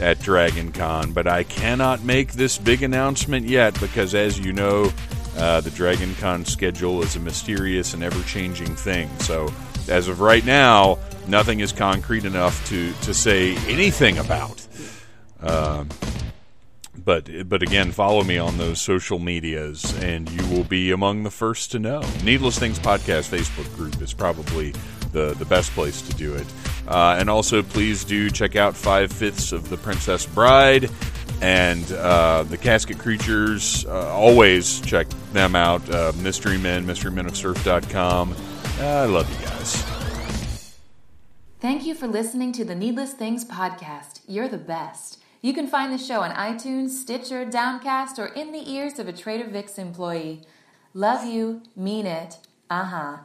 at 0.00 0.18
Dragon 0.20 0.72
Con, 0.72 1.12
but 1.12 1.26
I 1.26 1.44
cannot 1.44 2.02
make 2.02 2.32
this 2.32 2.58
big 2.58 2.82
announcement 2.82 3.46
yet 3.46 3.78
because, 3.80 4.14
as 4.14 4.38
you 4.38 4.52
know, 4.52 4.92
uh, 5.36 5.60
the 5.60 5.70
Dragon 5.70 6.14
Con 6.16 6.44
schedule 6.44 7.02
is 7.02 7.14
a 7.14 7.20
mysterious 7.20 7.94
and 7.94 8.02
ever 8.02 8.20
changing 8.24 8.74
thing. 8.74 9.08
So, 9.20 9.52
as 9.88 10.08
of 10.08 10.20
right 10.20 10.44
now, 10.44 10.98
nothing 11.28 11.60
is 11.60 11.72
concrete 11.72 12.24
enough 12.24 12.66
to, 12.68 12.92
to 13.02 13.14
say 13.14 13.56
anything 13.68 14.18
about. 14.18 14.66
Um 15.40 15.88
but 17.04 17.48
but 17.48 17.62
again, 17.62 17.92
follow 17.92 18.22
me 18.24 18.38
on 18.38 18.58
those 18.58 18.80
social 18.80 19.18
medias, 19.18 19.84
and 20.02 20.30
you 20.30 20.46
will 20.48 20.64
be 20.64 20.90
among 20.90 21.22
the 21.22 21.30
first 21.30 21.72
to 21.72 21.78
know. 21.78 22.02
Needless 22.22 22.58
Things 22.58 22.78
Podcast 22.78 23.28
Facebook 23.28 23.74
group 23.76 24.00
is 24.00 24.12
probably 24.12 24.72
the 25.12 25.34
the 25.38 25.44
best 25.44 25.70
place 25.72 26.02
to 26.02 26.14
do 26.14 26.34
it. 26.34 26.46
Uh, 26.88 27.16
and 27.18 27.30
also, 27.30 27.62
please 27.62 28.04
do 28.04 28.30
check 28.30 28.56
out 28.56 28.76
Five 28.76 29.12
Fifths 29.12 29.52
of 29.52 29.68
the 29.68 29.76
Princess 29.76 30.26
Bride 30.26 30.90
and 31.40 31.90
uh, 31.92 32.42
the 32.44 32.56
Casket 32.56 32.98
Creatures. 32.98 33.84
Uh, 33.86 34.08
always 34.08 34.80
check 34.80 35.06
them 35.32 35.56
out. 35.56 35.88
Uh, 35.90 36.12
Mystery 36.16 36.58
Men, 36.58 36.86
MysteryMenOfSurf.com. 36.86 38.34
I 38.80 39.04
love 39.04 39.30
you 39.30 39.46
guys. 39.46 39.82
Thank 41.60 41.86
you 41.86 41.94
for 41.94 42.06
listening 42.06 42.52
to 42.52 42.64
the 42.64 42.74
Needless 42.74 43.12
Things 43.14 43.44
podcast. 43.44 44.20
You're 44.26 44.48
the 44.48 44.58
best. 44.58 45.23
You 45.44 45.52
can 45.52 45.66
find 45.66 45.92
the 45.92 45.98
show 45.98 46.22
on 46.22 46.30
iTunes, 46.30 46.88
Stitcher, 46.88 47.44
Downcast, 47.44 48.18
or 48.18 48.28
in 48.28 48.50
the 48.50 48.66
ears 48.72 48.98
of 48.98 49.08
a 49.08 49.12
Trader 49.12 49.44
Vic's 49.44 49.76
employee. 49.76 50.40
Love 50.94 51.26
you, 51.26 51.60
mean 51.76 52.06
it. 52.06 52.38
Uh 52.70 52.84
huh. 52.84 53.16